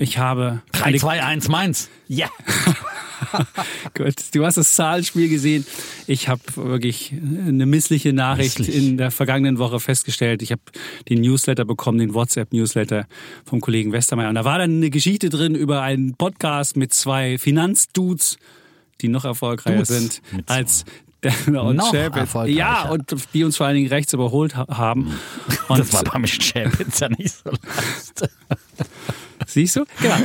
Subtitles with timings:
[0.00, 0.62] ich habe.
[0.72, 1.88] 3, 2, 1, Mainz.
[2.08, 2.28] Ja.
[3.94, 5.66] Gut, du hast das Zahlenspiel gesehen.
[6.06, 8.76] Ich habe wirklich eine missliche Nachricht Misslich.
[8.76, 10.42] in der vergangenen Woche festgestellt.
[10.42, 10.62] Ich habe
[11.08, 13.06] den Newsletter bekommen, den WhatsApp-Newsletter
[13.44, 14.30] vom Kollegen Westermeier.
[14.30, 18.38] Und da war dann eine Geschichte drin über einen Podcast mit zwei Finanzdudes,
[19.02, 20.84] die noch erfolgreicher Dudes sind als
[21.46, 22.46] und Noch erfolgreicher.
[22.46, 25.12] Ja, und die uns vor allen Dingen rechts überholt ha- haben.
[25.68, 28.30] Und Das war beim Chapitz ja nicht so leicht.
[29.46, 29.84] Siehst du?
[30.00, 30.16] Genau.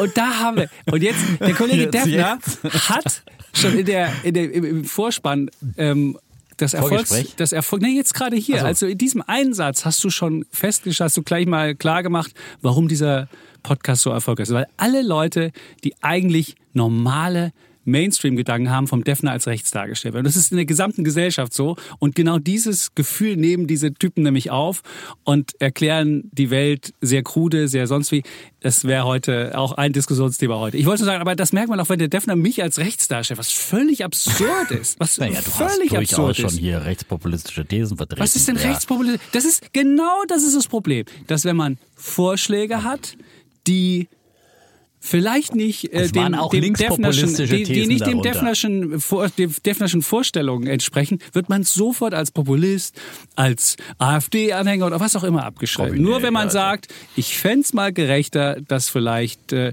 [0.00, 0.70] Und da haben wir.
[0.90, 2.88] Und jetzt, der Kollege Jetzt, Defner jetzt.
[2.88, 6.18] hat schon in der, in der, im- Vorspann ähm,
[6.56, 7.36] das Erfolgs, Vorgespräch?
[7.36, 8.60] das Erfolg, nee, jetzt gerade hier.
[8.60, 8.66] So.
[8.66, 12.88] Also in diesem Einsatz hast du schon festgestellt, hast du gleich mal klar gemacht, warum
[12.88, 13.28] dieser
[13.62, 14.54] Podcast so erfolgreich ist.
[14.54, 15.52] Weil alle Leute,
[15.84, 17.52] die eigentlich normale
[17.90, 20.24] Mainstream-Gedanken haben, vom Defner als rechts dargestellt werden.
[20.24, 21.76] Das ist in der gesamten Gesellschaft so.
[21.98, 24.82] Und genau dieses Gefühl nehmen diese Typen nämlich auf
[25.24, 28.22] und erklären die Welt sehr krude, sehr sonst wie.
[28.60, 30.76] Das wäre heute auch ein Diskussionsthema heute.
[30.76, 33.08] Ich wollte nur sagen, aber das merkt man auch, wenn der Defner mich als rechts
[33.08, 34.98] darstellt, was völlig absurd ist.
[35.00, 36.58] Was Naja, du völlig hast durchaus absurd schon ist.
[36.58, 38.20] hier rechtspopulistische Thesen vertreten.
[38.22, 38.68] Was ist denn Ja.
[38.70, 39.20] Rechtspopulismus?
[39.32, 43.16] Das ist genau das ist das Problem, dass wenn man Vorschläge hat,
[43.66, 44.08] die
[45.00, 48.22] vielleicht nicht äh, Es dem, dem die, die nicht dem.
[48.22, 52.96] Defnerschen, vor, dem Defnerschen Vorstellungen entsprechen, wird man sofort als Populist,
[53.36, 55.90] als AfD-Anhänger oder was auch immer abgeschrieben.
[55.90, 56.52] Kombiniert, Nur wenn man Alter.
[56.52, 59.72] sagt, ich fänd's mal gerechter, dass vielleicht äh,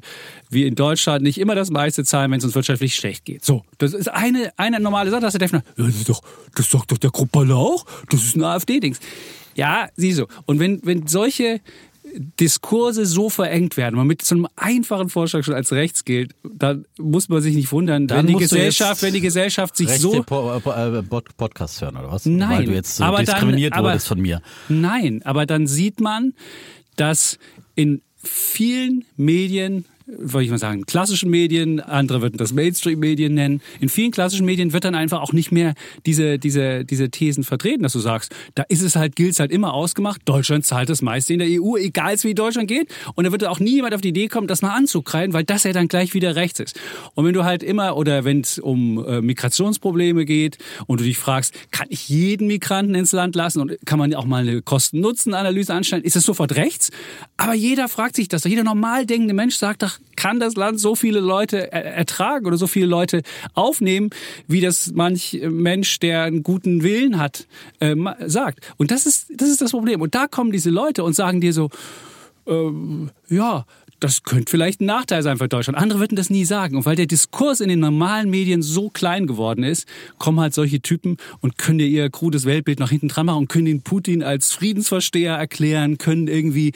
[0.49, 3.43] wir in Deutschland nicht immer das meiste zahlen, wenn es uns wirtschaftlich schlecht geht.
[3.43, 6.21] So, das ist eine, eine normale Sache, dass der Defner, ja, das, doch,
[6.55, 8.99] das sagt doch der Gruppaler auch, das ist ein AfD-Dings.
[9.55, 10.25] Ja, siehst du.
[10.45, 11.61] Und wenn, wenn solche
[12.39, 16.85] Diskurse so verengt werden, man mit so einem einfachen Vorschlag schon als rechts gilt, dann
[16.97, 20.59] muss man sich nicht wundern, Dann wenn die Gesellschaft, wenn die Gesellschaft sich so po
[20.63, 22.25] po äh, Pod- Podcasts hören, oder was?
[22.25, 24.41] Nein, Weil du jetzt so aber dann- diskriminiert aber- wurdest von mir.
[24.69, 26.33] Nein, aber dann sieht man,
[26.95, 27.37] dass
[27.75, 33.89] in vielen Medien, wollte ich mal sagen, klassischen Medien, andere würden das Mainstream-Medien nennen, in
[33.89, 35.73] vielen klassischen Medien wird dann einfach auch nicht mehr
[36.05, 39.51] diese, diese, diese Thesen vertreten, dass du sagst, da ist es halt, gilt es halt
[39.51, 42.87] immer ausgemacht, Deutschland zahlt das meiste in der EU, egal wie Deutschland geht.
[43.15, 45.63] Und da wird auch nie jemand auf die Idee kommen, das mal anzukreiden, weil das
[45.63, 46.79] ja dann gleich wieder rechts ist.
[47.15, 51.17] Und wenn du halt immer, oder wenn es um äh, Migrationsprobleme geht und du dich
[51.17, 55.73] fragst, kann ich jeden Migranten ins Land lassen und kann man auch mal eine Kosten-Nutzen-Analyse
[55.73, 56.91] anstellen, ist es sofort rechts.
[57.37, 58.43] Aber jeder fragt sich das.
[58.43, 62.57] Jeder normal denkende Mensch sagt doch, kann das Land so viele Leute er ertragen oder
[62.57, 63.21] so viele Leute
[63.53, 64.09] aufnehmen,
[64.47, 67.47] wie das manch Mensch, der einen guten Willen hat,
[67.81, 68.59] äh, ma- sagt.
[68.77, 70.01] Und das ist, das ist das Problem.
[70.01, 71.69] Und da kommen diese Leute und sagen dir so,
[72.47, 73.65] ähm, ja,
[73.99, 75.77] das könnte vielleicht ein Nachteil sein für Deutschland.
[75.77, 76.75] Andere würden das nie sagen.
[76.75, 80.81] Und weil der Diskurs in den normalen Medien so klein geworden ist, kommen halt solche
[80.81, 84.21] Typen und können dir ihr krudes Weltbild nach hinten dran machen und können den Putin
[84.21, 86.73] als Friedensversteher erklären, können irgendwie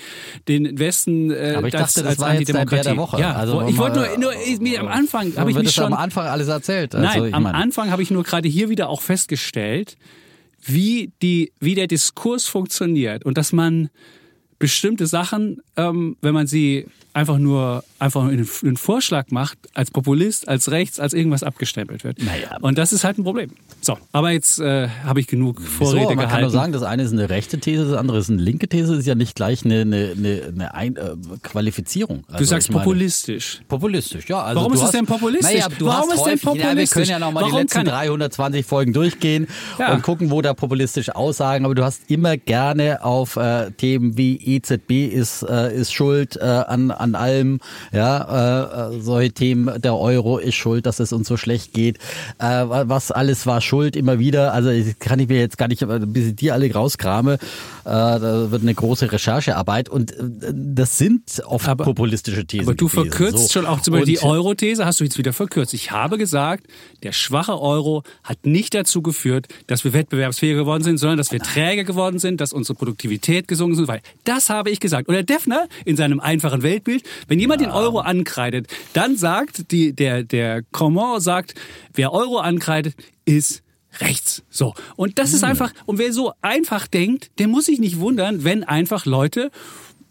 [0.48, 2.88] den Westen äh, Aber ich das dachte, das als war jetzt dein Bär Antidemokratie.
[2.90, 3.20] der Woche.
[3.20, 5.94] Ja, Also, ich wollte nur, nur ich, mir am Anfang habe ich mich schon am
[5.94, 6.96] Anfang alles erzählt.
[6.96, 9.98] Also, Nein, ich am meine, Anfang habe ich nur gerade hier wieder auch festgestellt,
[10.62, 13.90] wie, die, wie der Diskurs funktioniert und dass man
[14.60, 19.92] bestimmte Sachen, ähm, wenn man sie einfach nur einfach nur in einen Vorschlag macht, als
[19.92, 22.20] Populist, als rechts, als irgendwas abgestempelt wird.
[22.24, 22.56] Naja.
[22.62, 23.50] Und das ist halt ein Problem.
[23.82, 26.32] So, aber jetzt äh, habe ich genug Vorrede so, man gehalten.
[26.32, 28.92] kann nur sagen, das eine ist eine rechte These, das andere ist eine linke These,
[28.92, 32.24] das ist ja nicht gleich eine, eine, eine, eine Ein äh, Qualifizierung.
[32.28, 33.60] Also du sagst meine- populistisch.
[33.68, 34.42] Populistisch, ja.
[34.44, 35.52] Also Warum ist es denn populistisch?
[35.52, 36.94] Naja, du Warum hast ist denn häufig, Ja, wir populistisch?
[36.94, 39.48] können ja nochmal die letzten kann- 320 Folgen durchgehen
[39.78, 39.94] Ja.
[39.94, 44.38] und gucken, wo da populistische Aussagen, aber du hast immer gerne auf äh, Themen wie
[44.38, 47.60] EZB ist, äh, ist schuld äh, an, an allem,
[47.92, 51.98] ja, äh, äh, solche Themen, der Euro ist schuld, dass es uns so schlecht geht,
[52.40, 55.82] äh, was alles war schuld, immer wieder, also das kann ich mir jetzt gar nicht,
[55.82, 57.38] äh, bis ich die alle rauskrame, äh,
[57.86, 60.16] da wird eine große Recherchearbeit und äh,
[60.54, 63.10] das sind oft Aber- populistische Thesen Aber du gewesen.
[63.10, 63.60] verkürzt So.
[63.60, 65.74] schon auch zum Beispiel die Und- Euro-These, hast du jetzt wieder verkürzt.
[65.74, 66.66] Ich habe gesagt,
[67.04, 71.40] der schwache Euro hat nicht dazu geführt, dass wir wettbewerbsfähiger geworden sind, sondern dass wir
[71.40, 73.88] träger geworden sind, dass unsere Produktivität gesunken ist.
[73.88, 75.08] Weil das habe ich gesagt.
[75.08, 79.94] Und der Defner in seinem einfachen Weltbild, wenn jemand den Euro ankreidet, dann sagt die,
[79.94, 81.56] der, der Comment sagt,
[81.94, 82.96] wer Euro ankreidet,
[83.26, 83.64] ist
[84.00, 84.44] rechts.
[84.50, 84.74] So.
[84.96, 88.64] Und das ist einfach, und wer so einfach denkt, der muss sich nicht wundern, wenn
[88.64, 89.52] einfach Leute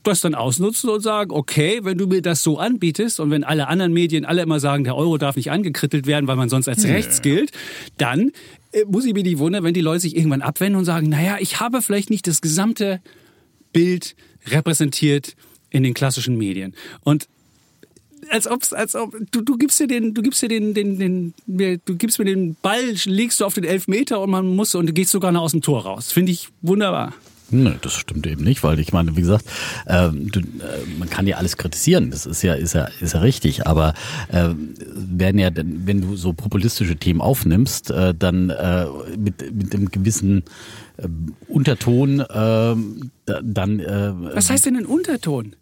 [0.02, 3.68] das dann ausnutzen und sagen, okay, wenn du mir das so anbietest und wenn alle
[3.68, 6.84] anderen Medien alle immer sagen, der Euro darf nicht angekrittelt werden, weil man sonst als
[6.84, 6.90] Hm.
[6.90, 7.52] rechts gilt,
[7.98, 8.32] dann
[8.72, 11.36] äh, muss ich mir nicht wundern, wenn die Leute sich irgendwann abwenden und sagen, naja,
[11.40, 13.00] ich habe vielleicht nicht das gesamte
[13.72, 14.16] Bild
[14.46, 15.37] repräsentiert
[15.70, 16.75] in den klassischen Medien.
[17.02, 17.29] Und
[18.31, 21.35] als ob's, als ob du, du gibst dir den, du gibst dir den, den, den,
[21.46, 24.93] du gibst mir den Ball, legst du auf den Elfmeter und man muss und du
[24.93, 26.12] gehst sogar noch aus dem Tor raus.
[26.12, 27.14] Finde ich wunderbar.
[27.50, 29.46] Nö, das stimmt eben nicht, weil ich meine, wie gesagt,
[29.86, 30.44] ähm, du, äh,
[30.98, 33.94] man kann ja alles kritisieren, das ist ja, ist ja, ist ja richtig, aber
[34.30, 38.86] äh, werden ja, wenn du so populistische Themen aufnimmst, äh, dann äh,
[39.16, 40.42] mit, mit einem gewissen
[40.98, 41.08] äh,
[41.46, 42.76] Unterton, äh, da,
[43.42, 45.56] dann äh, Was heißt denn ein Unterton?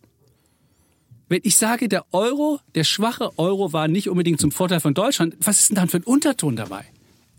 [1.28, 5.36] Wenn ich sage, der Euro, der schwache Euro war nicht unbedingt zum Vorteil von Deutschland,
[5.40, 6.84] was ist denn dann für ein Unterton dabei?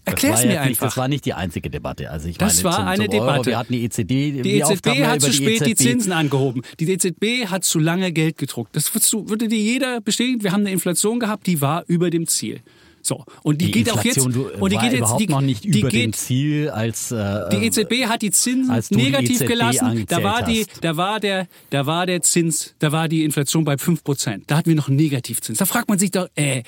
[0.08, 0.86] Erklär's das war mir nicht, einfach.
[0.88, 2.10] Das war nicht die einzige Debatte.
[2.10, 3.50] Also ich Das meine, war zum, eine zum Euro, Debatte.
[3.50, 4.08] Wir hatten die EZB.
[4.08, 6.62] Die EZB wir hat zu spät die EZB Zinsen angehoben.
[6.80, 8.76] Die EZB hat zu lange Geld gedruckt.
[8.76, 10.44] Das würde dir jeder bestätigen.
[10.44, 12.62] Wir haben eine Inflation gehabt, die war über dem Ziel.
[13.08, 15.64] So und die, Die geht Inflation auch jetzt und die geht jetzt die, noch nicht
[15.64, 19.48] die über geht, dem Ziel als äh, Die EZB hat die Zinsen die negativ EZB
[19.48, 20.06] gelassen.
[20.08, 20.84] Da war die, hast.
[20.84, 24.42] da war der, da war der Zins, da war die Inflation bei 5%.
[24.48, 25.58] Da hatten wir noch einen Negativzins.
[25.58, 26.64] Da fragt man sich doch, äh,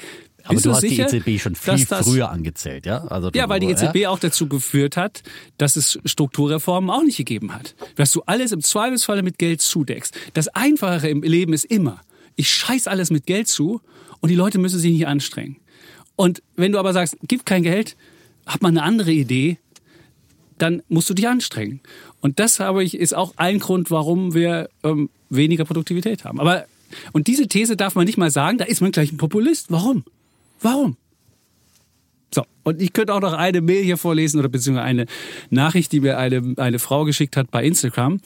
[0.50, 3.04] aber bist du hast sicher, die EZB schon viel das, früher angezählt, ja?
[3.06, 5.24] Also Ja, weil die EZB auch dazu geführt hat,
[5.58, 7.76] dass es Strukturreformen auch nicht gegeben hat.
[7.96, 10.16] Dass du alles im Zweifelsfalle mit Geld zudeckst.
[10.34, 12.02] Das Einfache im Leben ist immer,
[12.36, 13.82] ich scheiß alles mit Geld zu
[14.22, 15.58] und die Leute müssen sich nicht anstrengen.
[16.16, 17.96] Und wenn du aber sagst, gib kein Geld,
[18.46, 19.58] hab mal eine andere Idee,
[20.58, 21.80] dann musst du dich anstrengen.
[22.22, 26.40] Und das habe ich, ist auch ein Grund, warum wir ähm, weniger Produktivität haben.
[26.40, 26.66] Aber
[27.12, 29.68] und diese These darf man nicht mal sagen, da ist man gleich ein Populist.
[29.70, 30.04] Warum?
[30.62, 30.98] Warum?
[32.34, 35.06] So, und ich könnte auch noch eine Mail hier vorlesen oder beziehungsweise eine
[35.50, 38.20] Nachricht, die mir eine, eine Frau geschickt hat bei Instagram.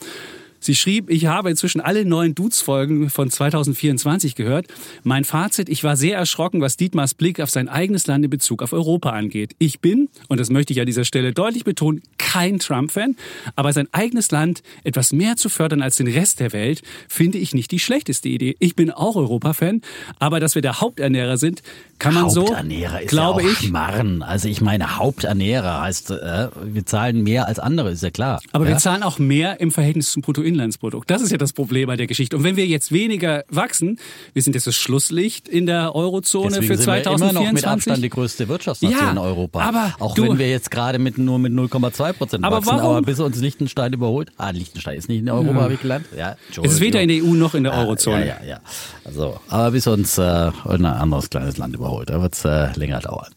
[0.64, 4.66] Sie schrieb, ich habe inzwischen alle neuen Dudes-Folgen von 2024 gehört.
[5.02, 8.62] Mein Fazit, ich war sehr erschrocken, was Dietmars Blick auf sein eigenes Land in Bezug
[8.62, 9.54] auf Europa angeht.
[9.58, 13.14] Ich bin, und das möchte ich an dieser Stelle deutlich betonen, kein Trump-Fan,
[13.56, 17.52] aber sein eigenes Land etwas mehr zu fördern als den Rest der Welt, finde ich
[17.52, 18.56] nicht die schlechteste Idee.
[18.58, 19.82] Ich bin auch Europa-Fan,
[20.18, 21.62] aber dass wir der Haupternährer sind,
[21.98, 24.22] kann man so, Haupternährer ist glaube ja auch ich, Schmarren.
[24.22, 28.40] Also ich meine, Haupternährer heißt, äh, wir zahlen mehr als andere, ist ja klar.
[28.52, 28.70] Aber ja?
[28.72, 31.10] wir zahlen auch mehr im Verhältnis zum Bruttoinlandsprodukt.
[31.10, 32.36] Das ist ja das Problem bei der Geschichte.
[32.36, 33.98] Und wenn wir jetzt weniger wachsen,
[34.32, 37.30] wir sind jetzt das Schlusslicht in der Eurozone Deswegen für sind wir 2024.
[37.30, 39.60] immer noch mit Abstand die größte Wirtschaftsnation Ja, in Europa.
[39.62, 42.96] aber auch du- wenn wir jetzt gerade mit nur mit 0,2 Prozent Aber wachsen, warum-
[42.96, 44.30] aber bis uns Liechtenstein überholt.
[44.36, 46.06] Ah, Liechtenstein ist nicht in Europa, habe ich gelernt.
[46.16, 48.20] Ja, Es ist weder in der EU noch in der Ah, Eurozone.
[48.26, 48.60] Ja, ja, ja.
[49.04, 53.32] Also, aber bis uns äh, ein anderes kleines Land überholt, da wird's äh, länger dauern.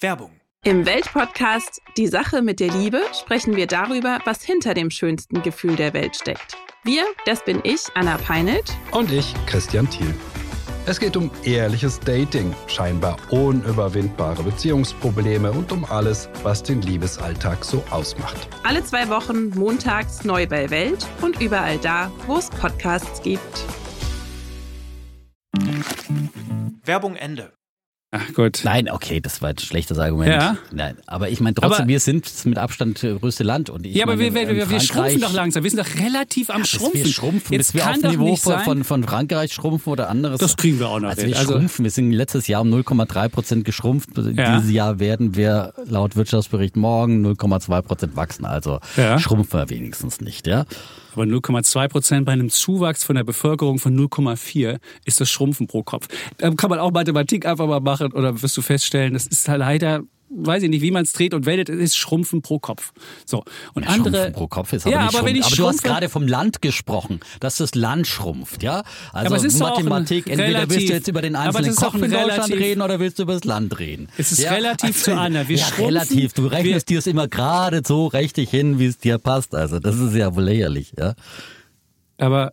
[0.00, 0.30] Werbung.
[0.62, 5.76] Im Weltpodcast Die Sache mit der Liebe sprechen wir darüber, was hinter dem schönsten Gefühl
[5.76, 6.56] der Welt steckt.
[6.84, 8.74] Wir, das bin ich, Anna Peinelt.
[8.92, 10.14] Und ich, Christian Thiel.
[10.86, 17.82] Es geht um ehrliches Dating, scheinbar unüberwindbare Beziehungsprobleme und um alles, was den Liebesalltag so
[17.90, 18.48] ausmacht.
[18.62, 23.64] Alle zwei Wochen montags neu bei Welt und überall da, wo es Podcasts gibt.
[26.90, 27.52] Werbung Ende.
[28.12, 28.62] Ach gut.
[28.64, 30.30] Nein, okay, das war ein schlechtes Argument.
[30.32, 30.56] Ja.
[30.72, 33.70] Nein, aber ich meine trotzdem, Aber- wir sind das mit Abstand das größte Land.
[33.70, 35.62] Und ich Ja, aber meine, wir, wir, wir, wir schrumpfen doch langsam.
[35.62, 37.04] Wir sind doch relativ am Schrumpfen.
[37.04, 38.64] wir schrumpfen, Jetzt bis wir kann auf Niveau nicht von, sein.
[38.64, 40.40] von, von Frankreich schrumpfen oder anderes.
[40.40, 43.28] Das kriegen wir auch noch Also wir Also- schrumpfen, wir sind letztes Jahr um 0,3
[43.28, 44.08] Prozent geschrumpft.
[44.16, 44.56] Ja.
[44.58, 48.44] Dieses Jahr werden wir laut Wirtschaftsbericht morgen 0,2 Prozent wachsen.
[48.44, 49.20] Also Ja.
[49.20, 50.64] schrumpfen wir wenigstens nicht, ja.
[51.20, 55.82] Aber 0,2 Prozent bei einem Zuwachs von der Bevölkerung von 0,4 ist das Schrumpfen pro
[55.82, 56.08] Kopf.
[56.38, 59.60] Da kann man auch Mathematik einfach mal machen oder wirst du feststellen, das ist halt
[59.60, 60.00] leider,
[60.32, 62.92] weiß ich nicht, wie man es dreht und wendet, es ist Schrumpfen pro Kopf.
[63.26, 63.44] So.
[63.74, 64.14] Und andere.
[64.14, 66.26] Schrumpfen pro Kopf ist aber ja, nicht aber wenn ich aber du hast gerade vom
[66.28, 68.82] Land gesprochen, dass das Land schrumpft, ja?
[69.12, 72.00] Also aber es ist Mathematik, entweder willst relativ- du jetzt über den einzelnen Kopf in
[72.02, 74.08] Deutschland relativ- reden oder willst du über das Land reden?
[74.18, 74.52] Es ist ja?
[74.52, 75.48] relativ zu anderen.
[75.48, 76.32] Wir ja, relativ.
[76.32, 79.54] Du rechnest wir- dir es immer gerade so richtig hin, wie es dir passt.
[79.54, 81.14] Also das ist ja wohl lächerlich, ja?
[82.18, 82.52] Aber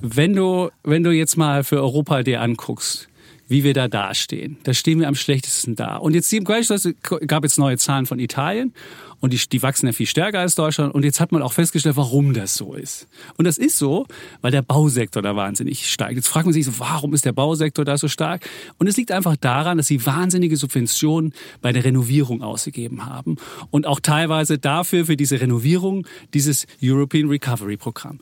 [0.00, 3.08] wenn du, wenn du jetzt mal für Europa dir anguckst,
[3.48, 5.96] wie wir da dastehen, da stehen wir am schlechtesten da.
[5.96, 6.34] Und jetzt
[7.26, 8.72] gab jetzt neue Zahlen von Italien
[9.20, 10.94] und die, die wachsen ja viel stärker als Deutschland.
[10.94, 13.08] Und jetzt hat man auch festgestellt, warum das so ist.
[13.36, 14.06] Und das ist so,
[14.42, 16.16] weil der Bausektor da wahnsinnig steigt.
[16.16, 18.48] Jetzt fragt man sich so, warum ist der Bausektor da so stark?
[18.78, 23.36] Und es liegt einfach daran, dass sie wahnsinnige Subventionen bei der Renovierung ausgegeben haben.
[23.70, 28.20] Und auch teilweise dafür, für diese Renovierung, dieses European Recovery Programm.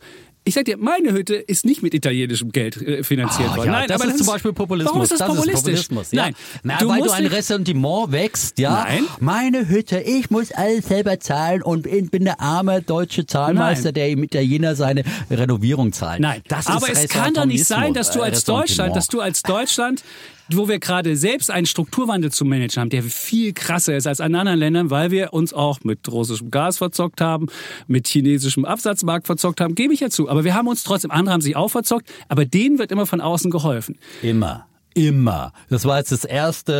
[0.48, 3.66] Ich sag dir, meine Hütte ist nicht mit italienischem Geld äh, finanziert Ah, worden.
[3.66, 4.92] ja, Nein, das aber ist zum Beispiel Populismus.
[4.92, 5.74] Warum ist das, das populistisch?
[5.74, 6.22] Ist Populismus ja.
[6.22, 8.84] Nein, Na, du weil du ein Ressentiment wächst, ja.
[8.84, 9.04] Nein.
[9.18, 13.94] Meine Hütte, ich muss alles selber zahlen und bin der arme deutsche Zahlmeister, Nein.
[13.94, 16.20] der im Italiener seine Renovierung zahlt.
[16.20, 19.20] Nein, das aber ist es kann doch nicht sein, dass du als Deutschland, dass du
[19.20, 20.04] als Deutschland,
[20.50, 24.34] wo wir gerade selbst einen Strukturwandel zu managen haben, der viel krasser ist als in
[24.34, 27.46] anderen Ländern, weil wir uns auch mit russischem Gas verzockt haben,
[27.86, 30.28] mit chinesischem Absatzmarkt verzockt haben, gebe ich ja zu.
[30.28, 33.20] Aber wir haben uns trotzdem, andere haben sich auch verzockt, aber denen wird immer von
[33.20, 33.98] außen geholfen.
[34.22, 34.66] Immer.
[34.96, 35.52] Immer.
[35.68, 36.72] Das war jetzt das erste,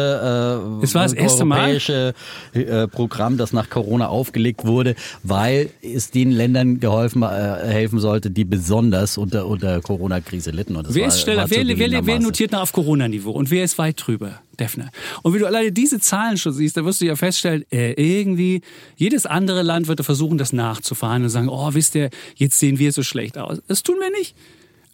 [0.80, 1.58] äh, Es war das erste Mal?
[1.58, 2.14] europäische
[2.54, 8.30] äh, Programm, das nach Corona aufgelegt wurde, weil es den Ländern geholfen äh, helfen sollte,
[8.30, 10.76] die besonders unter unter Corona-Krise litten.
[10.76, 13.76] Und Wer war, ist schneller, wer, wer, wer notiert noch auf Corona-Niveau und wer ist
[13.76, 14.40] weit drüber?
[14.58, 14.90] Defner.
[15.22, 18.62] Und wenn du alleine diese Zahlen schon siehst, dann wirst du ja feststellen, äh, irgendwie,
[18.96, 22.92] jedes andere Land würde versuchen, das nachzufahren und sagen, oh, wisst ihr, jetzt sehen wir
[22.92, 23.60] so schlecht aus.
[23.68, 24.34] Das tun wir nicht.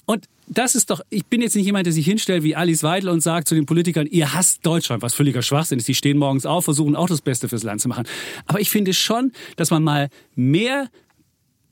[0.05, 3.09] Und das ist doch, ich bin jetzt nicht jemand, der sich hinstellt wie Alice Weidel
[3.09, 5.89] und sagt zu den Politikern, ihr hasst Deutschland, was völliger Schwachsinn ist.
[5.89, 8.07] Die stehen morgens auf, versuchen auch das Beste fürs Land zu machen.
[8.47, 10.89] Aber ich finde schon, dass man mal mehr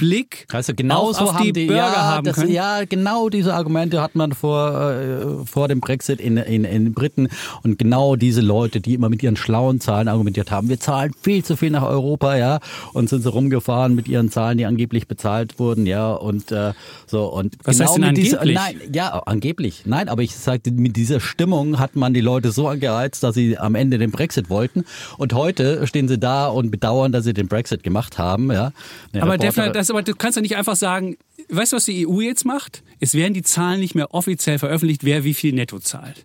[0.01, 2.51] Blick du, genau auf, so auf haben die die, Bürger ja, haben das, können.
[2.53, 6.95] ja, genau diese Argumente hat man vor, äh, vor dem Brexit in, in, in den
[6.95, 7.29] Briten
[7.63, 11.45] und genau diese Leute, die immer mit ihren schlauen Zahlen argumentiert haben, wir zahlen viel
[11.45, 12.61] zu viel nach Europa, ja,
[12.95, 16.73] und sind so rumgefahren mit ihren Zahlen, die angeblich bezahlt wurden, ja, und äh,
[17.07, 18.59] so und Was genau heißt denn mit dieser, angeblich?
[18.59, 22.69] nein, ja, angeblich, nein, aber ich sagte, mit dieser Stimmung hat man die Leute so
[22.69, 24.85] angereizt, dass sie am Ende den Brexit wollten
[25.19, 28.73] und heute stehen sie da und bedauern, dass sie den Brexit gemacht haben, ja.
[29.13, 31.17] Eine Aber, Reporterin- Defner, das, aber du kannst ja nicht einfach sagen,
[31.49, 32.83] weißt du, was die EU jetzt macht?
[33.01, 36.25] Es werden die Zahlen nicht mehr offiziell veröffentlicht, wer wie viel netto zahlt.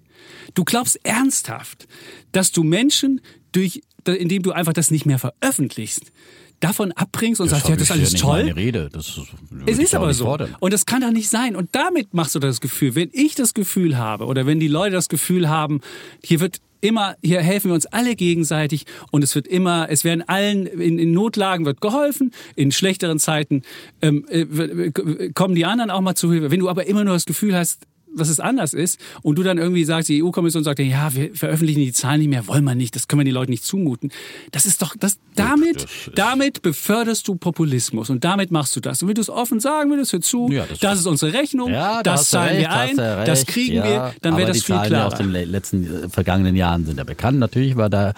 [0.53, 1.87] Du glaubst ernsthaft,
[2.31, 6.11] dass du Menschen durch, indem du einfach das nicht mehr veröffentlichst,
[6.59, 8.43] davon abbringst und sagst, ja, das ist alles nicht toll?
[8.43, 8.89] Meine Rede.
[8.91, 9.19] Das
[9.65, 10.25] Es ist aber so.
[10.25, 10.55] fordern.
[10.59, 11.55] Und das kann doch nicht sein.
[11.55, 14.95] Und damit machst du das Gefühl, wenn ich das Gefühl habe oder wenn die Leute
[14.95, 15.81] das Gefühl haben,
[16.23, 20.21] hier wird immer, hier helfen wir uns alle gegenseitig und es wird immer, es werden
[20.27, 23.63] allen, in, in Notlagen wird geholfen, in schlechteren Zeiten
[24.01, 24.91] ähm, äh,
[25.33, 26.51] kommen die anderen auch mal zu Hilfe.
[26.51, 29.57] Wenn du aber immer nur das Gefühl hast, was es anders ist und du dann
[29.57, 32.95] irgendwie sagst, die EU-Kommission sagt, ja, wir veröffentlichen die Zahlen nicht mehr, wollen wir nicht,
[32.95, 34.11] das können wir den Leuten nicht zumuten.
[34.51, 39.01] Das ist doch, das, damit, das damit beförderst du Populismus und damit machst du das.
[39.01, 41.71] Und wenn du es offen sagen würdest, hör zu, Ja, das- das, ist unsere Rechnung,
[41.71, 44.75] Ja, da das zahlen wir ein, das kriegen ja, wir, dann wäre das die viel
[44.75, 45.07] Zahlen klarer.
[45.07, 47.39] aus den le- letzten äh, vergangenen Jahren sind ja bekannt.
[47.39, 48.13] Natürlich war da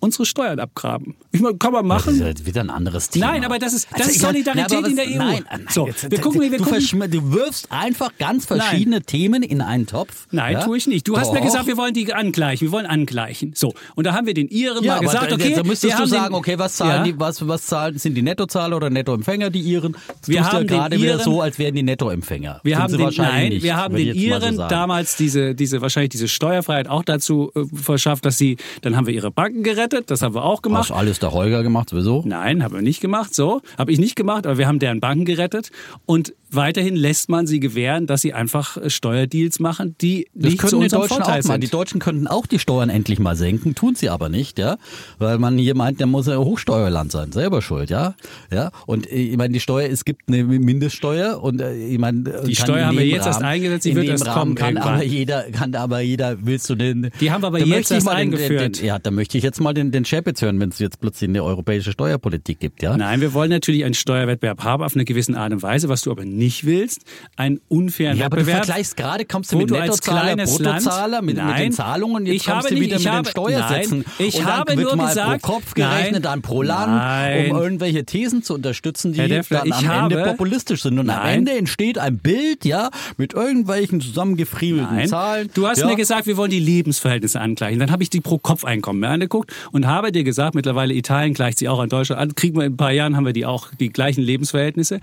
[0.03, 1.15] unsere Steuern abgraben.
[1.31, 2.27] Ich meine, kann man das ist machen.
[2.37, 3.27] ja wieder ein anderes Thema.
[3.31, 5.17] Nein, aber das ist- das Also ist meine, Solidarität na, aber in was- der EU.
[5.17, 9.41] Nein, nein, So, jetzt- wir gucken, wir du, gucken- du wirfst einfach ganz verschiedene Themen
[9.43, 10.27] in einen Topf.
[10.31, 10.63] Nein, ja?
[10.65, 11.07] tue ich nicht.
[11.07, 11.45] Du hast mir Doch.
[11.45, 12.67] gesagt, wir wollen die angleichen.
[12.67, 13.53] Wir wollen angleichen.
[13.55, 15.97] So, und da haben wir den Iren Ja, mal gesagt, da, okay, da wir müsstest
[15.99, 17.11] du sagen, den, okay, was zahlen Ja.
[17.13, 19.93] die, was, was zahlen, sind die Nettozahler oder Nettoempfänger, die Iren?
[19.93, 22.59] Das Wir haben ja gerade wieder so, als wären die Nettoempfänger.
[22.63, 26.27] Wir haben den, nein, nicht, wir haben den so Iren damals diese, diese, wahrscheinlich diese
[26.27, 30.35] Steuerfreiheit auch dazu äh, verschafft, dass sie, dann haben wir ihre Banken gerettet, das haben
[30.35, 30.89] wir auch gemacht.
[30.89, 32.23] Hast alles der Holger gemacht, sowieso?
[32.25, 33.33] Nein, haben wir nicht gemacht.
[33.33, 35.71] So, habe ich nicht gemacht, aber wir haben deren Banken gerettet.
[36.05, 40.67] Und weiterhin lässt man sie gewähren, dass sie einfach äh, Steuerdeals machen, die Das nicht
[40.67, 41.41] zu unserem Deutschen Vorteil mal.
[41.43, 41.63] sind.
[41.63, 44.77] Die Deutschen könnten auch die Steuern endlich mal senken, tun sie aber nicht, ja,
[45.19, 48.15] weil man hier meint, der muss ja Hochsteuerland sein, selber schuld, ja,
[48.51, 48.71] ja.
[48.85, 52.55] Und äh, ich meine, die Steuer, es gibt eine Mindeststeuer und äh, ich meine, Die
[52.55, 54.93] Steuer haben wir jetzt erst Rahmen- eingesetzt, die wird erst Rahmen kommen kann irgendwann.
[54.95, 57.09] aber jeder, kann aber jeder, willst du den?
[57.19, 58.79] Die haben wir aber jetzt erst mal den, den, eingeführt.
[58.79, 61.29] den, ja, da möchte ich jetzt mal den, den Chapitz hören, wenn es jetzt plötzlich
[61.29, 62.95] eine europäische Steuerpolitik gibt, ja.
[62.97, 66.11] Nein, wir wollen natürlich einen Steuerwettbewerb haben auf eine gewisse Art und Weise, was du
[66.11, 67.01] aber nicht willst,
[67.37, 68.65] einen unfairen Ja, aber du Wettbewerb.
[68.65, 72.65] vergleichst gerade, kommst du mit Nettozahler, Bruttozahler, mit, mit den Nein, Zahlungen, jetzt ich kommst
[72.65, 73.97] habe du nicht- wieder ich mit habe- den Steuersätzen.
[73.99, 76.61] nein, ich und dann habe wird nur mal gesagt- pro Kopf gerechnet, nein, dann pro
[76.61, 77.51] Land, nein.
[77.51, 80.99] um irgendwelche Thesen zu unterstützen, die Herr Deffler, dann am Ende habe- populistisch sind.
[80.99, 81.39] Und am Nein.
[81.39, 85.07] Ende entsteht ein Bild, ja, mit irgendwelchen zusammengefriemelten Nein.
[85.07, 85.49] Zahlen.
[85.53, 85.87] Du hast ja.
[85.87, 87.79] mir gesagt, wir wollen die Lebensverhältnisse angleichen.
[87.79, 91.69] Dann habe ich die Pro-Kopf-Einkommen mir angeguckt und habe dir gesagt, mittlerweile Italien gleicht sie
[91.69, 92.35] auch an Deutschland an.
[92.35, 94.99] Kriegen wir in ein paar Jahren, haben wir die auch die gleichen Lebensverhältnisse.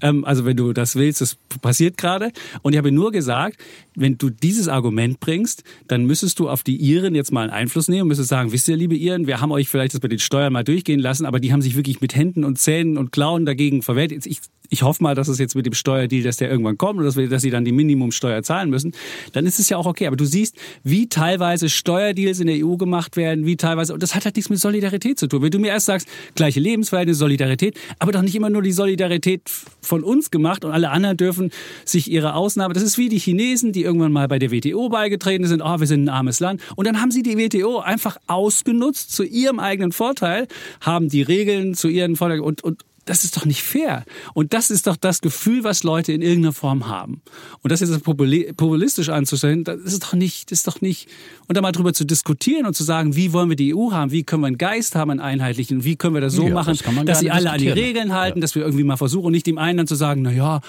[0.00, 2.32] Ähm, also wenn du das willst, das passiert gerade.
[2.62, 3.56] Und ich habe nur gesagt,
[3.94, 7.88] wenn du dieses Argument bringst, dann müsstest du auf die Iren jetzt mal einen Einfluss
[7.88, 10.18] nehmen und müsstest sagen, wisst ihr, liebe Iren, wir haben euch vielleicht das mit den
[10.18, 13.46] Steuern mal durchgehen lassen, aber die haben sich wirklich mit Händen und Zähnen und Klauen
[13.46, 14.12] dagegen verwehrt.
[14.12, 14.40] Ich,
[14.72, 17.16] ich hoffe mal, dass es jetzt mit dem Steuerdeal, dass der irgendwann kommt und dass,
[17.16, 18.92] wir, dass sie dann die Minimumsteuer zahlen müssen.
[19.32, 20.06] Dann ist es ja auch okay.
[20.06, 24.14] Aber du siehst, wie teilweise Steuerdeals in der EU gemacht werden, wie teilweise, und das
[24.14, 25.42] hat halt nichts mit Solidarität zu tun.
[25.42, 29.42] Wenn du mir erst sagst, gleiche Lebensverhältnisse, Solidarität, aber doch nicht immer nur die Solidarität
[29.82, 31.50] von uns gemacht und alle anderen dürfen
[31.84, 35.46] sich ihre Ausnahme, das ist wie die Chinesen, die irgendwann mal bei der WTO beigetreten
[35.46, 36.60] sind, oh, wir sind ein armes Land.
[36.76, 40.48] Und dann haben sie die WTO einfach ausgenutzt zu ihrem eigenen Vorteil,
[40.80, 44.04] haben die Regeln zu ihren Vorteil und, und das ist doch nicht fair.
[44.34, 47.22] Und das ist doch das Gefühl, was Leute in irgendeiner Form haben.
[47.62, 51.08] Und das jetzt populi- populistisch anzustellen, das ist doch nicht, das ist doch nicht.
[51.48, 54.10] Und da mal drüber zu diskutieren und zu sagen, wie wollen wir die EU haben,
[54.12, 56.78] wie können wir einen Geist haben, einen einheitlichen, wie können wir das so Ja, machen,
[56.78, 57.68] das dass sie alle an die.
[57.70, 60.60] Regeln halten, dass wir irgendwie mal versuchen nicht dem einen dann zu sagen, na ja,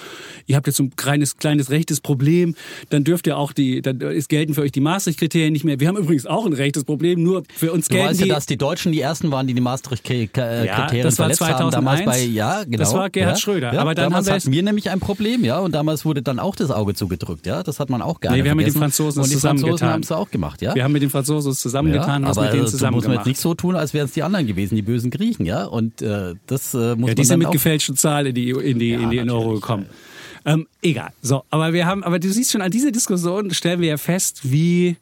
[0.47, 2.55] ihr habt jetzt so ein kleines, kleines rechtes Problem,
[2.89, 5.79] dann dürft ihr auch die, dann ist, gelten für euch die Maastricht-Kriterien nicht mehr.
[5.79, 8.31] Wir haben übrigens auch ein rechtes Problem, nur für uns Du gelten weißt ja, die.
[8.31, 11.71] dass die Deutschen die ersten waren, die die Maastricht-Kriterien Ja, das war verletzt haben.
[11.71, 11.73] 2001.
[11.73, 12.77] Damals bei, ja, genau.
[12.77, 13.73] Das war Gerhard ja, Schröder.
[13.73, 16.21] Ja, Aber dann damals haben wir hatten wir nämlich ein Problem, ja, und damals wurde
[16.21, 17.63] dann auch das Auge zugedrückt, ja.
[17.63, 18.73] Das hat man auch gerne Nee, wir haben mit den.
[18.73, 20.75] Franzosen und die Franzosen haben es auch gemacht, ja.
[20.75, 23.07] wir haben mit den Franzosen es zusammengetan ja, was aber mit denen also, zusammen muss
[23.07, 25.65] man jetzt nicht so tun, als wären es die anderen gewesen, die bösen Griechen, ja.
[25.65, 28.79] Und äh, das äh, muss Ja, die man sind mit gefälschten Zahlen in die, in
[28.79, 29.85] die, in die in Euro gekommen.
[30.45, 31.11] Ähm, egal.
[31.21, 34.41] So, aber wir haben, aber du siehst schon, an dieser Diskussion stellen wir ja fest,
[34.43, 34.97] wie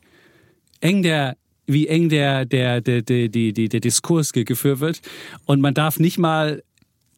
[0.81, 1.35] eng der
[1.67, 4.99] wie eng der, der, der, der, der, der, Diskurs ge- geführt wird.
[5.45, 6.63] Und man darf nicht mal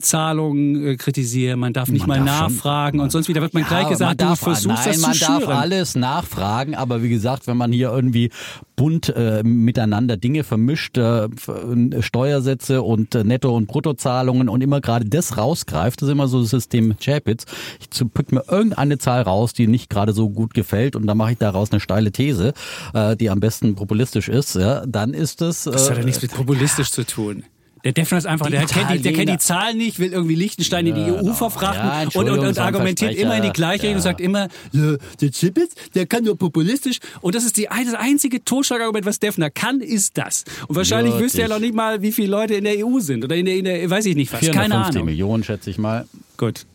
[0.03, 3.53] Zahlungen äh, kritisieren, man darf nicht Man mal darf schon- nachfragen und sonst wieder wird
[3.53, 5.51] man Ja, gleich man gesagt, du darf, versuchst nein, das man zu darf schüren.
[5.57, 8.29] alles nachfragen, aber wie gesagt, wenn man hier irgendwie
[8.75, 14.81] bunt äh, miteinander Dinge vermischt, äh, äh, Steuersätze und äh, Netto- und Bruttozahlungen und immer
[14.81, 17.45] gerade das rausgreift, das ist immer so das System Chapitz.
[17.79, 21.33] Ich pick mir irgendeine Zahl raus, die nicht gerade so gut gefällt und dann mache
[21.33, 22.53] ich daraus eine steile These,
[22.93, 25.65] äh, die am besten populistisch ist, ja, dann ist das...
[25.67, 27.43] Äh, Das hat ja nichts mit populistisch zu tun.
[27.83, 30.35] Der Defner ist einfach, Die der kennt, die, der kennt die Zahlen nicht, will irgendwie
[30.35, 31.33] Liechtenstein in die EU Genau.
[31.33, 34.95] verfrachten Ja, und, und, und argumentiert immer in die gleiche Richtung und sagt immer, "Ja,
[35.19, 36.99] der Chipitz, der kann nur populistisch.
[37.21, 40.45] Und das ist die, das einzige Totschlagargument, was Defner kann, ist das.
[40.67, 43.35] Und wahrscheinlich wüsste er noch nicht mal, wie viele Leute in der EU sind oder
[43.35, 44.39] in der, in der weiß ich nicht was.
[44.39, 45.05] Keine 450 Ahnung.
[45.05, 46.05] Millionen, schätze ich mal.
[46.37, 46.65] Gut.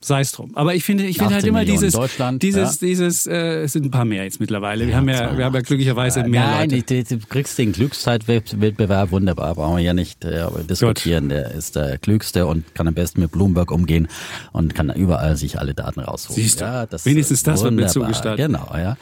[0.00, 0.52] Sei es drum.
[0.54, 2.86] Aber ich finde, ich finde halt 18 immer Millionen dieses, Deutschland, dieses, ja.
[2.86, 4.86] dieses, äh, es sind ein paar mehr jetzt mittlerweile.
[4.86, 6.94] Wir haben ja, wir haben ja glücklicherweise mehr Nein, Leute.
[6.94, 11.28] ich- du kriegst den Glückszeitwettbewerb wunderbar, brauchen wir ja nicht äh, diskutieren.
[11.30, 14.06] Der ist der Klügste und kann am besten mit Bloomberg umgehen
[14.52, 16.42] und kann überall sich alle Daten rausholen.
[16.42, 18.46] Siehst du, ja, das wenigstens das wird mir zugestattet.
[18.46, 18.96] Genau, ja.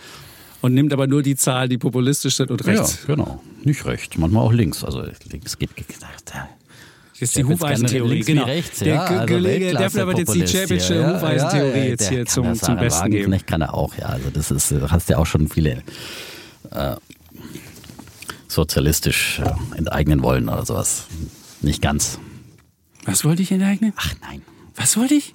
[0.62, 3.00] Und nimmt aber nur die Zahlen, die populistisch sind und rechts.
[3.06, 3.42] Ja, genau.
[3.64, 4.82] Nicht rechts, manchmal auch links.
[4.82, 5.70] Also links geht.
[6.24, 6.48] Da.
[7.18, 8.44] Das ist die Der Hufeisentheorie, genau.
[8.44, 11.14] rechts, der ja, Ge- also Kollege Defner wird jetzt die Chapitsche ja.
[11.16, 13.14] Hufeisentheorie Ja, jetzt der hier zum, zum Besten geben.
[13.24, 14.06] Wagenknecht kann er auch, ja.
[14.06, 15.82] Also das ist, du hast ja auch schon viele
[16.72, 16.96] äh,
[18.48, 21.06] sozialistisch äh, enteignen wollen oder sowas.
[21.62, 22.18] Nicht ganz.
[23.04, 23.92] Was wollte ich enteignen?
[23.96, 24.42] Ach nein.
[24.74, 25.32] Was wollte ich?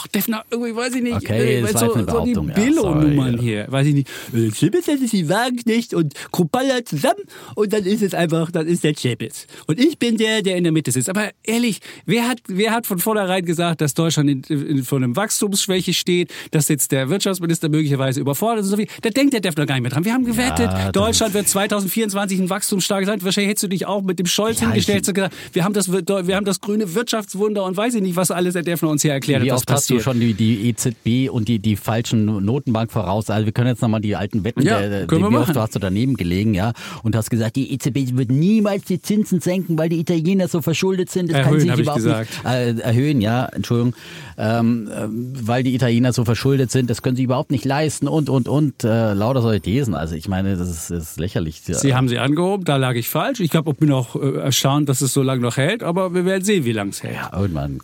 [0.00, 1.16] Ach, Defner, irgendwie weiß ich nicht.
[1.16, 3.66] Okay, äh, so, so die ja, Billo-Nummern sorry, hier.
[3.68, 4.08] Weiß ich nicht.
[4.32, 7.24] Äh, das ist die Wagenknecht und Kruppalla zusammen
[7.56, 9.46] und dann ist es einfach, dann ist der Chapitz.
[9.66, 11.08] Und ich bin der, der in der Mitte sitzt.
[11.08, 15.16] Aber ehrlich, wer hat, wer hat von vornherein gesagt, dass Deutschland in, in, vor einem
[15.16, 18.88] Wachstumsschwäche steht, dass jetzt der Wirtschaftsminister möglicherweise überfordert ist und so viel?
[19.02, 20.04] Da denkt der Defner gar nicht mehr dran.
[20.04, 23.24] Wir haben gewettet, das Deutschland wird 2024 ein wachstumsstarkes Land.
[23.24, 25.90] Wahrscheinlich hättest du dich auch mit dem Scholz Ja, hingestellt und gesagt, wir haben das,
[25.90, 29.12] wir haben das grüne Wirtschaftswunder und weiß ich nicht, was alles der Defner uns hier
[29.12, 32.90] erklärt Wie hat, oft hast du schon die, die EZB und die, die falschen Notenbank
[32.92, 33.30] voraus.
[33.30, 35.60] Also wir können jetzt nochmal die alten Wetten, Ja, der, können wir wie oft machen.
[35.60, 36.72] hast du daneben gelegen, ja,
[37.02, 41.10] und hast gesagt, die EZB wird niemals die Zinsen senken, weil die Italiener so verschuldet
[41.10, 41.30] sind.
[41.30, 42.30] Das kann Erhöhen, sich hab ich überhaupt gesagt.
[42.30, 43.94] nicht äh, erhöhen, ja, Entschuldigung,
[44.36, 48.28] ähm, ähm, weil die Italiener so verschuldet sind, das können sie überhaupt nicht leisten und
[48.30, 49.94] und und äh, lauter solche Thesen.
[49.94, 51.62] Also ich meine, das ist, ist lächerlich.
[51.64, 53.40] Sie haben sie angehoben, da lag ich falsch.
[53.40, 56.24] Ich glaube, ich bin auch äh, erstaunt, dass es so lange noch hält, aber wir
[56.24, 57.14] werden sehen, wie lange es hält.
[57.14, 57.80] ja, irgendwann.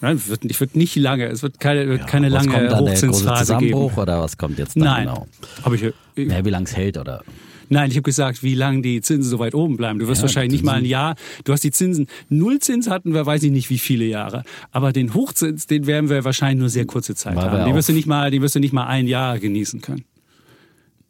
[0.00, 3.40] Wird, es wird nicht lange, es wird keine, wird keine was lange kommt dann Hochzinsphase
[3.46, 4.02] Zusammenbruch geben.
[4.02, 5.26] oder was kommt jetzt dann Nein, genau?
[5.74, 7.22] ich, äh, Ja, wie lange es hält oder?
[7.70, 9.98] nein, ich habe gesagt, wie lange die Zinsen so weit oben bleiben.
[9.98, 11.16] Du wirst Ja, wahrscheinlich nicht mal ein Jahr.
[11.44, 14.44] Du hast die Zinsen Nullzins hatten wir, weiß ich nicht, wie viele Jahre.
[14.70, 17.64] Aber den Hochzins, den werden wir wahrscheinlich nur sehr kurze Zeit wir haben.
[17.66, 20.04] Den wirst du nicht mal, den wirst du nicht mal ein Jahr genießen können.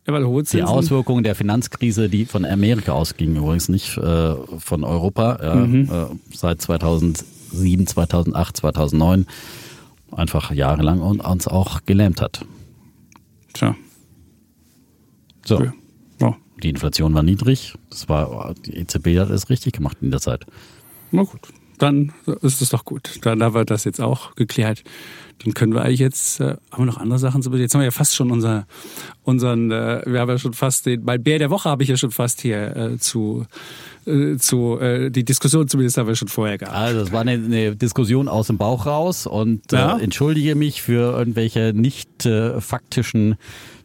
[0.06, 5.54] Ja, Die Auswirkungen der Finanzkrise, die von Amerika ausgingen, übrigens nicht äh, von Europa, ja,
[5.56, 5.82] Mhm.
[5.92, 6.62] äh, seit
[7.50, 9.26] 2007, 2008, 2009,
[10.12, 12.44] einfach jahrelang und uns auch gelähmt hat.
[13.52, 13.76] Tja,
[15.44, 15.72] So, ja.
[16.20, 20.20] Oh, die Inflation war niedrig, das war, die EZB hat es richtig gemacht in der
[20.20, 20.44] Zeit.
[21.10, 21.40] na gut,
[21.78, 23.20] dann ist es doch gut.
[23.22, 24.82] Dann haben wir das jetzt auch geklärt.
[25.44, 27.86] Dann können wir eigentlich jetzt, äh, haben wir noch andere Sachen zu Jetzt haben wir
[27.86, 28.66] ja fast schon unser,
[29.22, 31.96] unseren, äh, wir haben ja schon fast den, mein Bär der Woche habe ich ja
[31.96, 33.46] schon fast hier äh, zu,
[34.08, 36.76] äh, zu äh, die Diskussion zumindest haben wir schon vorher gehabt.
[36.76, 39.96] Also es war eine, eine Diskussion aus dem Bauch raus und Ja.
[39.98, 43.36] äh, entschuldige mich für irgendwelche nicht äh, faktischen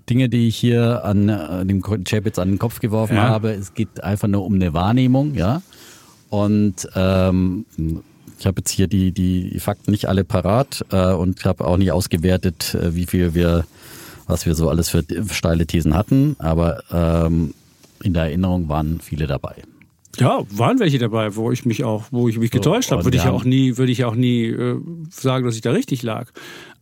[0.09, 3.29] Dinge, die ich hier an äh, dem Chapitz an den Kopf geworfen Ja.
[3.29, 3.51] habe.
[3.51, 5.61] Es geht einfach nur um eine Wahrnehmung, ja.
[6.29, 7.65] Und ähm,
[8.39, 11.91] ich habe jetzt hier die, die Fakten nicht alle parat äh, und habe auch nicht
[11.91, 13.65] ausgewertet, äh, wie viel wir,
[14.27, 17.53] was wir so alles für steile Thesen hatten, aber ähm,
[18.01, 19.55] in der Erinnerung waren viele dabei.
[20.17, 23.23] Ja, waren welche dabei, wo ich mich auch, wo ich mich getäuscht habe, würde ich
[23.23, 26.31] ja auch nie, würde ich auch nie äh, sagen, dass ich da richtig lag.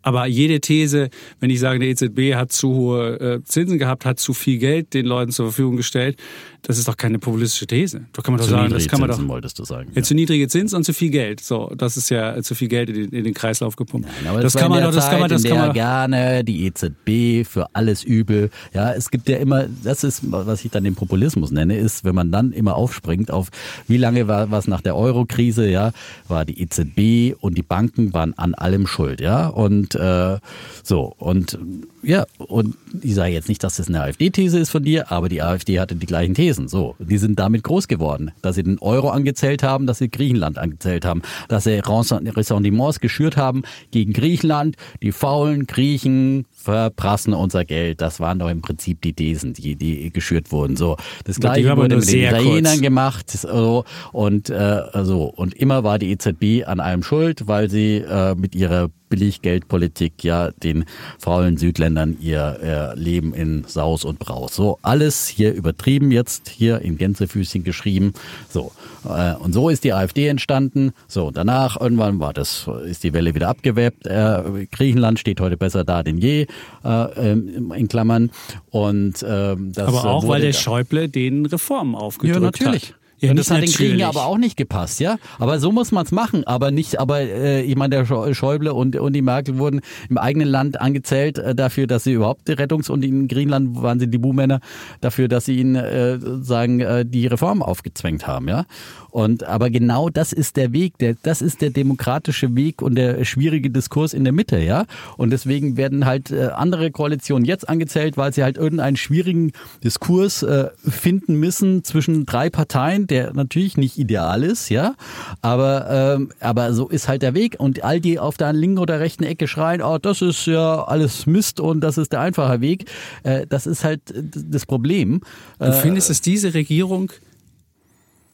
[0.01, 4.19] Aber jede These, wenn ich sage, der EZB hat zu hohe äh, Zinsen gehabt, hat
[4.19, 6.17] zu viel Geld den Leuten zur Verfügung gestellt,
[6.63, 8.05] das ist doch keine populistische These.
[8.13, 9.15] Da kann man doch Zu sagen, das niedrige kann man doch.
[9.15, 9.91] Zinsen wolltest du sagen.
[9.95, 11.39] Ja, zu niedrige Zinsen und zu viel Geld.
[11.39, 14.07] So, das ist ja zu viel Geld in den, in den Kreislauf gepumpt.
[14.27, 15.73] Aber das war kann man doch, das kann man, Zeit, das kann man.
[15.73, 18.51] gerne die EZB für alles übel.
[18.73, 22.13] Ja, es gibt ja immer, das ist, was ich dann den Populismus nenne, ist, wenn
[22.13, 23.49] man dann immer aufspringt auf,
[23.87, 25.91] wie lange war was nach der Euro-Krise, ja,
[26.27, 30.37] war die EZB und die Banken waren an allem schuld, ja, und äh,
[30.83, 31.57] so und
[32.03, 35.41] ja, und ich sage jetzt nicht, dass das eine AfD-These ist von dir, aber die
[35.41, 36.67] AfD hatte die gleichen Thesen.
[36.67, 40.57] So, die sind damit groß geworden, dass sie den Euro angezählt haben, dass sie Griechenland
[40.57, 44.77] angezählt haben, dass sie Ressentiments geschürt haben gegen Griechenland.
[45.01, 48.01] Die faulen Griechen verprassen unser Geld.
[48.01, 50.75] Das waren doch im Prinzip die Thesen, die, die geschürt wurden.
[50.75, 52.81] So, das gleiche wurde mit den Italienern kurz.
[52.81, 53.31] gemacht.
[53.31, 58.35] So, und äh, so und immer war die EZB an allem schuld, weil sie äh,
[58.35, 60.85] mit ihrer Billiggeldpolitik ja den
[61.19, 64.55] faulen Südländern ihr, ihr Leben in Saus und Braus.
[64.55, 68.13] So alles hier übertrieben jetzt hier in Gänsefüßchen geschrieben.
[68.49, 68.71] So
[69.05, 70.93] äh, und so ist die AfD entstanden.
[71.07, 74.07] So danach irgendwann war das ist die Welle wieder abgewebt.
[74.07, 76.47] Äh, Griechenland steht heute besser da denn je
[76.83, 76.87] äh,
[77.31, 78.31] ähm, in Klammern
[78.71, 82.89] und ähm, das Aber auch, weil der Schäuble den Reformen aufgedrückt ja, natürlich.
[82.89, 83.00] hat.
[83.21, 84.05] Ja, und das hat den Griechen natürlich.
[84.05, 85.17] aber auch nicht gepasst, ja.
[85.39, 86.43] Aber so muss man es machen.
[86.45, 90.17] Aber nicht, aber äh, ich meine, der Schä- Schäuble und, und die Merkel wurden im
[90.17, 94.07] eigenen Land angezählt äh, dafür, dass sie überhaupt die Rettungs- und in Griechenland waren sie
[94.07, 94.59] die Buhmänner
[95.01, 98.65] dafür, dass sie ihnen äh, sagen, äh, die Reformen aufgezwängt haben, ja.
[99.11, 103.23] Und aber genau das ist der Weg, der, das ist der demokratische Weg und der
[103.25, 104.85] schwierige Diskurs in der Mitte, ja.
[105.17, 109.51] Und deswegen werden halt äh, andere Koalitionen jetzt angezählt, weil sie halt irgendeinen schwierigen
[109.83, 114.95] Diskurs äh, finden müssen zwischen drei Parteien, der natürlich nicht ideal ist, ja.
[115.41, 117.55] Aber ähm, aber so ist halt der Weg.
[117.59, 121.25] Und all die auf der linken oder rechten Ecke schreien, oh, das ist ja alles
[121.25, 122.85] Mist und das ist der einfache Weg.
[123.23, 125.21] Äh, das ist halt äh, das Problem.
[125.59, 127.11] Du findest, dass diese Regierung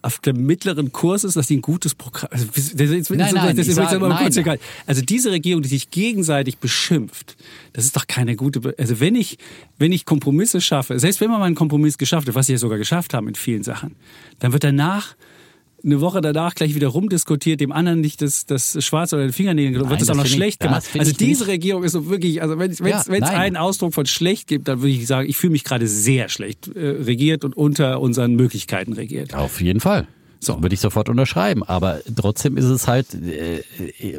[0.02, 2.30] auf dem mittleren Kurs ist, dass die ein gutes Programm.
[2.32, 4.60] Also, das, das, Nein, nein, das ist sag- aber kurz egal.
[4.86, 7.36] Also diese Regierung, die sich gegenseitig beschimpft,
[7.74, 8.60] das ist doch keine gute.
[8.60, 9.38] Be also wenn ich
[9.78, 12.58] wenn ich Kompromisse schaffe, selbst wenn man mal einen Kompromiss geschafft hat, was sie ja
[12.58, 13.96] sogar geschafft haben in vielen Sachen,
[14.40, 15.16] dann wird danach
[15.84, 19.80] eine Woche danach gleich wieder rumdiskutiert, dem anderen nicht das, das Schwarz oder den Fingernägel,
[19.82, 20.84] wird Nein, das auch noch ich- schlecht das gemacht.
[20.86, 21.52] find Also ich diese nicht.
[21.54, 24.82] Regierung ist so wirklich, also wenn es Ja, es einen Ausdruck von schlecht gibt, dann
[24.82, 28.94] würde ich sagen, ich fühle mich gerade sehr schlecht äh, regiert und unter unseren Möglichkeiten
[28.94, 29.34] regiert.
[29.36, 30.08] Auf jeden Fall.
[30.40, 30.62] So.
[30.62, 31.64] Würde ich sofort unterschreiben.
[31.64, 33.64] Aber trotzdem ist es halt äh,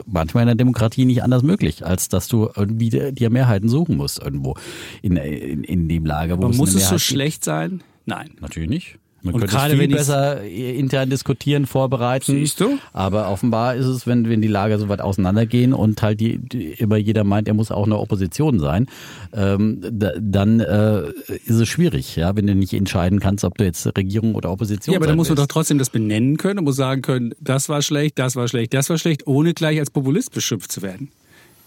[0.06, 4.20] manchmal in der Demokratie nicht anders möglich, als dass du irgendwie dir Mehrheiten suchen musst
[4.20, 4.56] irgendwo
[5.02, 7.82] in, in, in dem Lager, wo Aber es muss es so schlecht sein?
[8.04, 8.28] Nein.
[8.30, 8.42] gibt.
[8.42, 8.98] Natürlich nicht.
[9.22, 12.32] Man Und gerade viel wenn besser intern diskutieren, vorbereiten.
[12.32, 12.78] Siehst du?
[12.92, 16.68] Aber offenbar ist es, wenn, wenn die Lager so weit auseinandergehen und halt die, die,
[16.74, 18.86] immer jeder meint, er muss auch eine Opposition sein,
[19.32, 21.08] ähm, da, dann äh,
[21.44, 24.92] ist es schwierig, ja, wenn du nicht entscheiden kannst, ob du jetzt Regierung oder Opposition
[24.92, 27.68] Ja, aber dann muss man doch trotzdem das benennen können und muss sagen können, das
[27.68, 31.10] war schlecht, das war schlecht, das war schlecht, ohne gleich als Populist beschimpft zu werden.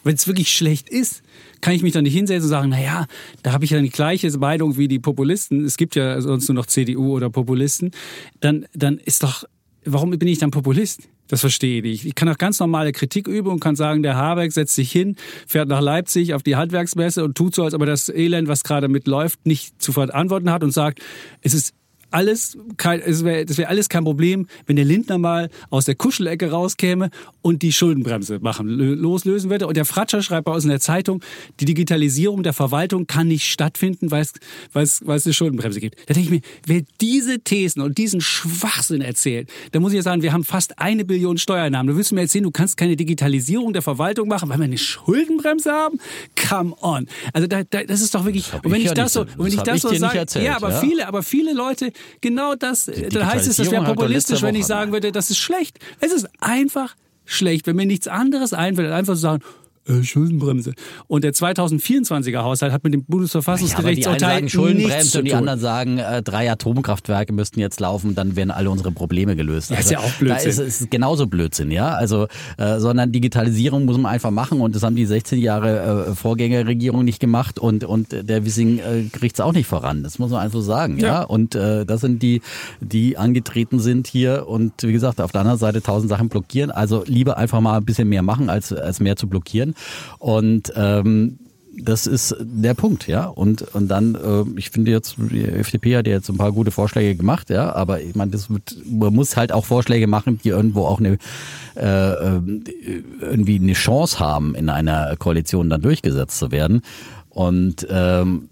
[0.03, 1.21] Wenn es wirklich schlecht ist,
[1.61, 3.05] kann ich mich dann nicht hinsetzen und sagen, naja,
[3.43, 5.63] da habe ich ja die gleiche Meinung wie die Populisten.
[5.65, 7.91] Es gibt ja sonst nur noch CDU oder Populisten.
[8.39, 9.45] Dann, dann ist doch,
[9.85, 11.07] warum bin ich dann Populist?
[11.27, 12.05] Das verstehe ich nicht.
[12.05, 15.15] Ich kann auch ganz normale Kritik üben und kann sagen, der Habeck setzt sich hin,
[15.47, 18.65] fährt nach Leipzig auf die Handwerksmesse und tut so, als ob er das Elend, was
[18.65, 20.99] gerade mitläuft, nicht zu verantworten hat und sagt,
[21.41, 21.73] es ist
[22.11, 25.95] alles kein, es wäre das wäre alles kein Problem, wenn der Lindner mal aus der
[25.95, 27.09] Kuschelecke rauskäme
[27.41, 29.67] und die Schuldenbremse machen, lö- loslösen würde.
[29.67, 31.23] Und der Fratscher schreibt bei uns in der Zeitung,
[31.59, 34.33] die Digitalisierung der Verwaltung kann nicht stattfinden, weil es,
[34.73, 35.97] weil es, weil es eine Schuldenbremse gibt.
[36.07, 40.03] Da denke ich mir, wer diese Thesen und diesen Schwachsinn erzählt, da muss ich ja
[40.03, 41.87] sagen, wir haben fast eine Billion Steuereinnahmen.
[41.91, 45.71] Du willst mir erzählen, du kannst keine Digitalisierung der Verwaltung machen, weil wir eine Schuldenbremse
[45.71, 45.99] haben?
[46.49, 47.07] Come on.
[47.33, 49.47] Also da, da, das ist doch wirklich, und wenn ich ja das so, und wenn
[49.47, 50.79] ich das sage, ja, aber ja.
[50.79, 54.91] viele, aber viele Leute, genau das, dann heißt es, das wäre populistisch, wenn ich sagen
[54.91, 55.79] würde, das ist schlecht.
[55.99, 59.43] Es ist einfach schlecht, wenn mir nichts anderes einfällt, einfach zu sagen,
[59.87, 60.73] äh, Schuldenbremse.
[61.07, 65.25] Und der 2024er Haushalt hat mit dem Ja, aber die einen Bundesverfassungsgerichtsurteil sagen Schuldenbremse und
[65.25, 69.71] die anderen sagen, äh, drei Atomkraftwerke müssten jetzt laufen, dann wären alle unsere Probleme gelöst.
[69.71, 70.55] Also Ja, ist ja auch Blödsinn.
[70.55, 71.89] Da ist es genauso Blödsinn, ja.
[71.89, 76.15] Also, äh, sondern Digitalisierung muss man einfach machen und das haben die 16 Jahre äh,
[76.15, 80.03] Vorgängerregierung nicht gemacht und und der Wissing äh, kriegt es auch nicht voran.
[80.03, 81.07] Das muss man einfach sagen, ja.
[81.07, 81.23] Ja.
[81.23, 82.41] Und äh, das sind die,
[82.79, 86.71] die angetreten sind hier und wie gesagt auf der anderen Seite tausend Sachen blockieren.
[86.71, 89.70] Also lieber einfach mal ein bisschen mehr machen als als mehr zu blockieren
[90.19, 91.37] und ähm,
[91.83, 93.25] das ist der Punkt, ja.
[93.25, 96.69] Und, und dann, äh, ich finde jetzt, die FDP hat ja jetzt ein paar gute
[96.71, 100.49] Vorschläge gemacht, ja, aber ich meine, das wird, man muss halt auch Vorschläge machen, die
[100.49, 101.17] irgendwo auch eine
[101.75, 102.41] äh, äh,
[103.21, 106.81] irgendwie eine Chance haben, in einer Koalition dann durchgesetzt zu werden.
[107.29, 108.49] Und ähm,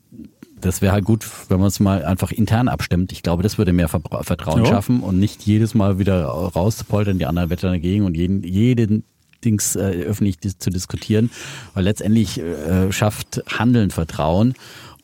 [0.61, 3.11] das wäre halt gut, wenn man es mal einfach intern abstimmt.
[3.11, 4.65] Ich glaube, das würde mehr Vertrauen Ja.
[4.65, 9.03] schaffen und nicht jedes Mal wieder rauspoltern, die anderen wettern dagegen und jeden, jeden
[9.43, 11.29] Dings äh, öffentlich dis zu diskutieren,
[11.73, 14.53] weil letztendlich äh, schafft Handeln Vertrauen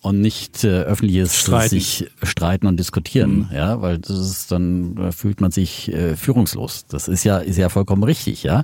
[0.02, 1.70] und nicht äh, öffentliches Streiten.
[1.70, 6.86] sich streiten und diskutieren, ja, weil das ist dann da fühlt man sich äh, führungslos.
[6.88, 8.64] Das ist ja ist ja vollkommen richtig, ja.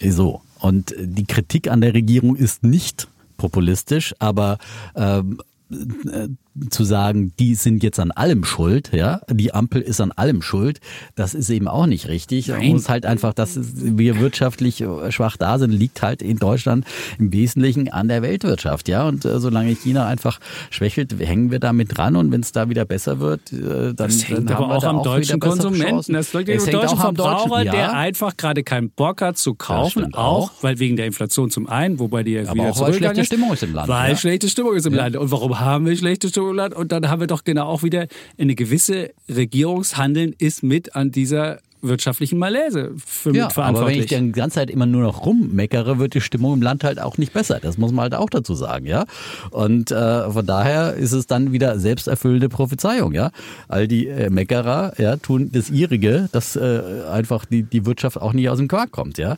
[0.00, 4.58] So und die Kritik an der Regierung ist nicht populistisch, aber
[4.96, 5.38] ähm,
[5.74, 6.28] äh,
[6.70, 10.80] zu sagen, die sind jetzt an allem schuld, ja, die Ampel ist an allem schuld,
[11.16, 12.48] das ist eben auch nicht richtig.
[12.48, 12.68] Nein.
[12.68, 16.84] muss halt einfach, dass wir wirtschaftlich schwach da sind, liegt halt in Deutschland
[17.18, 19.06] im Wesentlichen an der Weltwirtschaft, ja.
[19.08, 20.38] Und äh, solange China einfach
[20.70, 23.96] schwächelt, hängen wir da mit dran und wenn es da wieder besser wird, äh, dann,
[23.96, 26.12] Das hängt dann aber wir auch am auch deutschen Konsumenten.
[26.12, 27.72] Das liegt Es am hängt deutschen auch am Verbraucher, Deutschen, ja.
[27.72, 30.14] der einfach gerade keinen Bock hat zu kaufen.
[30.14, 30.62] Auch, auch.
[30.62, 33.26] weil wegen der Inflation zum einen, wobei die Aber wieder auch, weil schlechte ist.
[33.26, 34.16] Stimmung ist im Land, Weil ja.
[34.16, 35.16] schlechte Stimmung ist im Land.
[35.16, 36.74] Und warum haben wir schlechte Stimmung im Land?
[36.74, 38.06] Und dann haben wir doch genau auch wieder
[38.38, 44.26] eine gewisse Regierungshandeln ist mit an dieser wirtschaftlichen Malaise für Ja, aber wenn ich dann
[44.26, 47.32] die ganze Zeit immer nur noch rummeckere, wird die Stimmung im Land halt auch nicht
[47.32, 47.60] besser.
[47.60, 49.04] Das muss man halt auch dazu sagen, ja.
[49.50, 53.30] Und äh, von daher ist es dann wieder selbsterfüllende Prophezeiung, ja.
[53.68, 58.32] All die äh, Meckerer, ja, tun das ihrige, dass äh, einfach die, die Wirtschaft auch
[58.32, 59.36] nicht aus dem Quark kommt, ja.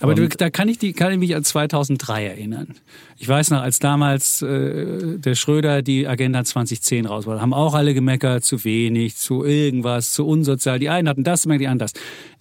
[0.00, 2.74] Aber Und- da kann ich, die, kann ich mich an 2003 erinnern.
[3.18, 7.74] Ich weiß noch, als damals äh, der Schröder die Agenda 2010 raus war, haben auch
[7.74, 10.78] alle gemeckert, zu wenig, zu irgendwas, zu unsozial.
[10.78, 11.92] Die einen hatten das, die anderen das.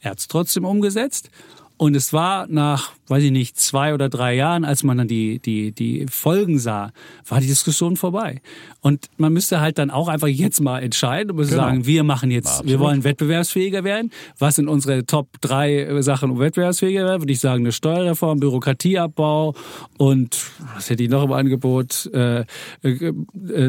[0.02, 1.30] Er hat es trotzdem umgesetzt.
[1.78, 5.40] Und es war nach, weiß ich nicht, zwei oder drei Jahren, als man dann die,
[5.40, 6.92] die, die Folgen sah,
[7.28, 8.42] war die Diskussion vorbei.
[8.82, 11.56] Und man müsste halt dann auch einfach jetzt mal entscheiden und Genau.
[11.58, 14.12] sagen, wir machen jetzt, wir wollen wettbewerbsfähiger werden.
[14.40, 17.22] Was sind unsere Top drei äh, Sachen, um wettbewerbsfähiger werden?
[17.22, 19.54] Würde ich sagen, eine Steuerreform, Bürokratieabbau
[19.98, 20.38] und
[20.76, 22.10] was hätte ich noch im Angebot?
[22.14, 22.46] Äh, äh,
[22.84, 23.12] äh,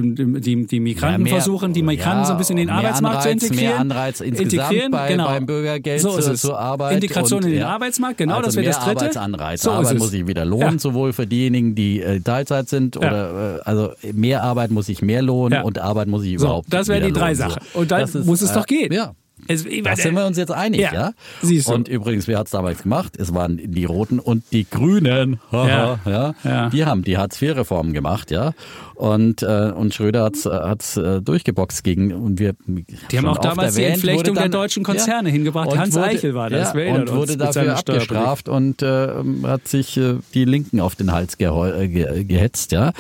[0.03, 2.77] die, die Migranten Ja, mehr- versuchen, die Migranten ja, so ein bisschen in den mehr
[2.77, 3.81] Arbeitsmarkt zu Anreiz, mehr integrieren.
[3.93, 5.27] Anreiz insgesamt integrieren, bei- genau.
[5.27, 6.41] beim Bürgergeld so ist zur- es.
[6.41, 7.69] zur Arbeit Integration und, in den ja.
[7.69, 9.21] Arbeitsmarkt, genau, also das wäre mehr das dritte.
[9.35, 9.63] Arbeitsanreiz.
[9.63, 9.99] So Arbeit es.
[9.99, 10.79] muss sich wieder lohnen, Ja.
[10.79, 15.23] sowohl für diejenigen, die äh, Teilzeit sind oder äh, also mehr Arbeit muss sich mehr
[15.23, 15.63] lohnen Ja.
[15.63, 17.37] und Arbeit muss sich So, überhaupt das wären die drei lohnen.
[17.37, 17.63] Sachen.
[17.75, 18.93] Und dann ist, muss es äh, doch gehen.
[18.93, 19.13] Ja.
[19.49, 20.93] Es, da sind wir uns jetzt einig, ja?
[20.93, 21.11] Ja,
[21.43, 21.75] siehst du.
[21.75, 23.17] Und übrigens, wer hat's damals gemacht?
[23.19, 25.39] Es waren die Roten und die Grünen.
[25.53, 25.99] Ja.
[26.07, 26.35] ja.
[26.43, 26.71] Ja.
[26.71, 28.53] Die haben die Hartz-IV-Reform gemacht, ja.
[28.97, 32.55] Und, äh, und Schröder hat's, äh, hat's äh, durchgeboxt gegen und wir.
[32.67, 35.71] Die haben auch damals die Entflechtung der deutschen Konzerne hingebracht.
[35.71, 39.09] Und Hans Eichel war das, Ja, und wurde dafür abgestraft und äh,
[39.43, 42.93] hat sich äh, die Linken auf den Hals geheu- äh, ge gehetzt, ja.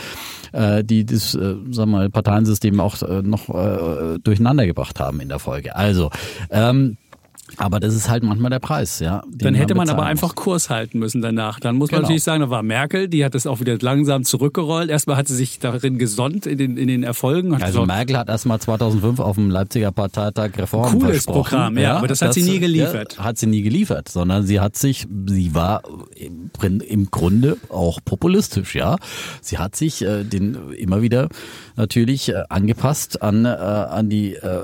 [0.53, 5.31] Äh, die das, äh, sag mal, Parteiensystem auch äh, noch äh, durcheinander gebracht haben in
[5.31, 5.77] der Folge.
[5.77, 6.11] Also,
[6.51, 6.99] ähm,
[7.57, 9.23] aber das ist halt manchmal der Preis, ja.
[9.31, 10.45] Dann hätte man aber bezahlen einfach muss.
[10.45, 11.61] Kurs halten müssen danach.
[11.61, 12.09] Dann muss man Genau.
[12.09, 14.90] natürlich sagen, da war Merkel, die hat das auch wieder langsam zurückgerollt.
[14.90, 17.55] Erstmal hat sie sich darin gesonnt in den, in den Erfolgen.
[17.55, 21.42] Also gesagt, Merkel hat erstmal 2005 auf dem Leipziger Parteitag Reformen Cooles versprochen.
[21.51, 23.16] Programm, ja, aber das hat sie nie geliefert.
[23.19, 25.83] Ja, hat sie nie geliefert, sondern sie hat sich, sie war
[26.14, 28.97] im, im Grunde auch populistisch, ja.
[29.40, 31.29] Sie hat sich äh, den immer wieder
[31.77, 34.61] natürlich äh, angepasst an äh, an die äh,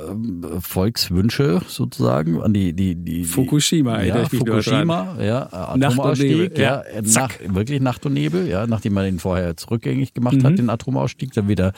[0.60, 6.82] Volkswünsche sozusagen, an die die die Fukushima, die, ja, Fukushima, ja, Nacht und Atomausstieg, ja,
[6.94, 7.02] ja.
[7.02, 10.44] nach, wirklich Nacht und Nebel, ja, nachdem man den vorher jetzt rückgängig gemacht Mhm.
[10.44, 11.72] hat, den Atomausstieg, dann wieder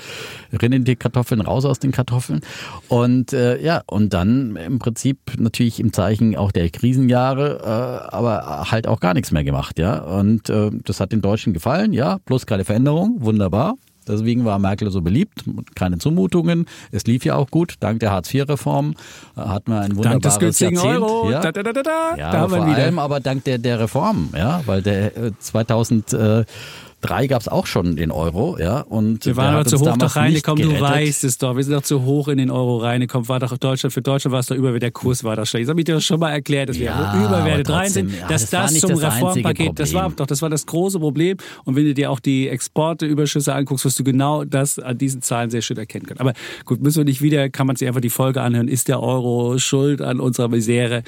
[0.52, 2.40] rein in die Kartoffeln, raus aus den Kartoffeln.
[2.88, 8.70] Und äh, ja, und dann im Prinzip natürlich im Zeichen auch der Krisenjahre, äh, aber
[8.70, 9.98] halt auch gar nichts mehr gemacht, ja.
[9.98, 13.74] Und äh, das hat den Deutschen gefallen, ja, plus keine Veränderung, wunderbar.
[14.06, 16.66] Deswegen war Merkel so beliebt, keine Zumutungen.
[16.92, 17.74] Es lief ja auch gut.
[17.80, 18.94] Dank der Hartz-IV-Reform
[19.36, 21.02] äh, hatten wir ein dank des wunderbares günstigen Jahrzehnt.
[21.02, 21.40] Euro, Ja.
[21.40, 22.78] da, da, da, da, Ja, da haben wir vor wieder.
[22.84, 25.16] allem aber dank der, der Reform, ja, weil der
[26.12, 26.44] äh,
[27.04, 30.62] 2003 gab's auch schon den Euro, ja, und Wir waren aber zu hoch doch reingekommen,
[30.62, 31.56] du weißt es doch.
[31.56, 33.28] Wir sind doch zu hoch in den Euro reingekommen.
[33.28, 35.64] War doch Deutschland, für Deutschland war es doch über, der Kurs war doch schlecht.
[35.64, 38.08] Das habe ich dir schon mal erklärt, dass Ja, wir Überwerte aber rein sind.
[38.10, 40.66] trotzdem, ja, dass das war das, zum das Reformpaket, das war doch, das war das
[40.66, 41.36] große Problem.
[41.64, 45.50] Und wenn du dir auch die Exporteüberschüsse anguckst, wirst du genau das an diesen Zahlen
[45.50, 46.20] sehr schön erkennen können.
[46.20, 46.32] Aber
[46.64, 48.68] gut, müssen wir nicht wieder, kann man sich einfach die Folge anhören.
[48.68, 51.02] Ist der Euro schuld an unserer Misere?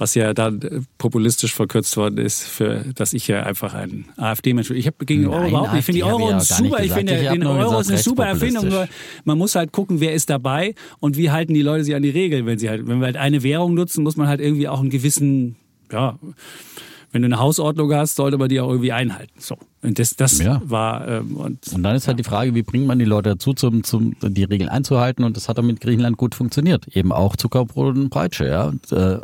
[0.00, 4.68] Was ja dann äh, populistisch verkürzt worden ist, für, dass ich ja einfach ein AfD-Mensch
[4.68, 4.76] bin.
[4.76, 5.78] Ich habe gegen den Euro Nein, überhaupt nicht.
[5.80, 6.84] Ich finde die AfD Euro ja super.
[6.84, 8.68] Ich finde den Euro ist eine super Erfindung.
[8.68, 8.88] Nur
[9.24, 12.10] man muss halt gucken, wer ist dabei und wie halten die Leute sich an die
[12.10, 12.46] Regeln.
[12.46, 14.90] Wenn sie halt, wenn wir halt eine Währung nutzen, muss man halt irgendwie auch einen
[14.90, 15.56] gewissen,
[15.92, 16.18] ja,
[17.10, 19.32] wenn du eine Hausordnung hast, sollte man die auch irgendwie einhalten.
[19.38, 19.56] So.
[19.82, 20.60] Und das, das Ja.
[20.66, 23.54] war, ähm, und Und dann ist halt die Frage, wie bringt man die Leute dazu,
[23.54, 25.24] zum, zum, die Regeln einzuhalten?
[25.24, 26.86] Und das hat dann mit Griechenland gut funktioniert.
[26.94, 28.64] Eben auch Zuckerbrot und Peitsche, ja.
[28.66, 29.20] Und, äh,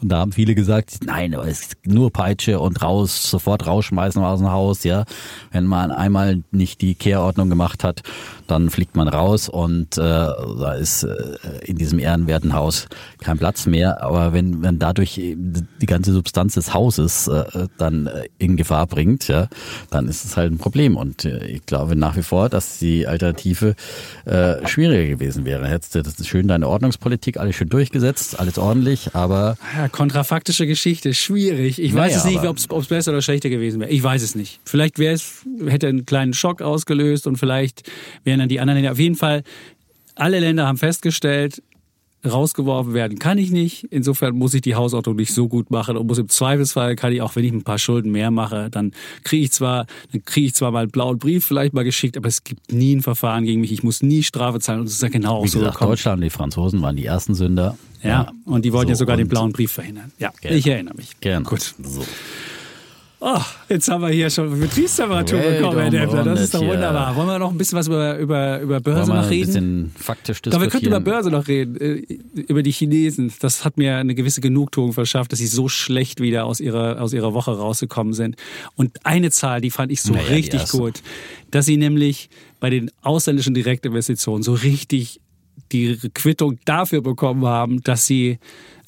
[0.00, 4.22] und da haben viele gesagt, nein, aber es ist nur Peitsche und raus, sofort rausschmeißen
[4.22, 5.04] aus dem Haus, ja.
[5.52, 8.02] Wenn man einmal nicht die Kehrordnung gemacht hat,
[8.46, 11.14] dann fliegt man raus und äh, da ist äh,
[11.64, 12.88] in diesem ehrenwerten Haus
[13.22, 14.02] kein Platz mehr.
[14.02, 19.28] Aber wenn, wenn dadurch die ganze Substanz des Hauses äh, dann äh, in Gefahr bringt,
[19.28, 19.48] ja,
[19.90, 20.96] dann ist es halt ein Problem.
[20.96, 23.74] Und äh, ich glaube nach wie vor, dass die Alternative
[24.24, 25.66] äh, schwieriger gewesen wäre.
[25.66, 31.14] Hättest du das schön deine Ordnungspolitik alles schön durchgesetzt, alles ordentlich, aber ja, kontrafaktische Geschichte,
[31.14, 31.80] schwierig.
[31.80, 33.90] Ich weiß Naja, es nicht, ob es besser oder schlechter gewesen wäre.
[33.90, 34.60] Ich weiß es nicht.
[34.64, 37.90] Vielleicht wäre es, hätte einen kleinen Schock ausgelöst und vielleicht
[38.24, 38.92] wären dann die anderen Länder.
[38.92, 39.42] Auf jeden Fall,
[40.14, 41.62] alle Länder haben festgestellt,
[42.24, 43.84] rausgeworfen werden kann ich nicht.
[43.90, 47.22] Insofern muss ich die Hausordnung nicht so gut machen und muss im Zweifelsfall kann ich
[47.22, 50.54] auch, wenn ich ein paar Schulden mehr mache, dann kriege ich zwar, dann kriege ich
[50.54, 53.60] zwar mal einen blauen Brief vielleicht mal geschickt, aber es gibt nie ein Verfahren gegen
[53.60, 53.70] mich.
[53.70, 55.90] Ich muss nie Strafe zahlen und es ist ja genau auch wie so gesagt, gekommen.
[55.92, 57.78] Deutschland die Franzosen waren die ersten Sünder.
[58.02, 60.12] Ja, und die wollten ja So, sogar den blauen Brief verhindern.
[60.18, 60.54] Ja, Genau.
[60.54, 61.18] ich erinnere mich.
[61.20, 61.44] Gerne.
[61.44, 61.74] Gut.
[61.82, 62.04] So.
[63.18, 66.22] Oh, jetzt haben wir hier schon Betriebstemperatur Welt bekommen, Herr Dempler.
[66.22, 67.16] Das ist doch wunderbar.
[67.16, 69.46] Wollen wir noch ein bisschen was über, über, über Börse noch ein reden?
[69.46, 71.04] bisschen faktisch Doch, wir könnten über diskutieren?
[71.04, 73.32] Börse noch reden, äh, über die Chinesen.
[73.40, 77.14] Das hat mir eine gewisse Genugtuung verschafft, dass sie so schlecht wieder aus ihrer, aus
[77.14, 78.36] ihrer Woche rausgekommen sind.
[78.74, 81.02] Und eine Zahl, die fand ich so Naja, richtig gut,
[81.50, 82.28] dass sie nämlich
[82.60, 85.20] bei den ausländischen Direktinvestitionen so richtig
[85.72, 88.38] die Quittung dafür bekommen haben, dass sie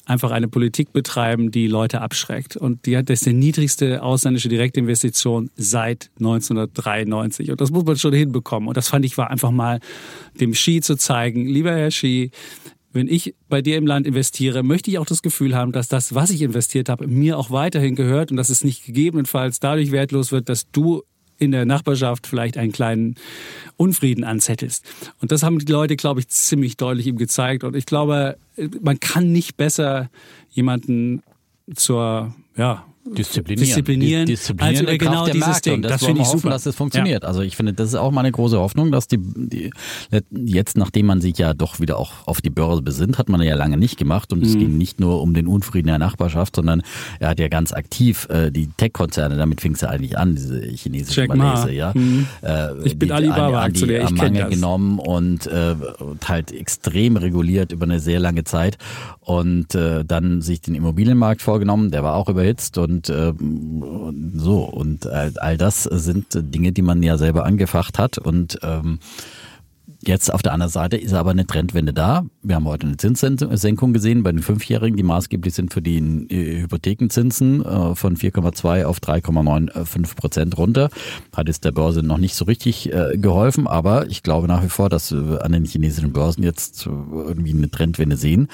[0.09, 2.57] einfach eine Politik betreiben, die Leute abschreckt.
[2.57, 7.51] Und die hat das die niedrigste ausländische Direktinvestition seit 1993.
[7.51, 8.67] Und das muss man schon hinbekommen.
[8.67, 9.79] Und das fand ich war einfach mal
[10.39, 12.31] dem Ski zu zeigen, lieber Herr Ski,
[12.91, 16.15] wenn ich bei dir im Land investiere, möchte ich auch das Gefühl haben, dass das,
[16.15, 20.31] was ich investiert habe, mir auch weiterhin gehört und dass es nicht gegebenenfalls dadurch wertlos
[20.31, 21.03] wird, dass du
[21.39, 23.15] in der Nachbarschaft vielleicht einen kleinen
[23.77, 24.85] Unfrieden anzettelst.
[25.21, 27.63] Und das haben die Leute, glaube ich, ziemlich deutlich ihm gezeigt.
[27.63, 28.37] Und ich glaube,
[28.81, 30.09] man kann nicht besser
[30.51, 31.23] jemanden
[31.75, 32.85] zur, ja,
[33.17, 33.65] disziplinieren.
[33.67, 34.25] disziplinieren.
[34.25, 35.61] Disziplinieren also, genau dieses Märkte.
[35.69, 35.73] Ding.
[35.75, 36.49] Und das, das finde ich hoffen, super.
[36.51, 37.25] dass das funktioniert.
[37.25, 39.71] Also ich finde, das ist auch meine große Hoffnung, dass die, die
[40.31, 43.55] jetzt, nachdem man sich ja doch wieder auch auf die Börse besinnt, hat man ja
[43.55, 44.33] lange nicht gemacht.
[44.33, 44.59] Und es Mhm.
[44.59, 46.81] ging nicht nur um den Unfrieden der Nachbarschaft, sondern
[47.19, 50.61] er hat ja ganz aktiv äh, die Tech-Konzerne, damit fing es ja eigentlich an, diese
[50.61, 51.35] chinesische Jack Ma.
[51.53, 51.91] Malaysia, ja.
[51.95, 52.27] Mhm.
[52.41, 54.49] Äh, Ich bin die- Alibaba an, an die Aktionär, ich kenn Mangel das.
[54.49, 58.77] genommen und, äh, und halt extrem reguliert über eine sehr lange Zeit
[59.21, 63.33] und äh, dann sich den Immobilienmarkt vorgenommen, der war auch überhitzt und äh,
[64.35, 68.99] so und all, all das sind Dinge, die man ja selber angefacht hat und ähm,
[70.01, 72.23] Jetzt auf der anderen Seite ist aber eine Trendwende da.
[72.41, 76.61] Wir haben heute eine Zinssenkung gesehen bei den Fünfjährigen, die maßgeblich sind für die äh,
[76.61, 80.89] Hypothekenzinsen äh, von 4,2 auf 3,95 Prozent runter.
[81.35, 84.69] Hat jetzt der Börse noch nicht so richtig äh, geholfen, aber ich glaube nach wie
[84.69, 88.47] vor, dass wir an den chinesischen Börsen jetzt äh, irgendwie eine Trendwende sehen.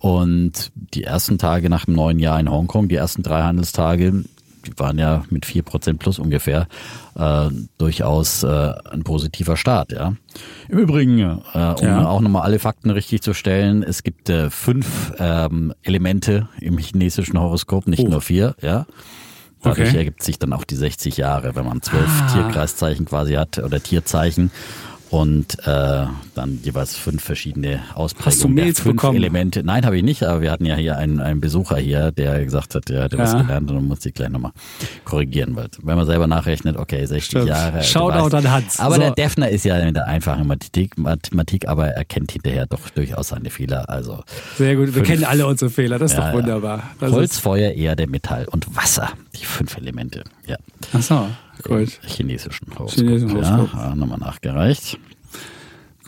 [0.00, 4.24] Und die ersten Tage nach dem neuen Jahr in Hongkong, die ersten drei Handelstage,
[4.66, 6.66] die waren ja mit 4% plus ungefähr
[7.16, 7.48] äh,
[7.78, 9.92] durchaus äh, ein positiver Start.
[9.92, 10.14] Ja.
[10.68, 12.06] Im Übrigen, äh, um Ja.
[12.06, 17.38] auch nochmal alle Fakten richtig zu stellen, es gibt äh, fünf ähm, Elemente im chinesischen
[17.40, 18.08] Horoskop, nicht Oh.
[18.08, 18.54] nur vier.
[18.60, 18.86] Ja.
[19.62, 19.96] Dadurch Okay.
[19.98, 22.32] ergibt sich dann auch die 60 Jahre, wenn man zwölf Ah.
[22.32, 24.52] Tierkreiszeichen quasi hat oder Tierzeichen
[25.10, 26.04] und äh,
[26.34, 29.16] dann jeweils fünf verschiedene Hast du Ausprägungen der Mails fünf bekommen?
[29.16, 29.62] Elemente.
[29.64, 32.74] Nein, habe ich nicht, aber wir hatten ja hier einen, einen Besucher hier, der gesagt
[32.74, 33.42] hat, der hat was Ja.
[33.42, 34.52] gelernt und dann musste ich gleich nochmal
[35.04, 37.48] korrigieren, weil wenn man selber nachrechnet, okay, 60 Stimmt.
[37.48, 37.82] Jahre.
[37.82, 38.78] Shoutout an Hans.
[38.80, 39.00] Aber So.
[39.00, 43.28] der Defner ist ja in der einfachen Mathematik, Mathematik, aber er kennt hinterher doch durchaus
[43.28, 43.88] seine Fehler.
[43.88, 44.22] Also
[44.58, 44.86] Sehr gut.
[44.88, 45.06] Wir Fünf.
[45.06, 45.98] kennen alle unsere Fehler.
[45.98, 46.82] Das ist Ja, doch wunderbar.
[47.00, 49.10] Das Holz, Feuer, Erde, Metall und Wasser.
[49.40, 50.24] Die fünf Elemente.
[50.46, 50.56] Ja.
[50.92, 51.28] Ach so.
[51.62, 52.00] Gut.
[52.06, 52.98] Chinesischen Horoskop.
[52.98, 53.72] Chinesischen Horoskop.
[53.74, 54.98] Ja, nochmal nachgereicht.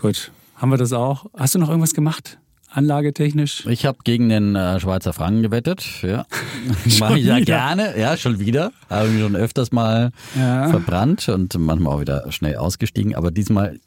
[0.01, 0.31] Gut.
[0.57, 1.27] Haben wir das auch?
[1.37, 2.39] Hast du noch irgendwas gemacht?
[2.73, 3.67] Anlagetechnisch?
[3.67, 5.85] Ich habe gegen den äh, Schweizer Franken gewettet.
[6.03, 6.25] Ja.
[7.01, 7.45] Mache ich ja wieder?
[7.45, 7.99] gerne.
[7.99, 8.73] Ja, schon wieder.
[8.89, 10.69] Habe mich schon öfters mal Ja.
[10.69, 13.15] verbrannt und manchmal auch wieder schnell ausgestiegen.
[13.15, 13.79] Aber diesmal,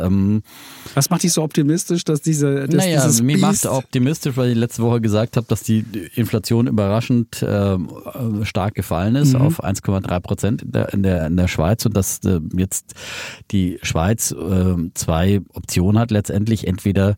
[0.00, 0.42] ähm,
[0.94, 4.56] Was macht dich so optimistisch, dass diese dass naja, dieses mir macht optimistisch, weil ich
[4.56, 5.84] letzte Woche gesagt habe, dass die
[6.14, 7.88] Inflation überraschend ähm,
[8.40, 9.40] äh, stark gefallen ist Mhm.
[9.42, 12.94] auf 1,3 Prozent in der, in, der, in der Schweiz und dass äh, jetzt
[13.50, 17.16] die Schweiz äh, zwei Optionen hat, letztendlich entweder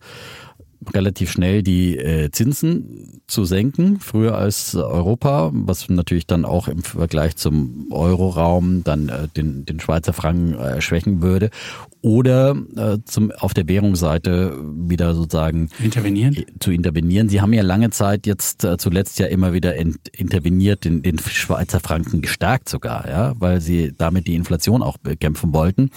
[0.93, 6.83] relativ schnell die äh, Zinsen zu senken, früher als Europa, was natürlich dann auch im
[6.83, 11.51] Vergleich zum Euroraum dann äh, den, den Schweizer Franken äh, schwächen würde.
[12.03, 16.35] Oder äh, zum, auf der Währungsseite wieder sozusagen intervenieren.
[16.59, 17.29] zu intervenieren.
[17.29, 21.19] Sie haben ja lange Zeit jetzt äh, zuletzt ja immer wieder ent, interveniert, den, den
[21.19, 25.91] Schweizer Franken gestärkt sogar, ja, weil sie damit die Inflation auch bekämpfen wollten.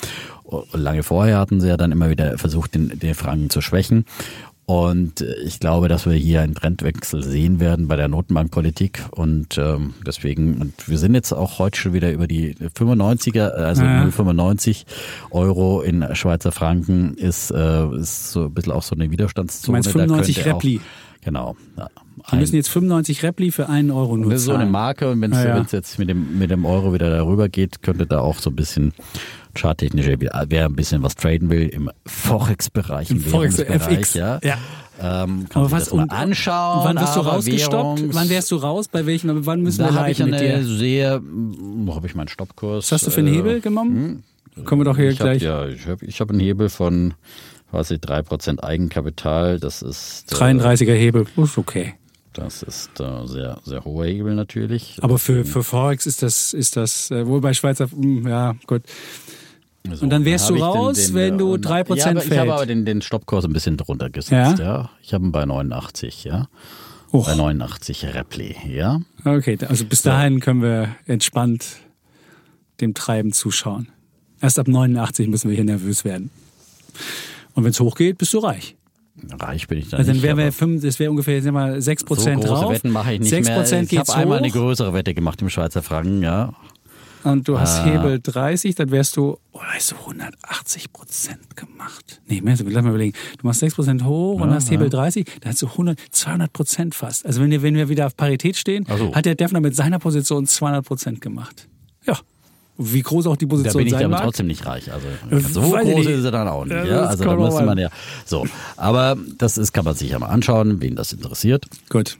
[0.73, 4.05] Lange vorher hatten sie ja dann immer wieder versucht, den, den Franken zu schwächen.
[4.66, 9.03] Und äh, ich glaube, dass wir hier einen Trendwechsel sehen werden bei der Notenbankpolitik.
[9.11, 13.84] Und ähm, deswegen, und wir sind jetzt auch heute schon wieder über die 95er, also
[13.84, 14.03] Ja.
[14.05, 14.86] 0,95
[15.32, 19.66] Euro in Schweizer Franken ist, äh, ist so ein bisschen auch so eine Widerstandszone.
[19.66, 20.82] Du meinst Da 95 könnte auch- Repli.
[21.26, 21.55] Genau.
[21.78, 21.88] Ja.
[22.32, 24.66] Wir müssen jetzt 95 Repli für einen Euro nur das ist so eine.
[24.70, 25.66] Marke und wenn es Ah, ja.
[25.72, 28.93] jetzt mit dem, mit dem Euro wieder darüber geht, könnte da auch so ein bisschen
[29.56, 34.14] charttechnisch, wer ein bisschen was traden will, im Forex-Bereich, im, Im Forex, Währungsbereich, FX.
[34.16, 34.58] ja, Ja.
[35.01, 36.82] Ähm, kann Aber was das mal und anschauen.
[36.86, 37.99] Wann wirst du rausgestoppt?
[37.99, 38.88] Währungs- Wann wärst du raus?
[38.88, 39.45] Bei welchem?
[39.45, 40.64] Wann müssen da wir habe ich leiden mit dir?
[40.64, 42.86] sehr, wo habe ich meinen Stoppkurs?
[42.86, 44.24] Was hast du für einen Äh, Hebel genommen?
[44.66, 45.41] Kommen wir doch hier ich hab, gleich.
[45.41, 47.16] ja, ich habe ich hab einen Hebel von
[47.72, 49.60] quasi 3% Eigenkapital.
[49.60, 51.26] Das ist äh, 33er Hebel.
[51.38, 51.95] Ist okay.
[52.34, 54.99] Das ist äh, sehr, sehr hoher Hebel natürlich.
[55.01, 58.84] Aber für, für Forex ist das, ist das, äh, wohl bei Schweizer, hm, ja, gut.
[59.91, 62.39] So, Und dann wärst hab du raus, wenn du 3% ja, aber Ich fällt.
[62.39, 64.59] habe aber den, den Stoppkurs ein bisschen drunter gesetzt.
[64.59, 64.65] Ja?
[64.65, 64.89] Ja?
[65.01, 66.47] Ich habe ihn bei 89, ja.
[67.11, 67.23] Oh.
[67.23, 69.01] Bei 89 Repli, ja.
[69.25, 71.65] Okay, also bis dahin können wir entspannt
[72.81, 73.89] dem Treiben zuschauen.
[74.41, 76.31] Erst ab 89 müssen wir hier nervös werden.
[77.53, 78.75] Und wenn es hochgeht, bist du reich.
[79.39, 81.77] Reich bin ich dann Also dann wären wir fünf, das wäre ungefähr sagen wir, mal
[81.77, 82.71] 6% so große drauf.
[82.73, 83.84] Wetten mache ich nicht 6% mehr.
[83.84, 86.53] Ich habe einmal eine größere Wette gemacht im Schweizer Franken, ja.
[87.24, 87.86] Und du hast Ah.
[87.86, 92.21] Hebel 30, dann wärst du, oh, da hast du 180 Prozent gemacht.
[92.28, 93.15] Nee, mehr so, lass mal überlegen.
[93.39, 94.91] Du machst 6 Prozent hoch und Ja, hast Hebel ja.
[94.91, 97.26] 30, dann hast du 100, 200 Prozent fast.
[97.26, 99.13] Also wenn wir, wenn wir wieder auf Parität stehen, so.
[99.15, 101.67] hat der Defner mit seiner Position 200 Prozent gemacht.
[102.05, 102.17] Ja.
[102.78, 104.24] Wie groß auch die Da Position bin ich sein aber mag.
[104.24, 104.91] trotzdem nicht reich.
[104.91, 106.74] Also Äh, so groß ist er dann auch nicht.
[106.74, 107.65] Ja, also da müsste an.
[107.67, 107.89] man ja.
[108.26, 108.47] So,
[108.78, 111.65] aber das ist, kann man sich ja mal anschauen, wen das interessiert.
[111.89, 112.17] Gut.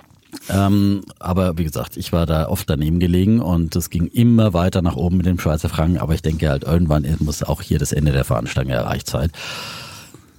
[0.50, 4.82] Ähm, aber wie gesagt, ich war da oft daneben gelegen und es ging immer weiter
[4.82, 5.98] nach oben mit dem Schweizer Franken.
[5.98, 9.32] Aber ich denke halt, irgendwann muss auch hier das Ende der Fahnenstange erreicht sein.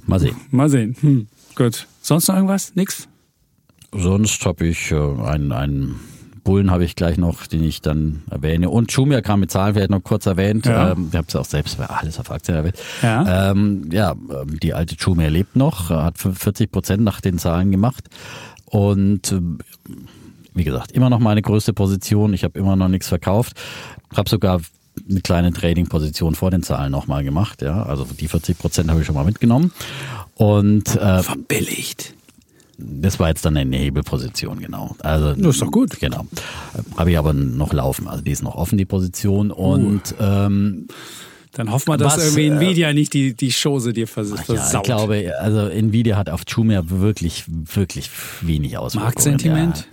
[0.07, 0.37] Mal sehen.
[0.51, 0.97] Mal sehen.
[1.01, 1.27] Hm.
[1.55, 1.87] Gut.
[2.03, 2.75] Sonst noch irgendwas?
[2.75, 3.09] Nix?
[3.93, 5.95] Sonst habe ich äh, ein, ein
[6.45, 8.69] Bullen habe ich gleich noch, den ich dann erwähne.
[8.69, 10.67] Und Jumia kam mit Zahlen vielleicht noch kurz erwähnt.
[10.67, 10.93] Ja.
[10.93, 12.77] Ähm, ich habe es auch selbst bei alles auf Aktien erwähnt.
[13.03, 13.51] Ja.
[13.51, 18.05] Ähm, ja, ähm, die alte Jumia lebt noch, hat 40 Prozent nach den Zahlen gemacht.
[18.75, 19.59] Und ähm,
[20.53, 22.35] wie gesagt, immer noch meine größte Position.
[22.35, 23.57] Ich habe immer noch nichts verkauft.
[24.16, 24.61] Habe sogar
[25.09, 27.62] eine kleine Trading-Position vor den Zahlen nochmal gemacht.
[27.62, 29.70] Ja, also die 40 Prozent habe ich schon mal mitgenommen.
[30.35, 32.14] Und äh, Verbilligt.
[32.79, 34.97] das war jetzt dann eine Hebelposition, genau.
[35.05, 36.01] Also Das ist doch gut.
[36.01, 36.27] Genau.
[36.97, 38.09] Habe ich aber noch laufen.
[38.09, 39.53] Also die ist noch offen, die Position.
[39.53, 40.89] Und ähm,
[41.55, 44.37] Dann hoffen wir, dass Was, irgendwie äh, Nvidia nicht die, die Chose dir vers ja,
[44.37, 44.81] versaut.
[44.81, 49.05] ich glaube, also Nvidia hat auf Jumia wirklich, wirklich wenig Auswirkungen.
[49.05, 49.87] Marktsentiment,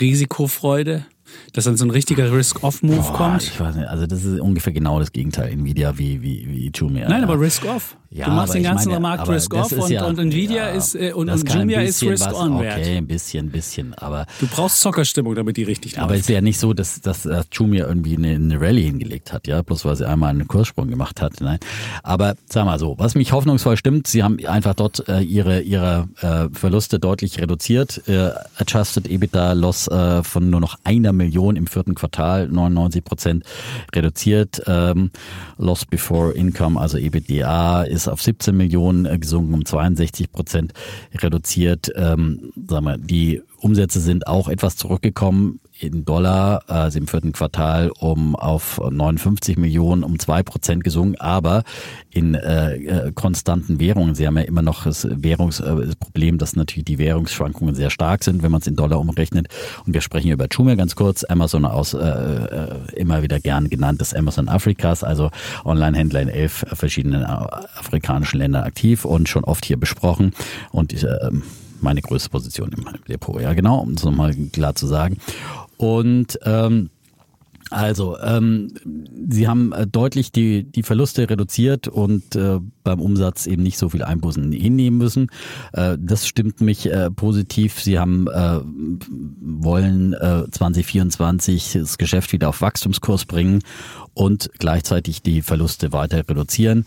[0.00, 1.04] Risikofreude,
[1.52, 3.42] dass dann so ein richtiger Risk-Off-Move kommt.
[3.42, 7.08] Ich weiß nicht, also das ist ungefähr genau das Gegenteil Nvidia wie, wie, wie Jumia.
[7.08, 7.28] Nein, ja.
[7.28, 7.96] aber Risk-Off.
[8.14, 11.12] Ja, du machst den ganzen meine, Markt Risk-Off und, ja- und Nvidia ja, ist äh,
[11.12, 12.78] und, und Jumia ist was- Risk-On-Wert.
[12.78, 16.30] Okay, ein bisschen, ein bisschen, aber Du brauchst Zockerstimmung, damit die richtig Aber es läuft.
[16.30, 19.62] ist ja nicht so, dass, dass äh, Jumia irgendwie eine, eine Rallye hingelegt hat, ja,
[19.62, 21.40] bloß weil sie einmal einen Kurssprung gemacht hat.
[21.40, 21.58] Nein.
[22.04, 26.08] Aber sag mal so, was mich hoffnungsvoll stimmt, sie haben einfach dort äh, ihre, ihre
[26.20, 28.00] äh, Verluste deutlich reduziert.
[28.06, 33.44] Äh, Adjusted EBITDA Loss äh, von nur noch einer Million im vierten Quartal, 99 Prozent
[33.92, 34.62] reduziert.
[34.68, 35.10] Ähm,
[35.58, 40.72] Loss before Income, also EBITDA, ist auf 17 Millionen äh, gesunken, um 62 Prozent
[41.14, 41.90] reduziert.
[41.96, 47.90] Ähm, sagen wir, die Umsätze sind auch etwas zurückgekommen in Dollar, also im vierten Quartal
[47.98, 51.64] um auf 59 Millionen, um zwei Prozent gesunken, aber
[52.10, 54.14] in äh, äh, konstanten Währungen.
[54.14, 58.50] Sie haben ja immer noch das Währungsproblem, dass natürlich die Währungsschwankungen sehr stark sind, wenn
[58.50, 59.48] man es in Dollar umrechnet.
[59.86, 61.24] Und wir sprechen hier über Jumia ganz kurz.
[61.24, 65.30] Amazon aus äh, äh, immer wieder gern genannt, das Amazon Afrikas, also
[65.64, 70.32] Online-Händler in elf verschiedenen äh, afrikanischen Ländern aktiv und schon oft hier besprochen.
[70.70, 71.30] Und äh,
[71.84, 73.40] meine größte Position im Depot.
[73.40, 75.18] Ja, genau, um es nochmal klar zu sagen.
[75.76, 76.90] Und ähm,
[77.70, 78.68] also, ähm,
[79.28, 83.88] sie haben äh, deutlich die, die Verluste reduziert und äh, beim Umsatz eben nicht so
[83.88, 85.28] viel Einbußen hinnehmen müssen.
[85.72, 87.80] Äh, das stimmt mich äh, positiv.
[87.80, 88.60] Sie haben äh,
[89.40, 93.60] wollen äh, 2024 das Geschäft wieder auf Wachstumskurs bringen
[94.12, 96.86] und gleichzeitig die Verluste weiter reduzieren.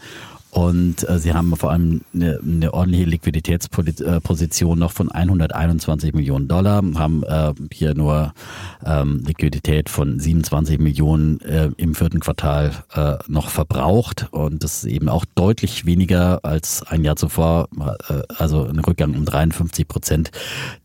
[0.51, 6.81] Und äh, sie haben vor allem eine, eine ordentliche Liquiditätsposition noch von 121 Millionen Dollar,
[6.95, 8.33] haben äh, hier nur
[8.85, 14.27] ähm, Liquidität von 27 Millionen äh, im vierten Quartal äh, noch verbraucht.
[14.31, 17.67] Und das ist eben auch deutlich weniger als ein Jahr zuvor,
[18.09, 20.31] äh, also ein Rückgang um 53 Prozent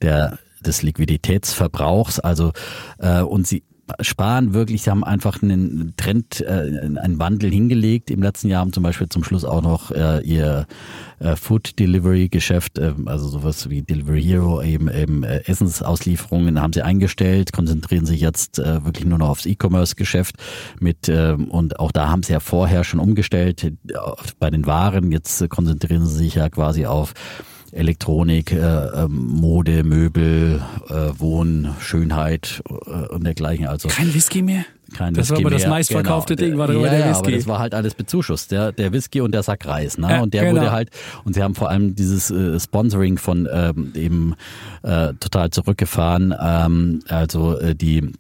[0.03, 2.21] der des Liquiditätsverbrauchs.
[2.21, 2.53] Also
[2.99, 3.65] äh, und sie
[4.01, 6.47] sparen wirklich, sie haben einfach einen Trend, äh,
[6.99, 8.11] einen Wandel hingelegt.
[8.11, 10.67] Im letzten Jahr haben zum Beispiel zum Schluss auch noch äh, ihr
[11.19, 16.73] äh, Food Delivery Geschäft, äh, also sowas wie Delivery Hero, eben, eben äh, Essensauslieferungen haben
[16.73, 20.37] sie eingestellt, konzentrieren sich jetzt äh, wirklich nur noch aufs E-Commerce Geschäft
[20.81, 23.73] mit äh, und auch da haben sie ja vorher schon umgestellt äh,
[24.39, 25.11] bei den Waren.
[25.11, 27.15] Jetzt konzentrieren sie sich ja quasi auf
[27.73, 33.67] Elektronik, äh, ähm, Mode, Möbel, äh, Wohn, Schönheit äh, und dergleichen.
[33.67, 34.65] Also Kein Whisky mehr?
[34.93, 36.49] kein Das war Whisky aber das meistverkaufte genau.
[36.49, 37.29] Ding, war ja, der Whisky.
[37.29, 39.99] aber das war halt alles bezuschusst, der, der Whisky und der Sack Reis.
[39.99, 40.09] Ne?
[40.11, 40.61] Ja, und der genau.
[40.61, 40.91] wurde halt,
[41.25, 44.35] und sie haben vor allem dieses äh, Sponsoring von ähm, eben
[44.83, 46.35] äh, total zurückgefahren.
[46.39, 48.13] Ähm, also äh, die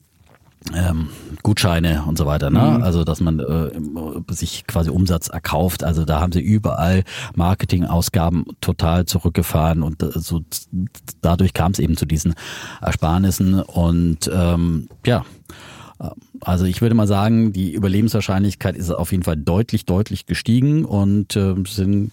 [0.75, 1.09] ähm,
[1.43, 2.77] Gutscheine und so weiter, ne?
[2.79, 2.83] Mhm.
[2.83, 3.71] Also dass man äh,
[4.33, 5.85] sich quasi Umsatz erkauft.
[5.85, 7.05] Also da haben sie überall
[7.35, 10.43] Marketingausgaben total zurückgefahren und äh, so
[11.21, 12.35] dadurch kam es eben zu diesen
[12.81, 15.25] Ersparnissen und ähm, ja.
[16.41, 21.37] Also ich würde mal sagen, die Überlebenswahrscheinlichkeit ist auf jeden Fall deutlich, deutlich gestiegen und
[21.37, 22.11] äh, sind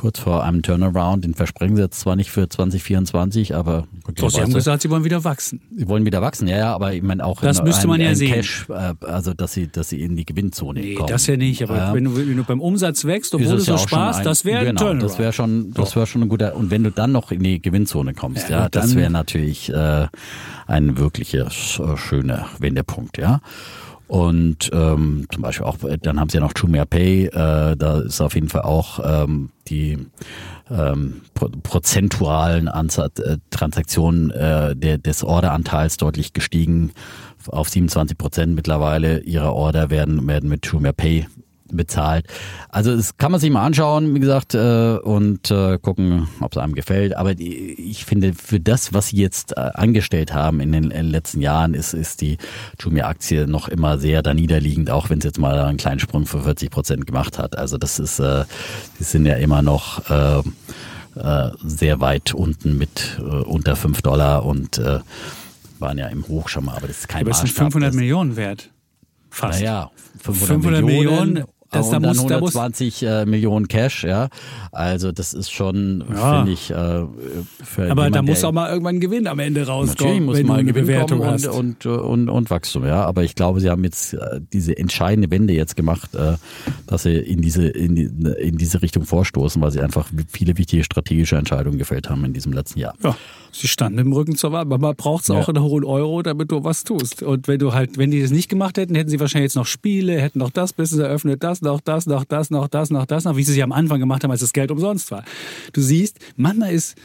[0.00, 1.24] kurz vor einem Turnaround.
[1.24, 3.86] Den versprechen sie jetzt zwar nicht für 2024, aber
[4.16, 5.60] Doch, Sie haben gesagt, Sie wollen wieder wachsen.
[5.76, 8.04] Sie wollen wieder wachsen, ja, ja, aber ich meine auch Das ein, müsste man ein,
[8.04, 8.32] ja ein sehen.
[8.32, 11.08] Cash, äh, also dass sie, dass sie in die Gewinnzone Nee, kommen.
[11.08, 11.62] das ja nicht.
[11.62, 11.94] Aber Ja.
[11.94, 14.60] wenn, du, wenn du beim Umsatz wächst, obwohl es so ja sparst, ein- das wäre
[14.60, 15.02] ein genau, Turnaround.
[15.02, 16.56] Das wäre schon, das wäre schon ein guter.
[16.56, 20.06] Und wenn du dann noch in die Gewinnzone kommst, Ja, ja, das wäre natürlich äh,
[20.66, 23.40] ein wirklicher äh, schöner Wendepunkt, ja.
[24.10, 28.20] Und ähm, zum Beispiel auch, dann haben sie ja noch Jumia Pay, äh, da ist
[28.20, 29.98] auf jeden Fall auch ähm, die
[30.68, 36.90] ähm, pro prozentualen Anzahl äh, Transaktionen äh, der, des Orderanteils deutlich gestiegen
[37.46, 39.20] auf 27 Prozent mittlerweile.
[39.20, 41.28] Ihre Order werden, werden mit Jumia Pay
[41.76, 42.26] bezahlt.
[42.68, 46.58] Also das kann man sich mal anschauen, wie gesagt, äh, und äh, gucken, ob es
[46.58, 47.16] einem gefällt.
[47.16, 51.74] Aber ich finde, für das, was sie jetzt äh, angestellt haben in den, letzten Jahren,
[51.74, 52.38] ist, ist die
[52.78, 56.42] Jumia-Aktie noch immer sehr da niederliegend, auch wenn es jetzt mal einen kleinen Sprung für
[56.42, 57.58] 40 Prozent gemacht hat.
[57.58, 60.02] Also das ist, die sind ja immer noch
[61.64, 64.80] sehr weit unten mit unter 5 Dollar und
[65.80, 67.66] waren ja im Hoch schon mal, aber das ist kein Aber es sind Maßstab.
[67.66, 68.70] 500 das, Millionen wert.
[69.30, 69.60] Fast.
[69.60, 69.90] Naja,
[70.22, 74.04] 500, 500 Millionen, Millionen, das- und da dann muss- da muss- 120 äh, Millionen Cash,
[74.04, 74.28] ja.
[74.72, 76.36] Also das ist schon, Ja.
[76.38, 79.60] finde ich, äh, für Aber jemand, da muss auch mal irgendwann ein Gewinn am Ende
[79.60, 81.46] Natürlich rauskommen, muss wenn mal du eine Gewinn Bewertung hast.
[81.46, 83.04] und, und, und, und Wachstum, ja.
[83.04, 86.34] Aber ich glaube, sie haben jetzt äh, diese entscheidende Wende jetzt gemacht, äh,
[86.86, 88.10] dass sie in diese, in, die,
[88.40, 92.52] in diese Richtung vorstoßen, weil sie einfach viele wichtige strategische Entscheidungen gefällt haben in diesem
[92.52, 92.94] letzten Jahr.
[93.02, 93.16] Ja,
[93.52, 94.64] sie standen im Rücken zur Wahl.
[94.64, 95.54] Man braucht es auch Ja.
[95.54, 97.22] einen hohen Euro, damit du was tust.
[97.22, 99.66] Und wenn du halt, wenn die das nicht gemacht hätten, hätten sie wahrscheinlich jetzt noch
[99.66, 103.24] Spiele, hätten noch das Business eröffnet, das, noch das, noch das, noch das, noch das,
[103.24, 105.24] noch, wie sie es ja am Anfang gemacht haben, als das Geld umsonst war.
[105.72, 106.96] Du siehst, manchmal ist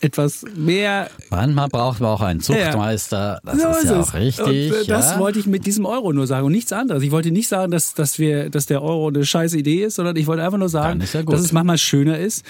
[0.00, 4.72] etwas mehr Manchmal braucht man auch einen Zuchtmeister, das So ist ja auch richtig.
[4.72, 5.18] Und, äh, das ja.
[5.18, 7.02] wollte ich mit diesem Euro nur sagen und nichts anderes.
[7.02, 10.16] Ich wollte nicht sagen, dass, dass, wir, dass der Euro eine scheiß Idee ist, sondern
[10.16, 12.44] ich wollte einfach nur sagen, ja dass es manchmal schöner ist,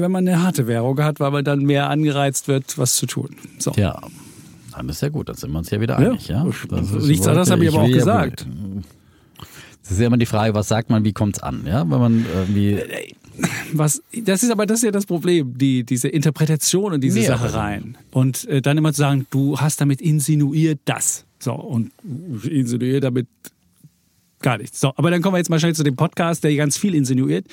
[0.00, 3.30] wenn man eine harte Währung hat, weil man dann mehr angereizt wird, was zu tun.
[3.58, 3.72] So.
[3.76, 4.00] Ja,
[4.72, 6.10] dann ist ja gut, dann sind wir uns ja wieder Ja.
[6.10, 6.28] einig.
[6.28, 6.46] Ja?
[6.46, 8.46] Ist- Nichts anderes habe ich aber auch ja- gesagt.
[9.82, 11.64] Es ist ja immer die Frage, was sagt man, wie kommt es an?
[11.66, 11.80] Ja?
[11.80, 12.78] Wenn man irgendwie
[13.72, 17.26] Was, das ist aber das ist ja das Problem, die, diese Interpretation und diese Nee,
[17.26, 17.96] Sache rein.
[18.10, 21.24] Und äh, dann immer zu sagen, du hast damit insinuiert das.
[21.38, 21.92] So, und
[22.42, 23.28] insinuiert damit
[24.40, 24.80] gar nichts.
[24.80, 27.46] So, aber dann kommen wir jetzt mal schnell zu dem Podcast, der ganz viel insinuiert.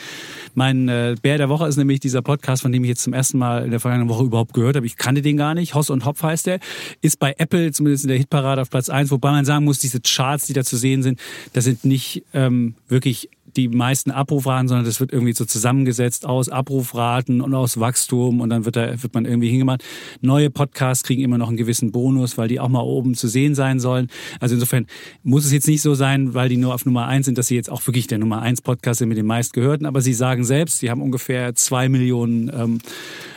[0.53, 3.37] Mein äh, Bär der Woche ist nämlich dieser Podcast, von dem ich jetzt zum ersten
[3.37, 4.85] Mal in der vergangenen Woche überhaupt gehört habe.
[4.85, 5.75] Ich kannte den gar nicht.
[5.75, 6.59] Hoss und Hopf heißt der.
[7.01, 9.99] Ist bei Apple zumindest in der Hitparade auf Platz eins, wobei man sagen muss, diese
[10.01, 11.19] Charts, die da zu sehen sind,
[11.53, 16.49] das sind nicht ähm, wirklich die meisten Abrufraten, sondern das wird irgendwie so zusammengesetzt aus
[16.49, 19.83] Abrufraten und aus Wachstum und dann wird da wird man irgendwie hingemacht.
[20.21, 23.55] Neue Podcasts kriegen immer noch einen gewissen Bonus, weil die auch mal oben zu sehen
[23.55, 24.09] sein sollen.
[24.39, 24.87] Also insofern
[25.23, 27.55] muss es jetzt nicht so sein, weil die nur auf Nummer eins sind, dass sie
[27.55, 29.85] jetzt auch wirklich der Nummer eins Podcast sind mit den meistgehörten.
[29.85, 32.79] Aber sie sagen selbst, sie haben ungefähr zwei Millionen ähm,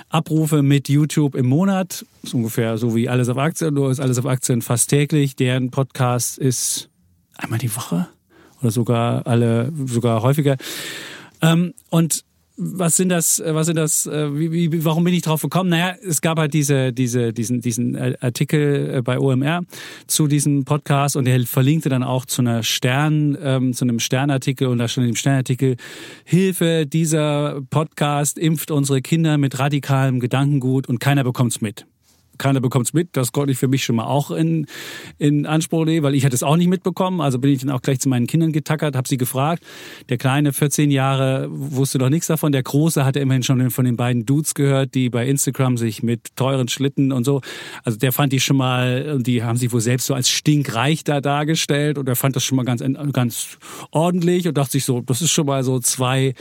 [0.09, 2.05] Abrufe mit YouTube im Monat.
[2.23, 5.37] ist ungefähr so wie alles auf Aktien, nur ist alles auf Aktien fast täglich.
[5.37, 6.89] Deren Podcast ist
[7.37, 8.09] einmal die Woche
[8.61, 10.57] oder sogar alle, sogar häufiger.
[11.41, 12.25] Ähm, und
[12.59, 15.71] was sind das, was sind das, äh, wie, wie, warum bin ich drauf gekommen?
[15.71, 19.63] Naja, es gab halt diese, diese, diesen, diesen äh, Artikel äh, bei OMR
[20.09, 24.67] zu diesem Podcast und der verlinkte dann auch zu einer Stern, ähm, zu einem Sternartikel
[24.67, 25.77] und da stand in dem Sternartikel,
[26.25, 31.87] Hilfe, dieser Podcast impft unsere Kinder mit radikalem Gedankengut und keiner bekommt's mit
[32.39, 33.11] keiner bekommt's mit.
[33.13, 34.67] Das konnte ich für mich schon mal auch in,
[35.19, 37.21] in Anspruch nehmen, weil ich hatte es auch nicht mitbekommen.
[37.21, 39.63] Also bin ich dann auch gleich zu meinen Kindern getackert, habe sie gefragt.
[40.09, 42.53] Der Kleine, 14 Jahre, wusste doch nichts davon.
[42.53, 46.37] Der Große hatte immerhin schon von den beiden Dudes gehört, die bei Instagram sich mit
[46.37, 47.41] teuren Schlitten und so.
[47.85, 51.21] Also der fand die schon mal, die haben sich wohl selbst so als stinkreich da
[51.21, 52.83] dargestellt und er fand das schon mal ganz,
[53.13, 53.59] ganz
[53.91, 56.35] ordentlich und dachte sich so, das ist schon mal so zwei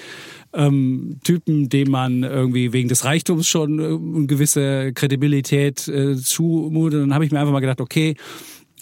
[0.57, 7.01] ähm, Typen, dem man irgendwie wegen des Reichtums schon äh, eine gewisse Kredibilität äh, zumutet.
[7.01, 8.15] Dann habe ich mir einfach mal gedacht, okay,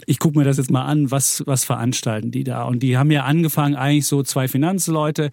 [0.05, 2.63] ich gucke mir das jetzt mal an, was, was veranstalten die da?
[2.63, 5.30] Und die haben ja angefangen, eigentlich so zwei Finanzleute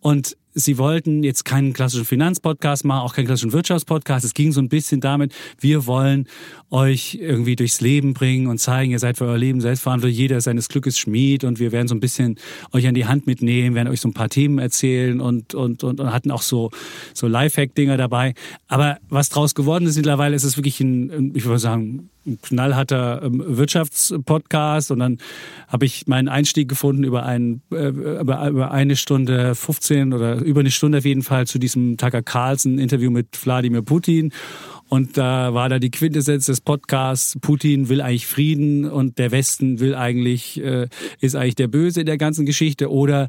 [0.00, 4.24] und sie wollten jetzt keinen klassischen Finanzpodcast machen, auch keinen klassischen Wirtschaftspodcast.
[4.24, 6.26] Es ging so ein bisschen damit, wir wollen
[6.70, 10.44] euch irgendwie durchs Leben bringen und zeigen, ihr seid für euer Leben selbstverantwortlich, jeder ist
[10.44, 12.36] seines Glückes Schmied und wir werden so ein bisschen
[12.72, 16.00] euch an die Hand mitnehmen, werden euch so ein paar Themen erzählen und, und, und,
[16.00, 16.70] und hatten auch so,
[17.12, 18.34] so Lifehack-Dinger dabei.
[18.66, 23.22] Aber was draus geworden ist mittlerweile, ist es wirklich ein, ich würde sagen, ein knallharter
[23.22, 25.18] ähm, Wirtschaftspodcast und dann
[25.68, 30.60] habe ich meinen Einstieg gefunden über, einen, äh, über, über eine Stunde 15 oder über
[30.60, 34.32] eine Stunde auf jeden Fall zu diesem Tucker Carlson Interview mit Wladimir Putin
[34.88, 39.80] und da war da die Quintessenz des Podcasts, Putin will eigentlich Frieden und der Westen
[39.80, 40.88] will eigentlich, äh,
[41.20, 42.90] ist eigentlich der Böse in der ganzen Geschichte.
[42.90, 43.28] Oder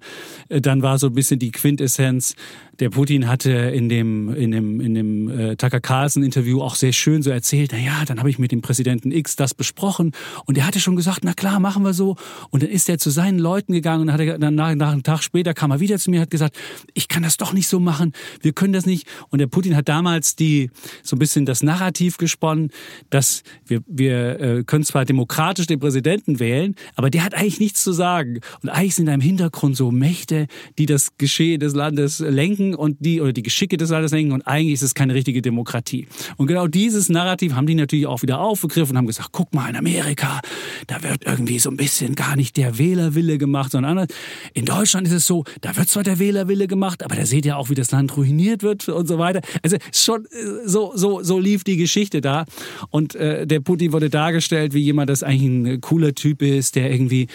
[0.50, 2.36] äh, dann war so ein bisschen die Quintessenz,
[2.80, 6.94] der Putin hatte in dem, in dem, in dem äh, Tucker Carlson Interview auch sehr
[6.94, 10.12] schön so erzählt, na ja, dann habe ich mit dem Präsidenten X das besprochen
[10.46, 12.18] und der hatte schon gesagt, na klar, machen wir so.
[12.52, 15.02] Und dann ist er zu seinen Leuten gegangen und hat er, dann nach, nach einem
[15.02, 16.56] Tag später kam er wieder zu mir und hat gesagt,
[16.94, 19.08] ich kann das doch nicht so machen, wir können das nicht.
[19.30, 20.70] Und der Putin hat damals die
[21.02, 22.72] so ein bisschen das Narrativ gesponnen,
[23.10, 27.84] dass wir, wir äh, können zwar demokratisch den Präsidenten wählen, aber der hat eigentlich nichts
[27.84, 28.40] zu sagen.
[28.62, 32.98] Und eigentlich sind da im Hintergrund so Mächte, die das Geschehen des Landes lenken und
[33.00, 36.08] die oder die Geschicke des Landes lenken und eigentlich ist es keine richtige Demokratie.
[36.38, 39.70] Und genau dieses Narrativ haben die natürlich auch wieder aufgegriffen und haben gesagt, guck mal
[39.70, 40.42] in Amerika,
[40.88, 44.18] da wird irgendwie so ein bisschen gar nicht der Wählerwille gemacht, sondern anders.
[44.54, 47.58] In Deutschland ist es so, da wird zwar der Wählerwille gemacht, aber da seht ihr
[47.58, 49.42] auch, wie das Land ruiniert wird und so weiter.
[49.64, 52.46] Also schon äh, so so so lief die Geschichte da.
[52.90, 56.92] Und äh, der Putin wurde dargestellt wie jemand, das eigentlich ein cooler Typ ist, der
[56.92, 57.28] irgendwie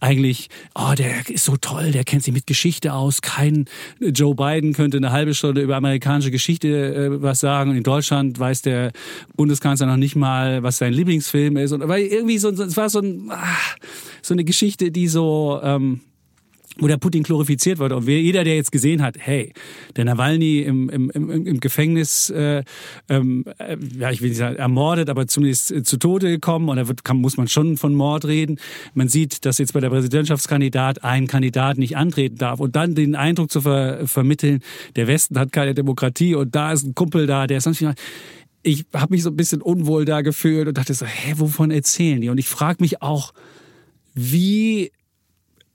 [0.00, 3.20] eigentlich, oh, der ist so toll, der kennt sich mit Geschichte aus.
[3.20, 3.66] Kein
[4.00, 7.70] Joe Biden könnte eine halbe Stunde über amerikanische Geschichte äh, was sagen.
[7.70, 8.92] Und in Deutschland weiß der
[9.36, 11.72] Bundeskanzler noch nicht mal, was sein Lieblingsfilm ist.
[11.72, 13.76] Und weil irgendwie so, es war so ein, ach,
[14.22, 16.00] so eine Geschichte, die so ähm,
[16.78, 17.96] wo der Putin glorifiziert wurde.
[17.96, 19.52] Und jeder, der jetzt gesehen hat, hey,
[19.96, 22.62] der Nawalny im, im, im, im Gefängnis, äh,
[23.08, 26.68] ähm, äh, ja, ich will nicht sagen ermordet, aber zumindest äh, zu Tode gekommen.
[26.68, 28.58] Und da wird, kann, muss man schon von Mord reden.
[28.94, 32.60] Man sieht, dass jetzt bei der Präsidentschaftskandidat ein Kandidat nicht antreten darf.
[32.60, 34.60] Und dann den Eindruck zu ver vermitteln,
[34.96, 37.98] der Westen hat keine Demokratie und da ist ein Kumpel da, der ist sonst nicht
[38.62, 42.20] ich habe mich so ein bisschen unwohl da gefühlt und dachte so, hä, wovon erzählen
[42.20, 42.28] die?
[42.28, 43.32] Und ich frage mich auch,
[44.14, 44.90] wie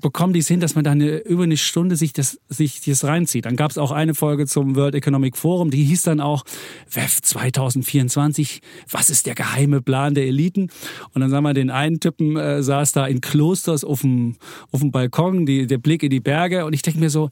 [0.03, 3.03] bekommen die es hin, dass man da eine, über eine Stunde sich das, sich das
[3.03, 3.45] reinzieht.
[3.45, 6.43] Dann gab es auch eine Folge zum World Economic Forum, die hieß dann auch
[6.91, 10.69] WEF 2024, was ist der geheime Plan der Eliten?
[11.13, 14.35] Und dann sagen wir, den einen Typen äh, saß da in Klosters auf dem,
[14.71, 17.31] auf dem Balkon, die, der Blick in die Berge und ich denke mir so,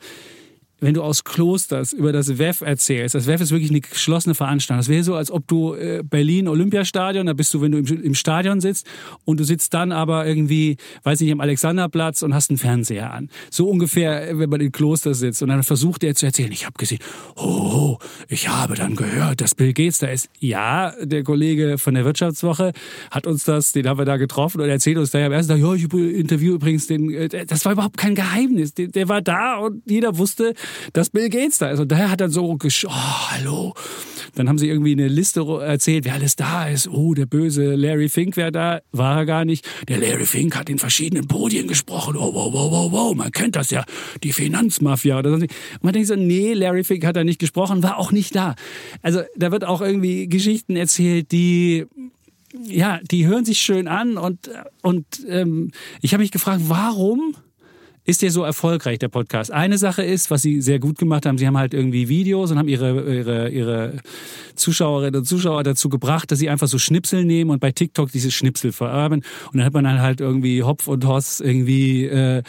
[0.82, 4.80] wenn du aus Klosters über das WEF erzählst, das WEF ist wirklich eine geschlossene Veranstaltung.
[4.80, 8.04] Das wäre so, als ob du äh, Berlin Olympiastadion, da bist du, wenn du im,
[8.04, 8.88] im, Stadion sitzt
[9.24, 13.30] und du sitzt dann aber irgendwie, weiß nicht, am Alexanderplatz und hast einen Fernseher an.
[13.52, 16.74] So ungefähr, wenn man in Klosters sitzt und dann versucht er zu erzählen, ich habe
[16.78, 17.00] gesehen,
[17.36, 20.30] oh, ich habe dann gehört, dass Bill Gates da ist.
[20.40, 22.72] Ja, der Kollege von der Wirtschaftswoche
[23.12, 25.62] hat uns das, den haben wir da getroffen und erzählt uns da am ersten Tag,
[25.62, 28.74] ja, ich interview übrigens den, äh, das war überhaupt kein Geheimnis.
[28.74, 30.56] Der, der war da und jeder wusste,
[30.94, 31.80] dass Bill Gates da ist.
[31.80, 33.74] Und daher hat er so, gesch oh, hallo.
[34.36, 36.88] Dann haben sie irgendwie eine Liste erzählt, wer alles da ist.
[36.88, 38.82] Oh, der böse Larry Fink wäre da.
[38.92, 39.68] War er gar nicht.
[39.88, 42.16] Der Larry Fink hat in verschiedenen Podien gesprochen.
[42.16, 43.16] Oh, wow, wow, wow, wow.
[43.16, 43.84] Man kennt das ja.
[44.24, 45.36] Die Finanzmafia oder so.
[45.36, 45.50] Und
[45.82, 48.56] man denkt so, nee, Larry Fink hat da nicht gesprochen, war auch nicht da.
[49.02, 51.86] Also da wird auch irgendwie Geschichten erzählt, die
[52.64, 54.50] ja, die hören sich schön an und
[54.82, 57.36] und ähm, ich habe mich gefragt, warum
[58.04, 59.52] ist der so erfolgreich, der Podcast?
[59.52, 62.58] Eine Sache ist, was sie sehr gut gemacht haben, sie haben halt irgendwie Videos und
[62.58, 63.98] haben ihre, ihre, ihre
[64.56, 68.32] Zuschauerinnen und Zuschauer dazu gebracht, dass sie einfach so Schnipsel nehmen und bei TikTok diese
[68.32, 69.24] Schnipsel vererben.
[69.52, 72.42] Und dann hat man dann halt irgendwie Hopf und Hoss irgendwie, äh,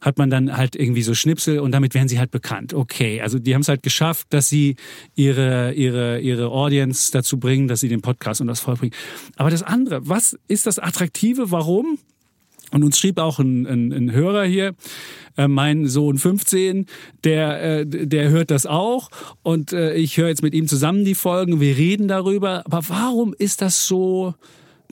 [0.00, 2.72] hat man dann halt irgendwie so Schnipsel und damit werden sie halt bekannt.
[2.72, 4.76] Okay, also die haben es halt geschafft, dass sie
[5.16, 8.94] ihre, ihre, ihre Audience dazu bringen, dass sie den Podcast und das vollbringen.
[9.36, 11.50] Aber das andere, was ist das Attraktive?
[11.50, 11.98] Warum?
[12.70, 14.74] Und uns schrieb auch ein, ein, ein Hörer hier,
[15.36, 16.86] äh, mein Sohn 15,
[17.24, 19.10] der, äh, der hört das auch
[19.42, 22.62] und äh, ich höre jetzt mit ihm zusammen die Folgen, wir reden darüber.
[22.66, 24.34] Aber warum ist das so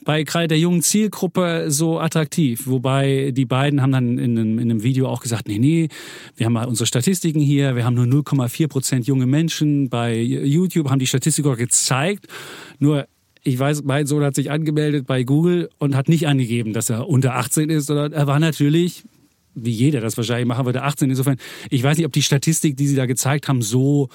[0.04, 2.66] bei gerade der jungen Zielgruppe so attraktiv?
[2.66, 5.88] Wobei die beiden haben dann in einem, in einem Video auch gesagt, nee, nee,
[6.36, 9.88] wir haben mal unsere Statistiken hier, wir haben nur 0,4 Prozent junge Menschen.
[9.88, 12.26] Bei YouTube haben die Statistiker gezeigt,
[12.78, 13.06] nur
[13.48, 17.08] ich weiß, mein Sohn hat sich angemeldet bei Google und hat nicht angegeben, dass er
[17.08, 19.04] unter 18 ist, sondern er war natürlich,
[19.54, 21.10] wie jeder das wahrscheinlich machen würde, 18.
[21.10, 21.36] Insofern,
[21.70, 24.08] ich weiß nicht, ob die Statistik, die sie da gezeigt haben, so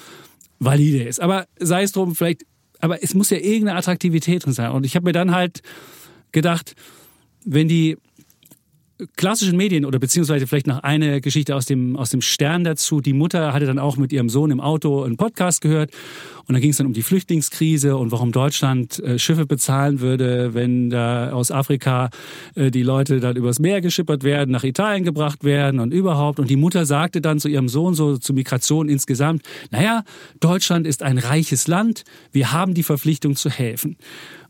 [0.58, 1.20] valide ist.
[1.20, 2.46] Aber sei es drum, vielleicht,
[2.80, 4.70] aber es muss ja irgendeine Attraktivität drin sein.
[4.70, 5.62] Und ich habe mir dann halt
[6.32, 6.74] gedacht,
[7.44, 7.96] wenn die
[9.16, 13.00] klassischen Medien oder beziehungsweise vielleicht noch eine Geschichte aus dem, aus dem Stern dazu.
[13.00, 15.90] Die Mutter hatte dann auch mit ihrem Sohn im Auto einen Podcast gehört
[16.46, 20.54] und da ging es dann um die Flüchtlingskrise und warum Deutschland äh, Schiffe bezahlen würde,
[20.54, 22.10] wenn da aus Afrika
[22.54, 26.38] äh, die Leute dann übers Meer geschippert werden, nach Italien gebracht werden und überhaupt.
[26.38, 30.04] Und die Mutter sagte dann zu ihrem Sohn so zur Migration insgesamt, naja,
[30.40, 33.96] Deutschland ist ein reiches Land, wir haben die Verpflichtung zu helfen.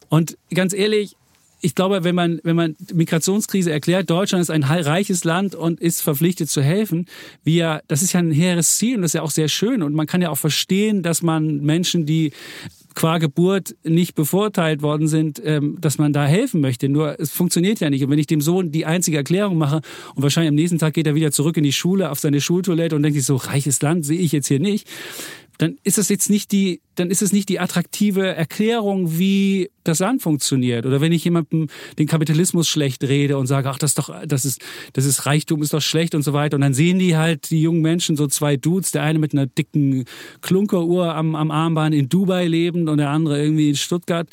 [0.09, 1.17] Und ganz ehrlich,
[1.65, 6.03] ich glaube, wenn man, wenn man Migrationskrise erklärt, Deutschland ist ein reiches Land und ist
[6.03, 7.07] verpflichtet zu helfen,
[7.43, 9.83] wir, das ist ja ein hehres Ziel und das ist ja auch sehr schön.
[9.83, 12.33] Und man kann ja auch verstehen, dass man Menschen, die
[12.95, 16.91] qua Geburt nicht bevorteilt worden sind, ähm, dass man da helfen möchte.
[16.91, 18.05] Nur es funktioniert ja nicht.
[18.05, 19.81] Und wenn ich dem Sohn die einzige Erklärung mache
[20.15, 22.95] und wahrscheinlich am nächsten Tag geht er wieder zurück in die Schule auf seine Schultoilette
[22.95, 24.87] und denkt sich so, reiches Land sehe ich jetzt hier nicht,
[25.59, 30.01] dann ist es jetzt nicht die, dann ist es nicht die attraktive Erklärung, wie das
[30.01, 30.87] Land funktioniert.
[30.87, 34.45] Oder wenn ich jemandem den Kapitalismus schlecht rede und sage, ach, das ist doch, das
[34.45, 34.61] ist,
[34.95, 36.57] das ist Reichtum, ist doch schlecht und so weiter.
[36.57, 39.47] Und dann sehen die halt die jungen Menschen, so zwei Dudes, der eine mit einer
[39.47, 40.05] dicken
[40.41, 44.29] Klunkeruhr am, am Armband in Dubai lebend und der andere irgendwie in Stuttgart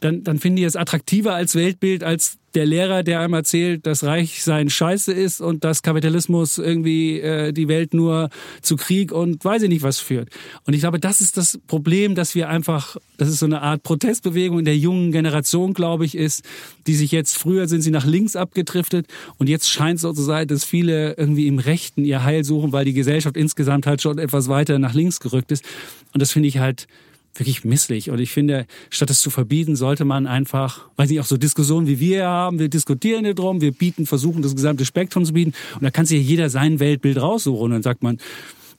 [0.00, 4.02] dann, dann finden die es attraktiver als Weltbild als der Lehrer, der einem erzählt, dass
[4.02, 8.28] Reichsein scheiße ist und dass Kapitalismus irgendwie äh, die Welt nur
[8.60, 10.30] zu Krieg und weiß ich nicht was führt.
[10.66, 13.82] Und ich glaube, das ist das Problem, dass wir einfach, das ist so eine Art
[13.82, 16.44] Protestbewegung in der jungen Generation, glaube ich, ist,
[16.86, 19.06] die sich jetzt, früher sind sie nach links abgedriftet
[19.38, 22.72] und jetzt scheint es so zu sein, dass viele irgendwie im Rechten ihr Heil suchen,
[22.72, 25.64] weil die Gesellschaft insgesamt halt schon etwas weiter nach links gerückt ist.
[26.12, 26.88] Und das finde ich halt
[27.34, 28.10] wirklich misslich.
[28.10, 31.86] Und ich finde, statt es zu verbieten, sollte man einfach, weiß nicht, auch so Diskussionen
[31.86, 35.52] wie wir haben, wir diskutieren hier drum, wir bieten, versuchen das gesamte Spektrum zu bieten.
[35.74, 37.66] Und da kann sich jeder sein Weltbild raussuchen.
[37.66, 38.18] Und dann sagt man,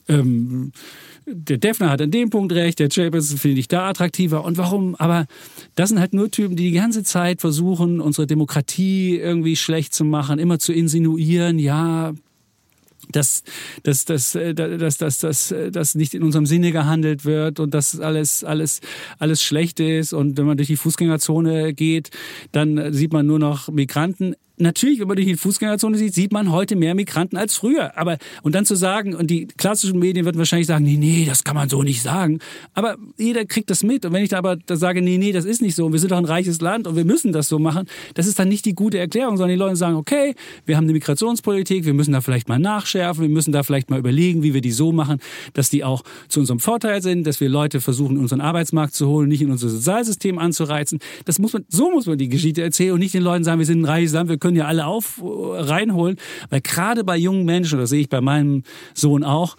[0.08, 0.72] ähm,
[1.26, 4.44] der Defner hat an dem Punkt recht, der Chapels finde ich da attraktiver.
[4.44, 4.96] Und warum?
[4.96, 5.26] Aber
[5.76, 10.04] das sind halt nur Typen, die die ganze Zeit versuchen, unsere Demokratie irgendwie schlecht zu
[10.04, 12.12] machen, immer zu insinuieren, ja,
[13.10, 13.42] dass,
[13.82, 17.98] dass, dass, äh, dass, dass, dass, dass nicht in unserem Sinne gehandelt wird und dass
[17.98, 18.80] alles, alles,
[19.18, 20.12] alles schlecht ist.
[20.12, 22.10] Und wenn man durch die Fußgängerzone geht,
[22.52, 26.52] dann sieht man nur noch Migranten natürlich, wenn man durch die Fußgängerzone sieht, sieht man
[26.52, 27.96] heute mehr Migranten als früher.
[27.96, 31.44] Aber, und dann zu sagen, und die klassischen Medien würden wahrscheinlich sagen, nee, nee, das
[31.44, 32.38] kann man so nicht sagen.
[32.74, 34.04] Aber jeder kriegt das mit.
[34.04, 36.12] Und wenn ich da aber da sage, nee, nee, das ist nicht so, wir sind
[36.12, 38.74] doch ein reiches Land und wir müssen das so machen, das ist dann nicht die
[38.74, 40.34] gute Erklärung, sondern die Leute sagen, okay,
[40.66, 43.98] wir haben eine Migrationspolitik, wir müssen da vielleicht mal nachschärfen, wir müssen da vielleicht mal
[43.98, 45.18] überlegen, wie wir die so machen,
[45.54, 49.28] dass die auch zu unserem Vorteil sind, dass wir Leute versuchen, unseren Arbeitsmarkt zu holen,
[49.28, 50.98] nicht in unser Sozialsystem anzureizen.
[51.24, 53.66] Das muss man, so muss man die Geschichte erzählen und nicht den Leuten sagen, wir
[53.66, 56.16] sind ein reiches Land, wir können ja alle auf reinholen,
[56.50, 58.62] weil gerade bei jungen Menschen, das sehe ich bei meinem
[58.94, 59.56] Sohn auch,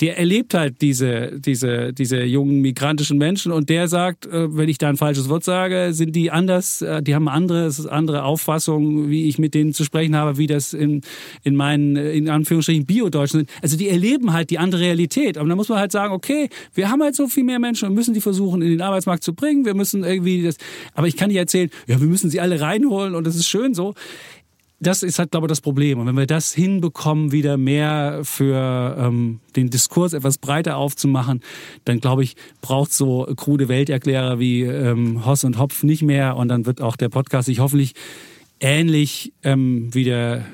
[0.00, 4.78] der erlebt halt diese, diese, diese jungen migrantischen Menschen und der sagt, äh, wenn ich
[4.78, 9.28] da ein falsches Wort sage, sind die anders, äh, die haben andere, andere Auffassungen, wie
[9.28, 11.02] ich mit denen zu sprechen habe, wie das in,
[11.42, 13.50] in meinen, in Anführungsstrichen, Bio-Deutschen sind.
[13.62, 15.38] Also die erleben halt die andere Realität.
[15.38, 17.94] Aber da muss man halt sagen, okay, wir haben halt so viel mehr Menschen und
[17.94, 19.64] müssen die versuchen, in den Arbeitsmarkt zu bringen.
[19.64, 20.56] Wir müssen irgendwie das,
[20.94, 23.74] aber ich kann nicht erzählen, ja, wir müssen sie alle reinholen und das ist schön
[23.74, 23.94] so
[24.78, 25.98] das ist halt, glaube ich, das Problem.
[25.98, 31.40] Und wenn wir das hinbekommen, wieder mehr für ähm, den Diskurs etwas breiter aufzumachen,
[31.84, 36.36] dann glaube ich, braucht so krude Welterklärer wie ähm, Hoss und Hopf nicht mehr.
[36.36, 37.94] Und dann wird auch der Podcast sich hoffentlich
[38.60, 40.44] ähnlich ähm, wieder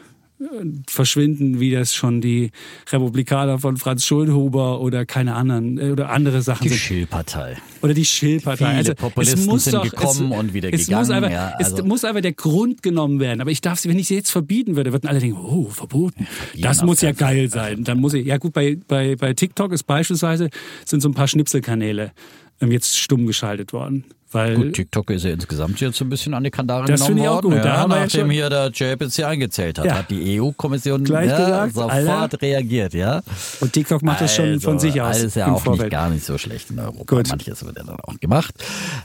[0.88, 2.50] verschwinden, wie das schon die
[2.90, 6.78] Republikaner von Franz Schulhuber oder keine anderen äh, oder andere Sachen die sind.
[6.78, 7.56] Die Schillpartei.
[7.82, 8.66] Oder die Schillpartei.
[8.66, 11.00] Viele also, Populisten sind doch, gekommen es, und wieder es gegangen.
[11.00, 11.76] Muss einfach, ja, also.
[11.76, 13.40] Es muss einfach der Grund genommen werden.
[13.40, 16.26] Aber ich darf sie, wenn ich sie jetzt verbieten würde, würden alle denken, oh, verboten.
[16.54, 17.84] Ja, das muss ja geil sein.
[17.84, 20.50] Dann muss ich, ja gut, bei, bei, bei TikTok ist beispielsweise,
[20.84, 22.12] sind so ein paar Schnipselkanäle
[22.60, 24.04] ähm, jetzt stumm geschaltet worden.
[24.32, 27.22] Weil gut, TikTok ist ja insgesamt jetzt so ein bisschen an die Kandare das genommen
[27.22, 27.50] ich auch worden.
[27.50, 27.56] gut.
[27.58, 29.94] Ja, da nachdem ja hier der hier eingezählt hat, Ja.
[29.98, 32.42] hat die EU-Kommission ja, gesagt, sofort Alter.
[32.42, 33.22] reagiert, ja.
[33.60, 35.16] Und TikTok macht das schon Also, von sich aus.
[35.16, 35.86] Alles ja auch Vorfeld.
[35.86, 37.04] nicht gar nicht so schlecht in Europa.
[37.16, 37.28] Gut.
[37.28, 38.54] Manches wird ja dann auch gemacht.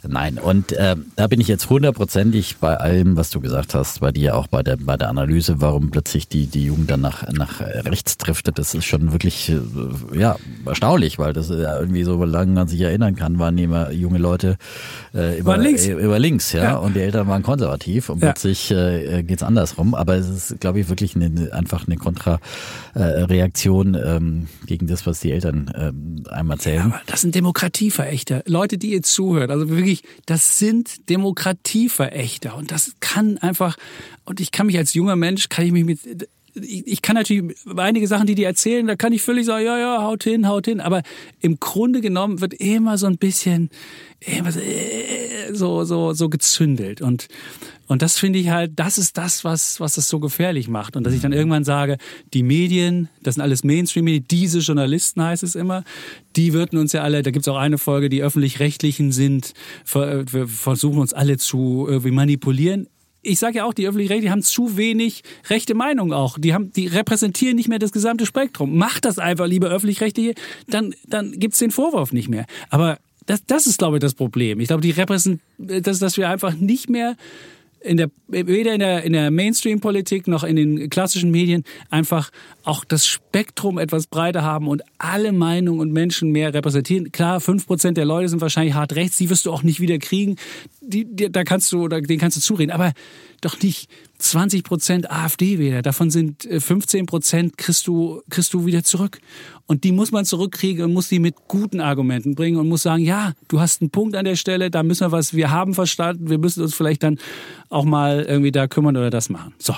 [0.07, 4.11] Nein, und ähm, da bin ich jetzt hundertprozentig bei allem, was du gesagt hast, bei
[4.11, 7.59] dir auch bei der bei der Analyse, warum plötzlich die die Jugend dann nach nach
[7.61, 8.57] rechts driftet.
[8.59, 9.59] Das ist schon wirklich äh,
[10.17, 14.17] ja erstaunlich, weil das ja irgendwie so, solange man sich erinnern kann, waren immer junge
[14.17, 14.57] Leute
[15.17, 15.85] äh, über, links.
[15.87, 16.75] äh, über links, ja, Ja.
[16.77, 18.27] und die Eltern waren konservativ und Ja.
[18.31, 19.95] plötzlich äh, geht's andersrum.
[19.95, 25.31] Aber es ist, glaube ich, wirklich eine, einfach eine Kontrareaktion ähm, gegen das, was die
[25.31, 26.81] Eltern ähm, einem erzählen.
[26.83, 28.43] Aber das sind Demokratieverächter.
[28.45, 32.55] Leute, die ihr zuhört, also wirklich, das sind Demokratieverächter.
[32.55, 33.77] Und das kann einfach,
[34.25, 36.29] und ich kann mich als junger Mensch, kann ich mich mit,
[36.61, 39.77] ich ich kann natürlich einige Sachen, die die erzählen, da kann ich völlig sagen, ja,
[39.77, 40.79] ja, haut hin, haut hin.
[40.79, 41.03] Aber
[41.41, 43.69] im Grunde genommen wird immer so ein bisschen,
[44.19, 47.01] immer so, äh, so, so, so gezündelt.
[47.01, 47.27] Und,
[47.87, 50.95] und das finde ich halt, das ist das, was, was das so gefährlich macht.
[50.95, 51.97] Und dass ich dann irgendwann sage,
[52.33, 55.83] die Medien, das sind alles Mainstream-Medien, diese Journalisten heißt es immer,
[56.35, 59.53] die würden uns ja alle, da gibt es auch eine Folge, die öffentlich-rechtlichen sind,
[59.85, 62.87] versuchen uns alle zu irgendwie manipulieren.
[63.21, 66.37] Ich sage ja auch, die öffentlich-rechtlichen haben zu wenig rechte Meinung auch.
[66.37, 68.77] Die, haben, die repräsentieren nicht mehr das gesamte Spektrum.
[68.77, 70.33] Macht das einfach, liebe öffentlich-rechtliche,
[70.67, 72.45] dann, dann gibt's den Vorwurf nicht mehr.
[72.69, 74.59] Aber das, das ist, glaube ich, das Problem.
[74.59, 77.15] Ich glaube, die repräsentieren, dass, dass wir einfach nicht mehr
[77.81, 82.31] in der, weder in der, in der Mainstream-Politik noch in den klassischen Medien einfach
[82.63, 87.11] auch das Spektrum etwas breiter haben und alle Meinungen und Menschen mehr repräsentieren.
[87.11, 89.97] Klar, fünf Prozent der Leute sind wahrscheinlich hart rechts, die wirst du auch nicht wieder
[89.99, 90.35] kriegen.
[90.81, 92.71] Die, die, da kannst du, oder denen kannst du zureden.
[92.71, 92.93] Aber
[93.41, 95.81] doch nicht 20 Prozent AfD-Wähler.
[95.81, 99.19] Davon sind äh, 15 Prozent kriegst du, kriegst du wieder zurück.
[99.67, 103.03] Und die muss man zurückkriegen und muss die mit guten Argumenten bringen und muss sagen,
[103.03, 106.29] ja, du hast einen Punkt an der Stelle, da müssen wir was, wir haben verstanden,
[106.29, 107.19] wir müssen uns vielleicht dann
[107.69, 109.53] auch mal irgendwie da kümmern oder das machen.
[109.59, 109.75] So,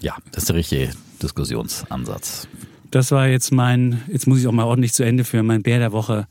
[0.00, 2.46] Ja, das ist der richtige Diskussionsansatz.
[2.92, 5.80] das war jetzt mein, jetzt muss ich auch mal ordentlich zu Ende führen, mein Bär
[5.80, 6.28] der Woche,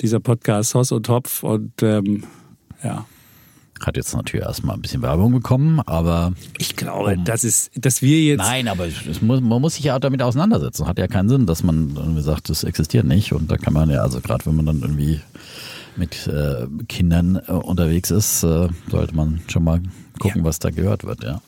[0.00, 2.24] dieser Podcast Hoss und Topf und ähm,
[2.82, 3.04] ja.
[3.80, 8.20] Hat jetzt natürlich erstmal ein bisschen Werbung bekommen, aber Ich glaube, das ist, dass wir
[8.22, 10.86] jetzt nein, aber es muss, man muss sich ja auch damit auseinandersetzen.
[10.86, 13.32] Hat ja keinen Sinn, dass man irgendwie sagt, das existiert nicht.
[13.32, 15.20] Und da kann man ja, also gerade wenn man dann irgendwie
[15.96, 19.80] mit äh, Kindern äh, unterwegs ist, äh, sollte man schon mal
[20.18, 20.44] gucken, Ja.
[20.44, 21.40] was da gehört wird, ja.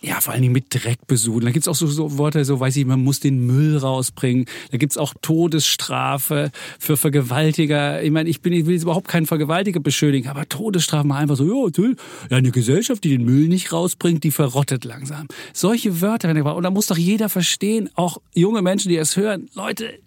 [0.00, 1.46] Ja, vor allen Dingen mit Dreck besudeln.
[1.46, 4.46] Da gibt's auch so, so Worte, so weiß ich, man muss den Müll rausbringen.
[4.70, 8.02] Da gibt's auch Todesstrafe für Vergewaltiger.
[8.02, 11.36] Ich meine, ich bin, ich will jetzt überhaupt keinen Vergewaltiger beschuldigen, aber Todesstrafe mal einfach
[11.36, 15.26] so, ja, eine Gesellschaft, die den Müll nicht rausbringt, die verrottet langsam.
[15.52, 19.98] Solche Wörter, und da muss doch jeder verstehen, auch junge Menschen, die es hören, Leute,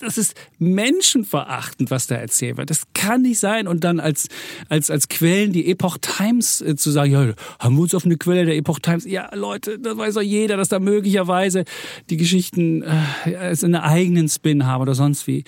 [0.00, 2.70] das ist menschenverachtend, was da erzählt wird.
[2.70, 3.66] Das kann nicht sein.
[3.68, 4.28] Und dann als,
[4.68, 8.16] als, als Quellen die Epoch Times äh, zu sagen, ja, haben wir uns auf eine
[8.16, 9.04] Quelle der Epoch Times.
[9.04, 11.64] Ja, Leute, das weiß doch jeder, dass da möglicherweise
[12.10, 15.44] die Geschichten äh, einen eigenen Spin haben oder sonst wie.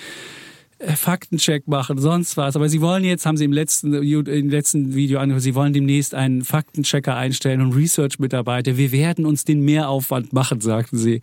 [0.79, 2.55] Äh, Faktencheck machen, sonst was.
[2.55, 6.15] Aber sie wollen jetzt, haben sie im letzten, im letzten Video angehört, sie wollen demnächst
[6.15, 8.77] einen Faktenchecker einstellen und Research-Mitarbeiter.
[8.77, 11.21] Wir werden uns den Mehraufwand machen, sagten sie,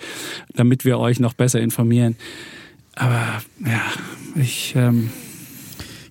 [0.53, 2.17] damit wir euch noch besser informieren.
[2.95, 3.81] Aber ja,
[4.35, 4.73] ich.
[4.75, 5.11] Ähm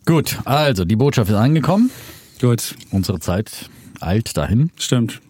[0.07, 1.91] Gut, also die Botschaft ist angekommen.
[2.41, 2.75] Gut.
[2.91, 3.71] Unsere Zeit
[4.01, 4.71] eilt dahin.
[4.79, 5.21] Stimmt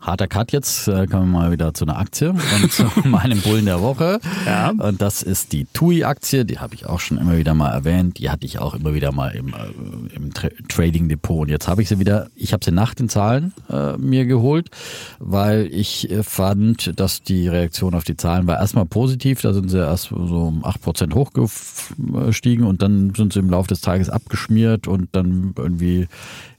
[0.00, 3.66] harter Cut jetzt, äh, kommen wir mal wieder zu einer Aktie und zu meinem Bullen
[3.66, 4.20] der Woche.
[4.46, 4.70] Ja.
[4.70, 8.18] Und das ist die TUI-Aktie, die habe ich auch schon immer wieder mal erwähnt.
[8.18, 11.42] Die hatte ich auch immer wieder mal im, äh, im Tra Trading Depot.
[11.42, 14.70] Und jetzt habe ich sie wieder, ich habe sie nach den Zahlen äh, mir geholt,
[15.18, 19.42] weil ich äh, fand, dass die Reaktion auf die Zahlen war erstmal positiv.
[19.42, 23.80] Da sind sie erst so um 8% hochgestiegen und dann sind sie im Laufe des
[23.80, 26.08] Tages abgeschmiert und dann irgendwie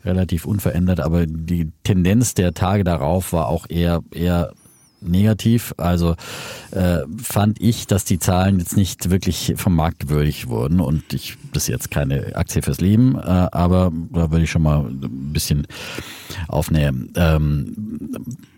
[0.05, 4.53] relativ unverändert, aber die Tendenz der Tage darauf war auch eher eher
[5.01, 5.73] negativ.
[5.77, 6.15] Also
[6.71, 11.37] äh, fand ich, dass die Zahlen jetzt nicht wirklich vom Markt würdig wurden und ich
[11.53, 13.21] ist jetzt keine Aktie fürs Leben, äh,
[13.51, 15.67] aber da würde ich schon mal ein bisschen
[16.47, 17.99] auf eine ähm,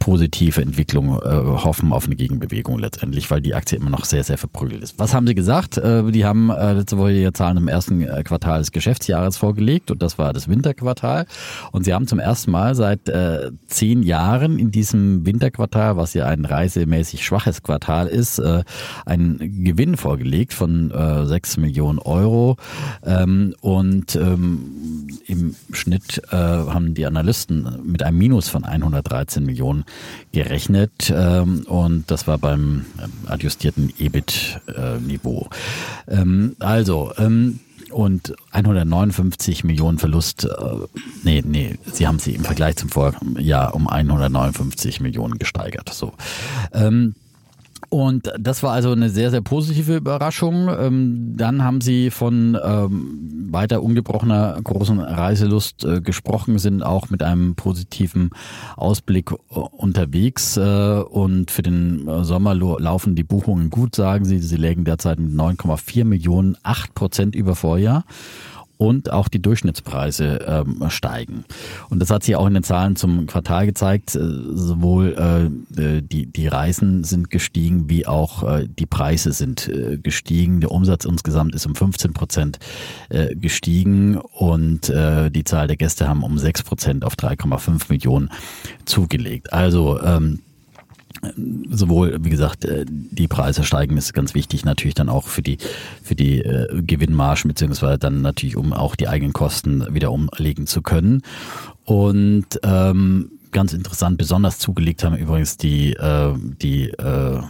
[0.04, 4.38] positive Entwicklung äh, hoffen, auf eine Gegenbewegung letztendlich, weil die Aktie immer noch sehr, sehr
[4.38, 5.00] verprügelt ist.
[5.00, 5.78] Was haben sie gesagt?
[5.78, 9.92] Äh, die haben äh, letzte Woche ihre Zahlen im ersten äh, Quartal des Geschäftsjahres vorgelegt
[9.92, 11.26] und das war das Winterquartal
[11.72, 16.26] und sie haben zum ersten Mal seit äh, zehn Jahren in diesem Winterquartal, was ja
[16.26, 18.66] ein reisemäßig schwaches Quartal ist, äh,
[19.06, 22.58] einen Gewinn vorgelegt von äh, 6 Millionen Euro.
[23.06, 29.86] Ähm, und ähm, im Schnitt äh, haben die Analysten mit einem Minus von 113 Millionen
[30.32, 31.14] gerechnet.
[31.16, 32.86] Ähm, und das war beim
[33.28, 35.48] adjustierten EBIT-Niveau.
[36.08, 37.60] Ähm, also, ähm,
[37.92, 40.50] und 159 Millionen Verlust, äh,
[41.24, 45.90] nee, nee, sie haben sie im Vergleich zum Vorjahr um 159 Millionen gesteigert.
[45.94, 46.14] So.
[46.74, 47.14] Ähm,
[47.90, 50.70] und das war also eine sehr, sehr positive Überraschung.
[50.70, 57.24] Ähm, dann haben sie von ähm, weiter ungebrochener großen Reiselust äh, gesprochen, sind auch mit
[57.24, 58.32] einem positiven
[58.76, 60.58] Ausblick äh, unterwegs.
[60.58, 64.40] Äh, und für den Sommer laufen die Buchungen gut, sagen sie.
[64.40, 68.06] Sie lägen derzeit mit 9,4 Millionen, 8 Prozent über Vorjahr
[68.84, 71.46] und auch die Durchschnittspreise ähm, steigen.
[71.90, 74.14] Und das hat sich auch in den Zahlen zum Quartal gezeigt.
[74.14, 79.98] Äh, sowohl äh, die, die Reisen sind gestiegen, wie auch äh, die Preise sind äh,
[79.98, 80.60] gestiegen.
[80.60, 82.60] Der Umsatz insgesamt ist um 15 Prozent
[83.08, 88.32] äh, gestiegen und äh, die Zahl der Gäste haben um 6 Prozent auf 3,5 Millionen
[88.84, 89.54] zugelegt.
[89.54, 90.42] Also ähm,
[91.70, 95.58] sowohl, wie gesagt, äh, die Preise steigen ist ganz wichtig, natürlich dann auch für die,
[96.02, 100.82] für die äh, Gewinnmargen, beziehungsweise dann natürlich, um auch die eigenen Kosten wieder umlegen zu
[100.82, 101.22] können.
[101.86, 107.42] Und ähm, ganz interessant, besonders zugelegt haben übrigens die, äh, die äh,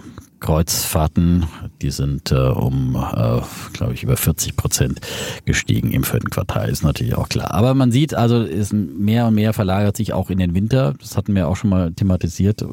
[0.43, 1.45] Kreuzfahrten,
[1.81, 3.39] die sind äh, um, äh,
[3.71, 4.99] glaube ich, über 40 Prozent
[5.45, 7.53] gestiegen im vierten Quartal, ist natürlich auch klar.
[7.53, 10.95] Aber man sieht also, ist mehr und mehr verlagert sich auch in den Winter.
[10.99, 12.65] Das hatten wir auch schon mal thematisiert,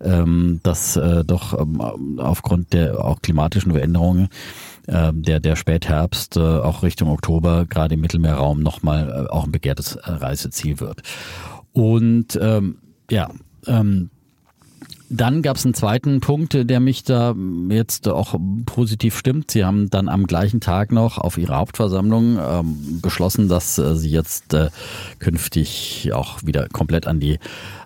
[0.00, 4.28] ähm, dass äh, doch ähm, aufgrund der auch klimatischen Veränderungen
[4.86, 9.52] äh, der, der Spätherbst äh, auch Richtung Oktober gerade im Mittelmeerraum nochmal äh, auch ein
[9.52, 11.02] begehrtes Reiseziel wird.
[11.72, 12.76] Und ähm,
[13.10, 13.30] ja,
[13.66, 14.10] ähm,
[15.10, 17.34] dann gab es einen zweiten Punkt, der mich da
[17.68, 19.50] jetzt auch positiv stimmt.
[19.50, 24.10] Sie haben dann am gleichen Tag noch auf ihrer Hauptversammlung ähm, beschlossen, dass äh, sie
[24.10, 24.70] jetzt äh,
[25.18, 27.40] künftig auch wieder komplett an die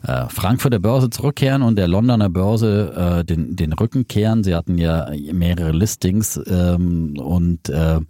[0.06, 4.44] äh, Frankfurter Börse zurückkehren und der Londoner Börse äh, den, den Rücken kehren.
[4.44, 8.00] Sie hatten ja mehrere Listings ähm, und äh,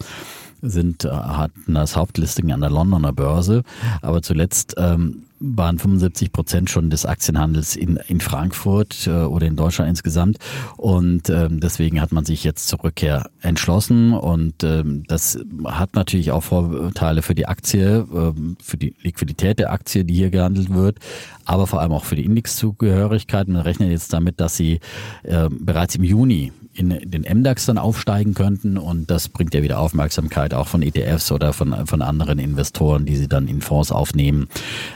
[0.61, 3.63] sind, äh, hatten das Hauptlisting an der Londoner Börse,
[4.03, 9.57] aber zuletzt ähm, waren 75 Prozent schon des Aktienhandels in, in Frankfurt äh, oder in
[9.57, 10.39] Deutschland insgesamt.
[10.77, 14.15] Und ähm, deswegen hat man sich jetzt zur Rückkehr entschlossen.
[14.15, 19.73] Und ähm, das hat natürlich auch Vorteile für die Aktie, ähm, für die Liquidität der
[19.73, 20.99] Aktie, die hier gehandelt wird,
[21.45, 23.49] aber vor allem auch für die Indexzugehörigkeit.
[23.49, 24.81] Man rechnet jetzt damit, dass sie
[25.23, 29.79] äh, bereits im Juni in den MDAX dann aufsteigen könnten und das bringt ja wieder
[29.79, 34.49] Aufmerksamkeit auch von ETFs oder von, von anderen Investoren, die sie dann in Fonds aufnehmen.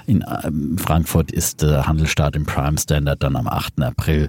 [0.06, 3.80] In ähm, Frankfurt ist der Handelsstart im Prime Standard dann am 8.
[3.80, 4.28] April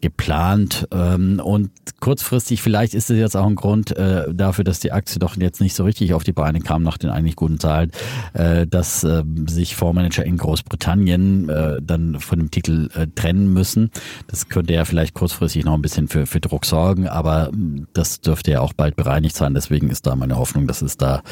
[0.00, 0.88] geplant.
[0.92, 1.70] Ähm, und
[2.00, 5.60] kurzfristig vielleicht ist es jetzt auch ein Grund äh, dafür, dass die Aktie doch jetzt
[5.60, 7.90] nicht so richtig auf die Beine kam nach den eigentlich guten Zahlen,
[8.32, 13.90] äh, dass äh, sich Fondsmanager in Großbritannien äh, dann von dem Titel äh, trennen müssen.
[14.26, 17.50] Das könnte ja vielleicht kurzfristig noch ein bisschen für, für Druck sorgen, aber
[17.92, 19.54] das dürfte ja auch bald bereinigt sein.
[19.54, 21.22] Deswegen ist da meine Hoffnung, dass es da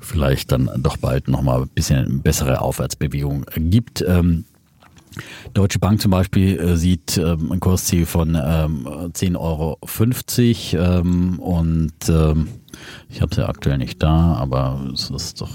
[0.00, 4.04] vielleicht dann doch bald nochmal ein bisschen bessere Aufwärtsbewegung gibt.
[4.06, 4.44] Ähm,
[5.54, 9.78] Deutsche Bank zum Beispiel äh, sieht ähm, ein Kursziel von ähm, 10,50 Euro
[10.84, 12.48] ähm, und ähm,
[13.08, 15.50] ich habe sie aktuell nicht da, aber es ist doch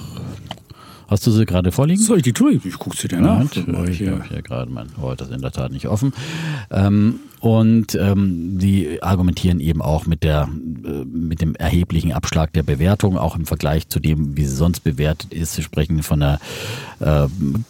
[1.07, 2.01] Hast du sie gerade vorliegen?
[2.01, 2.59] Soll ich die tue?
[2.63, 3.43] Ich gucke sie dir nach.
[3.55, 6.13] Ich habe hier gerade mein heute ist in der Tat nicht offen.
[6.69, 10.49] Ähm, und ähm, die argumentieren eben auch mit der
[10.83, 14.81] äh, mit dem erheblichen Abschlag der Bewertung, auch im Vergleich zu dem, wie sie sonst
[14.81, 15.53] bewertet ist.
[15.53, 16.39] Sie sprechen von der
[16.99, 17.27] äh,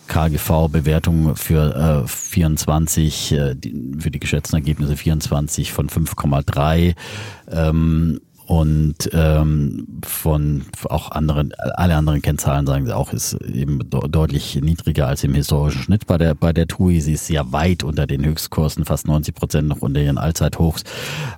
[0.08, 6.96] KGV-Bewertung für äh, 24, äh, die, für die geschätzten Ergebnisse 24 von 5,3.
[7.52, 14.56] Ähm, und ähm, von auch anderen, alle anderen Kennzahlen sagen sie auch, ist eben deutlich
[14.62, 17.02] niedriger als im historischen Schnitt bei der bei der TUI.
[17.02, 20.86] Sie ist sehr weit unter den Höchstkursen, fast 90 Prozent noch unter ihren Allzeithochs.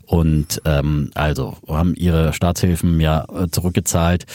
[0.05, 4.27] Und ähm, also haben ihre Staatshilfen ja äh, zurückgezahlt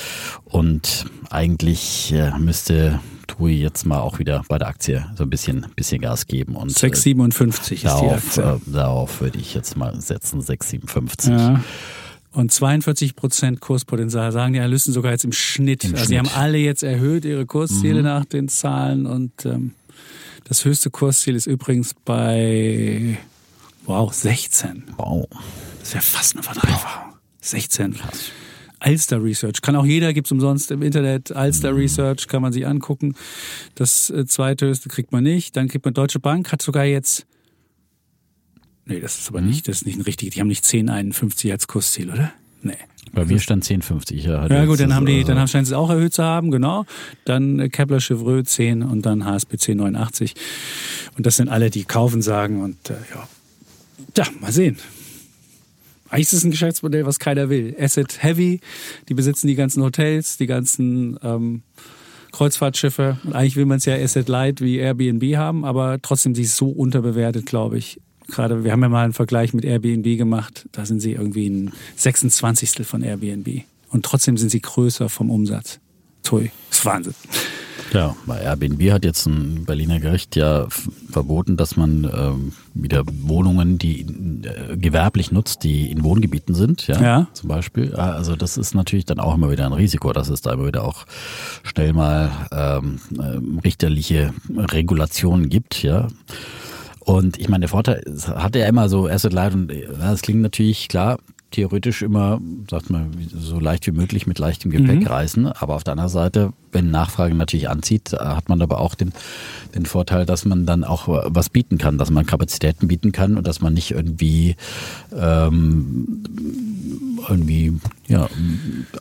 [0.44, 2.98] und eigentlich äh, müsste
[3.28, 6.56] TUI jetzt mal auch wieder bei der Aktie so ein bisschen, bisschen Gas geben.
[6.56, 8.00] Und 6,57 äh, ist darauf,
[8.34, 8.42] die Aktie.
[8.42, 11.30] Äh, darauf würde ich jetzt mal setzen, 6,57.
[11.30, 11.60] Ja.
[12.34, 15.84] Und 42 Prozent Kurspotenzial sagen die Analysten sogar jetzt im Schnitt.
[15.84, 16.08] Im also Schnitt.
[16.08, 18.04] sie haben alle jetzt erhöht ihre Kursziele mhm.
[18.04, 19.72] nach den Zahlen und ähm,
[20.42, 23.18] das höchste Kursziel ist übrigens bei
[23.86, 24.82] wow 16.
[24.96, 25.26] Wow.
[25.78, 27.14] Das ja fast eine Verdreifachung.
[27.40, 27.94] 16.
[27.94, 28.30] Krass.
[28.80, 29.62] Alster Research.
[29.62, 31.30] Kann auch jeder, gibt's umsonst im Internet.
[31.32, 31.78] Alster mhm.
[31.78, 33.14] Research kann man sich angucken.
[33.76, 35.56] Das äh, zweithöchste kriegt man nicht.
[35.56, 37.26] Dann kriegt man Deutsche Bank, hat sogar jetzt
[38.86, 39.48] Nee, das ist aber mhm.
[39.48, 40.34] nicht, das ist nicht ein richtig.
[40.34, 42.32] Die haben nicht 10,51 als Kursziel, oder?
[42.62, 42.74] Nee.
[43.12, 44.14] Bei mir stand 10,50.
[44.14, 46.50] Ja, ja gut, dann haben die, dann haben scheinen sie es auch erhöht zu haben,
[46.50, 46.84] genau.
[47.24, 50.34] Dann äh, Kepler Chevreux 10 und dann HSBC 89.
[51.16, 53.28] Und das sind alle, die kaufen sagen und äh, ja.
[54.16, 54.78] Ja, mal sehen.
[56.08, 57.76] Eigentlich ist es ein Geschäftsmodell, was keiner will.
[57.78, 58.60] Asset Heavy,
[59.08, 61.62] die besitzen die ganzen Hotels, die ganzen ähm,
[62.32, 63.18] Kreuzfahrtschiffe.
[63.24, 66.56] Und eigentlich will man es ja Asset Light wie Airbnb haben, aber trotzdem sie ist
[66.56, 70.86] so unterbewertet, glaube ich gerade, wir haben ja mal einen Vergleich mit Airbnb gemacht, da
[70.86, 72.86] sind sie irgendwie ein 26.
[72.86, 73.62] von Airbnb.
[73.90, 75.80] Und trotzdem sind sie größer vom Umsatz.
[76.22, 77.14] Das ist Wahnsinn.
[77.92, 80.66] Ja, bei Airbnb hat jetzt ein Berliner Gericht ja
[81.10, 87.00] verboten, dass man ähm, wieder Wohnungen, die äh, gewerblich nutzt, die in Wohngebieten sind, ja,
[87.00, 87.94] ja, zum Beispiel.
[87.94, 90.82] Also das ist natürlich dann auch immer wieder ein Risiko, dass es da immer wieder
[90.82, 91.04] auch
[91.62, 96.08] schnell mal ähm, äh, richterliche Regulationen gibt, ja.
[97.04, 98.02] Und ich meine, der Vorteil
[98.34, 101.18] hatte ja immer so Asset Light und ja, das klingt natürlich klar,
[101.50, 105.06] theoretisch immer, sagt man, so leicht wie möglich mit leichtem Gepäck mhm.
[105.06, 105.46] reisen.
[105.46, 109.12] Aber auf der anderen Seite, wenn Nachfrage natürlich anzieht, hat man aber auch den,
[109.74, 113.46] den Vorteil, dass man dann auch was bieten kann, dass man Kapazitäten bieten kann und
[113.46, 114.56] dass man nicht irgendwie
[115.16, 116.24] ähm,
[117.28, 117.72] irgendwie
[118.06, 118.28] ja,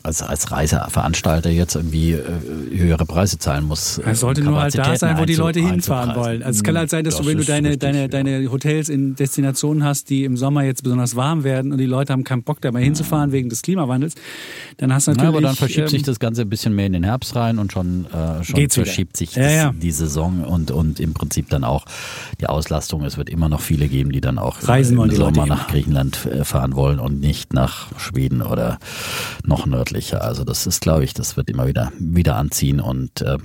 [0.04, 2.22] als, als Reiseveranstalter jetzt irgendwie äh,
[2.72, 3.98] höhere Preise zahlen muss.
[3.98, 6.42] Es sollte nur halt da sein, wo die Leute hinfahren wollen.
[6.42, 8.90] Also es kann halt sein, dass das du, wenn du deine, richtig, deine, deine Hotels
[8.90, 12.44] in Destinationen hast, die im Sommer jetzt besonders warm werden und die Leute haben keinen
[12.44, 14.16] Bock, da mal hinzufahren wegen des Klimawandels,
[14.78, 15.24] dann hast du natürlich...
[15.32, 17.60] Ja, aber dann verschiebt ähm, sich das Ganze ein bisschen mehr in den Herbst rein
[17.64, 19.74] und schon, äh, schon verschiebt sich ja, ja.
[19.74, 21.86] die Saison und, und im Prinzip dann auch
[22.40, 23.04] die Auslastung.
[23.04, 26.44] Es wird immer noch viele geben, die dann auch Reisen im Sommer nach Griechenland äh,
[26.44, 28.80] fahren wollen und nicht nach Schweden oder
[29.46, 30.24] noch nördlicher.
[30.24, 33.38] Also das ist, glaube ich, das wird immer wieder wieder anziehen und äh,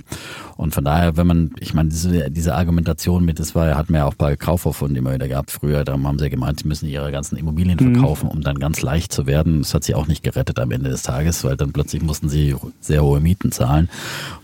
[0.59, 3.99] und von daher, wenn man, ich meine, diese, diese Argumentation mit, das war, hat man
[3.99, 6.67] ja auch bei Kaufhof und immer wieder gehabt früher, da haben sie ja gemeint, sie
[6.67, 7.95] müssen ihre ganzen Immobilien mhm.
[7.95, 9.59] verkaufen, um dann ganz leicht zu werden.
[9.59, 12.57] Das hat sie auch nicht gerettet am Ende des Tages, weil dann plötzlich mussten sie
[12.81, 13.87] sehr hohe Mieten zahlen,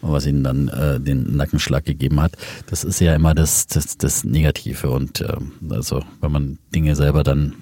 [0.01, 2.33] was ihnen dann äh, den Nackenschlag gegeben hat.
[2.67, 5.35] Das ist ja immer das, das, das Negative und äh,
[5.69, 7.53] also wenn man Dinge selber dann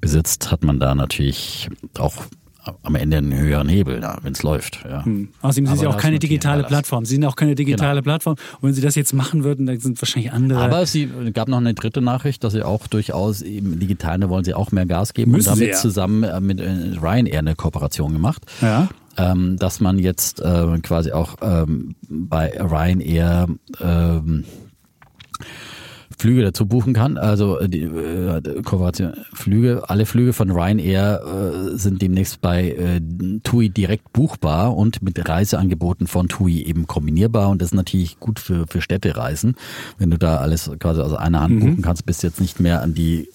[0.00, 2.14] besitzt, hat man da natürlich auch
[2.82, 4.84] am Ende einen höheren Hebel, ja, wenn es läuft.
[4.84, 5.04] Ja.
[5.04, 5.28] Hm.
[5.42, 7.04] Außerdem sind sie auch keine digitale Plattform.
[7.04, 8.02] Sie sind auch keine digitale genau.
[8.02, 8.36] Plattform.
[8.60, 10.60] Und wenn sie das jetzt machen würden, dann sind wahrscheinlich andere.
[10.60, 10.96] Aber es
[11.32, 14.86] gab noch eine dritte Nachricht, dass sie auch durchaus im Digitalen wollen sie auch mehr
[14.86, 15.78] Gas geben Müssen und damit ja.
[15.78, 18.42] zusammen äh, mit äh, Ryanair eine Kooperation gemacht.
[18.62, 18.88] Ja.
[19.16, 23.46] Ähm, dass man jetzt äh, quasi auch ähm, bei Ryanair
[23.80, 24.44] ähm,
[26.24, 27.18] Flüge dazu buchen kann.
[27.18, 32.98] Also äh, die äh, Kooperation Flüge, alle Flüge von Ryanair äh, sind demnächst bei äh,
[33.42, 37.50] TUI direkt buchbar und mit Reiseangeboten von TUI eben kombinierbar.
[37.50, 39.56] Und das ist natürlich gut für, für Städtereisen.
[39.98, 42.80] Wenn du da alles quasi aus einer Hand buchen kannst, bist du jetzt nicht mehr
[42.80, 43.28] an die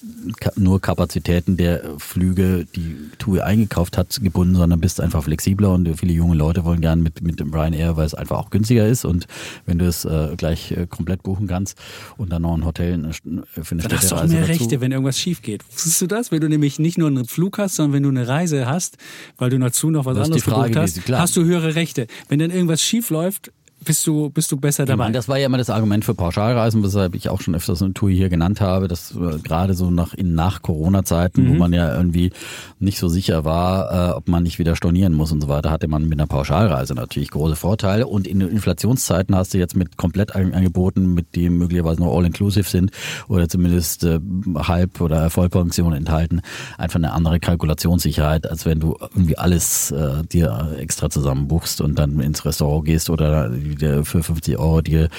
[0.56, 6.14] nur Kapazitäten der Flüge, die TUI eingekauft hat, gebunden, sondern bist einfach flexibler und viele
[6.14, 9.28] junge Leute wollen gern mit, mit dem Ryanair, weil es einfach auch günstiger ist und
[9.68, 11.78] wenn du es äh, gleich äh, komplett buchen kannst
[12.18, 14.52] und dann noch ein Hotel eine St- für eine Dann hast du auch mehr dazu.
[14.52, 15.64] Rechte, wenn irgendwas schief geht.
[15.72, 16.32] Wusstest du das?
[16.32, 18.98] Wenn du nämlich nicht nur einen Flug hast, sondern wenn du eine Reise hast,
[19.38, 22.08] weil du dazu noch was Das anderes gebucht hast, hast du höhere Rechte.
[22.28, 23.52] Wenn dann irgendwas schief läuft,
[23.86, 25.04] bist du, bist du besser Ich dabei.
[25.06, 27.94] meine, das war ja immer das Argument für Pauschalreisen, weshalb ich auch schon öfters eine
[27.94, 31.50] Tour hier genannt habe, dass äh, gerade so nach, in nach Corona-Zeiten, Mhm.
[31.50, 32.32] wo man ja irgendwie
[32.80, 35.88] nicht so sicher war, äh, ob man nicht wieder stornieren muss und so weiter, hatte
[35.88, 38.08] man mit einer Pauschalreise natürlich große Vorteile.
[38.08, 42.92] Und in Inflationszeiten hast du jetzt mit Komplettangeboten, mit die möglicherweise noch all-inclusive sind
[43.28, 44.20] oder zumindest äh,
[44.56, 46.42] Halb- oder Vollpension enthalten,
[46.78, 51.98] einfach eine andere Kalkulationssicherheit, als wenn du irgendwie alles äh, dir extra zusammen buchst und
[51.98, 55.10] dann ins Restaurant gehst oder dir für 50 Euro dir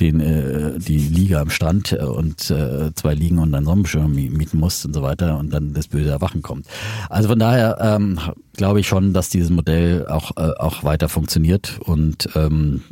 [0.00, 4.30] den, äh, die Liege am Strand äh, und äh, zwei Liegen und einen Sonnenschirm mi-
[4.30, 6.66] mieten musst und so weiter und dann das böse Erwachen kommt.
[7.08, 8.18] Also von daher ähm,
[8.56, 12.82] glaube ich schon, dass dieses Modell auch, äh, auch weiter funktioniert und ähm,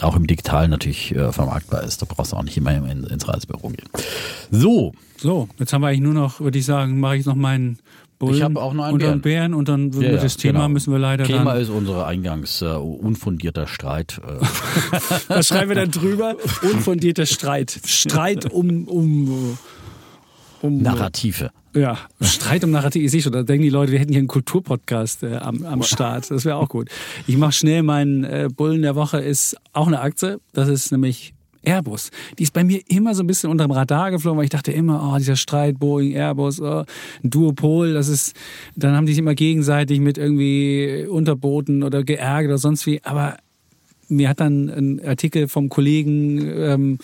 [0.00, 2.00] auch im Digitalen natürlich äh, vermarktbar ist.
[2.02, 3.88] Da brauchst du auch nicht immer in, ins Reisebüro gehen.
[4.50, 7.78] So, So, jetzt haben wir eigentlich nur noch, würde ich sagen, mache ich noch meinen
[8.18, 9.20] Bullen Ich hab auch noch einen und Bären.
[9.20, 10.68] Bären und dann Ja, wir ja, das Thema genau.
[10.70, 11.62] müssen wir leider Thema dann.
[11.62, 14.20] ist unsere eingangs äh, unfundierter Streit.
[14.26, 14.44] Äh,
[15.28, 16.36] Was schreiben wir dann drüber?
[16.62, 17.80] Unfundierter Streit.
[17.86, 19.58] Streit um um
[20.62, 21.50] um Narrative.
[21.74, 23.04] Ja, Streit um Narrativ.
[23.04, 25.82] Ich sehe schon, da denken die Leute, wir hätten hier einen Kulturpodcast äh, am, am
[25.84, 26.30] Start.
[26.30, 26.88] Das wäre auch gut.
[27.28, 30.40] Ich mache schnell meinen äh, Bullen der Woche, ist auch eine Aktie.
[30.52, 32.10] Das ist nämlich Airbus.
[32.38, 34.72] Die ist bei mir immer so ein bisschen unter dem Radar geflogen, weil ich dachte
[34.72, 36.84] immer, oh, dieser Streit Boeing, Airbus, oh,
[37.22, 38.36] Duopol, das ist,
[38.76, 43.02] dann haben die sich immer gegenseitig mit irgendwie unterboten oder geärgert oder sonst wie.
[43.04, 43.36] Aber
[44.08, 46.98] mir hat dann ein Artikel vom Kollegen ähm,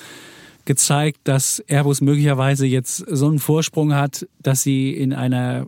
[0.65, 5.67] gezeigt, dass Airbus möglicherweise jetzt so einen Vorsprung hat, dass sie in einer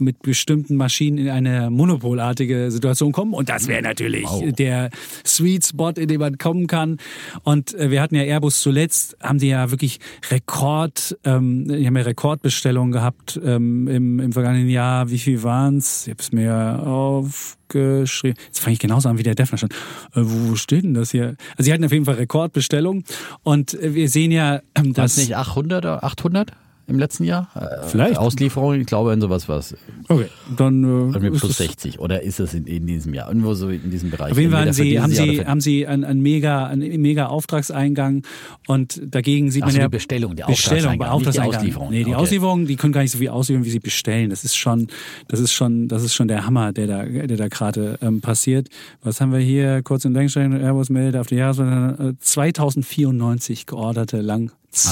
[0.00, 3.34] mit bestimmten Maschinen in eine monopolartige Situation kommen.
[3.34, 4.90] Und das wäre natürlich der
[5.26, 6.98] Sweet Spot, in dem man kommen kann.
[7.42, 10.00] Und äh, wir hatten ja Airbus zuletzt, haben die ja wirklich
[10.30, 15.10] Rekord, ähm, die haben ja Rekordbestellungen gehabt ähm, im, im vergangenen Jahr.
[15.10, 16.06] Wie viel waren's?
[16.06, 18.40] Ich habe es mir aufgeschrieben.
[18.46, 19.70] Jetzt fange ich genauso an wie der Defner schon.
[20.14, 21.36] Äh, wo steht denn das hier?
[21.56, 23.04] Also sie hatten auf jeden Fall Rekordbestellungen.
[23.42, 25.16] Und äh, wir sehen ja, ähm, dass...
[25.16, 26.52] nicht 800 oder 800
[26.86, 27.48] im letzten Jahr?
[27.54, 28.18] Äh, Vielleicht.
[28.18, 29.74] Auslieferung, ich glaube in sowas was.
[30.08, 31.12] Okay, dann...
[31.14, 31.98] Äh, ist plus es- 60.
[31.98, 33.28] Oder ist es in, in diesem Jahr?
[33.28, 34.32] Irgendwo so in diesem Bereich.
[34.32, 38.22] Auf jeden Fall sie, haben Jahr sie, haben sie einen, einen mega, einen mega Auftragseingang
[38.66, 41.58] und dagegen sieht Ach man so, ja die Bestellung, der Bestellung, Auftragseingang, nicht die Auftragseingang.
[41.58, 41.90] Auslieferung.
[41.90, 42.22] Nee, die Okay.
[42.22, 44.30] Auslieferung, die können gar nicht so viel ausliefern, wie sie bestellen.
[44.30, 44.88] Das ist schon,
[45.28, 48.68] das ist schon, das ist schon der Hammer, der da, der da gerade ähm, passiert.
[49.02, 49.82] Was haben wir hier?
[49.82, 54.52] Kurz und Längstrecke, Airbus meldet auf die Jahres äh, 2094 georderte lang.
[54.70, 54.88] so.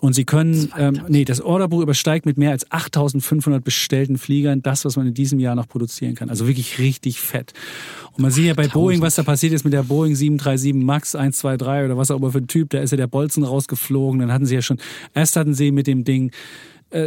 [0.00, 0.02] 2094.
[0.02, 4.84] Und sie können, ähm, nee, das Orderbuch übersteigt mit mehr als 8500 bestellten Fliegern das,
[4.84, 6.30] was man in diesem Jahr noch produzieren kann.
[6.30, 7.52] Also wirklich richtig fett.
[8.12, 11.14] Und man sieht ja bei Boeing, was da passiert ist mit der Boeing 737 MAX
[11.14, 14.20] 123 oder was auch immer für ein Typ, da ist ja der Bolzen rausgeflogen.
[14.20, 14.78] Dann hatten sie ja schon,
[15.14, 16.30] erst hatten sie mit dem Ding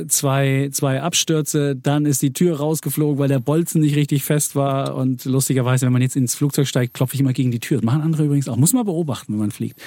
[0.08, 4.96] zwei, zwei Abstürze, dann ist die Tür rausgeflogen, weil der Bolzen nicht richtig fest war.
[4.96, 7.78] Und lustigerweise, wenn man jetzt ins Flugzeug steigt, klopfe ich immer gegen die Tür.
[7.78, 8.58] Das machen andere übrigens auch.
[8.58, 9.80] Muss man beobachten, wenn man fliegt.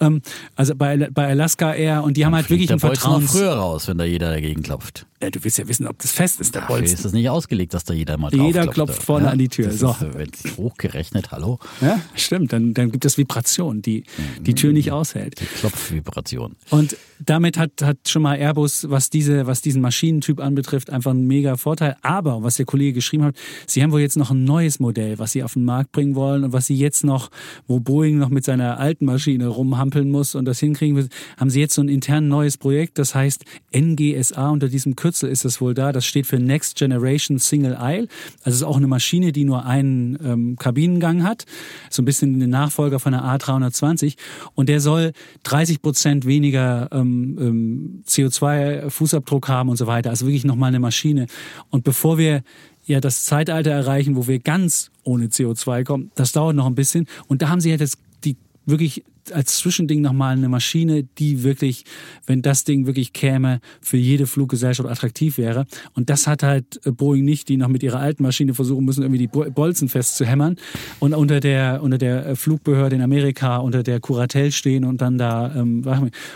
[0.00, 0.22] Ähm,
[0.56, 3.32] also bei, bei Alaska Air und die haben halt wirklich ein Vertrauens...
[3.32, 5.06] früher raus, wenn da jeder dagegen klopft.
[5.24, 6.94] Ja, du willst ja wissen, ob das fest ist, der Dafür Bolzen.
[6.98, 9.02] ist es nicht ausgelegt, dass da jeder mal drauf Jeder klopft.
[9.02, 9.68] vorne an die Tür.
[9.68, 9.90] Das So.
[9.92, 12.52] ist, wenn es hochgerechnet, hallo, Ja, stimmt.
[12.52, 14.04] Dann, dann gibt es Vibration, die
[14.40, 15.40] die Tür nicht aushält.
[15.40, 16.56] die Klopfvibration.
[16.68, 21.26] Und damit hat, hat schon mal Airbus, was diese, was diesen Maschinentyp anbetrifft, einfach einen
[21.26, 21.96] mega Vorteil.
[22.02, 23.36] Aber, was der Kollege geschrieben hat,
[23.66, 26.44] sie haben wohl jetzt noch ein neues Modell, was sie auf den Markt bringen wollen
[26.44, 27.30] und was sie jetzt noch,
[27.66, 31.60] wo Boeing noch mit seiner alten Maschine rumhampeln muss und das hinkriegen will, haben sie
[31.60, 33.44] jetzt so ein intern neues Projekt, das heißt
[33.74, 38.08] NGSA, unter diesem Kürzel ist es wohl da, das steht für Next Generation Single Aisle.
[38.38, 41.44] Also es ist auch eine Maschine, die nur einen ähm, Kabinengang hat,
[41.90, 44.16] so ein bisschen den Nachfolger von der A320
[44.54, 45.12] und der soll
[45.44, 50.10] 30 Prozent weniger ähm, ähm, CO2-Fußabdruck haben und so weiter.
[50.10, 51.26] Also wirklich nochmal eine Maschine.
[51.70, 52.42] Und bevor wir
[52.86, 57.06] ja das Zeitalter erreichen, wo wir ganz ohne CO2 kommen, das dauert noch ein bisschen.
[57.28, 58.36] Und da haben sie ja das, die
[58.66, 61.84] wirklich als Zwischending nochmal eine Maschine, die wirklich,
[62.26, 65.66] wenn das Ding wirklich käme, für jede Fluggesellschaft attraktiv wäre.
[65.94, 69.26] Und das hat halt Boeing nicht, die noch mit ihrer alten Maschine versuchen müssen, irgendwie
[69.26, 70.56] die Bolzen festzuhämmern
[71.00, 75.54] und unter der, unter der Flugbehörde in Amerika, unter der Kuratel stehen und dann da,
[75.54, 75.84] ähm,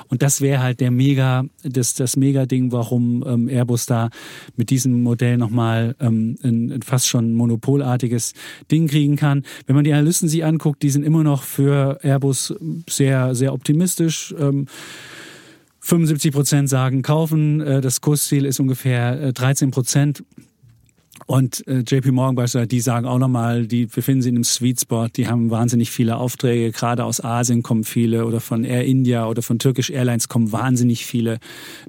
[0.08, 4.10] und das wäre halt der Mega, das, das Mega-Ding, warum ähm, Airbus da
[4.56, 8.34] mit diesem Modell nochmal ähm, ein, ein fast schon monopolartiges
[8.70, 9.44] Ding kriegen kann.
[9.66, 12.54] Wenn man die Analysten sich anguckt, die sind immer noch für Airbus
[12.88, 14.34] sehr, sehr optimistisch.
[14.38, 14.66] Ähm,
[15.80, 17.60] 75 Prozent sagen kaufen.
[17.60, 20.24] Äh, das Kursziel ist ungefähr 13 äh, Prozent.
[21.26, 24.80] Und äh, JP Morgan beispielsweise, die sagen auch nochmal, die befinden sich in einem Sweet
[24.80, 29.26] Spot, die haben wahnsinnig viele Aufträge, gerade aus Asien kommen viele oder von Air India
[29.26, 31.38] oder von Turkish Airlines kommen wahnsinnig viele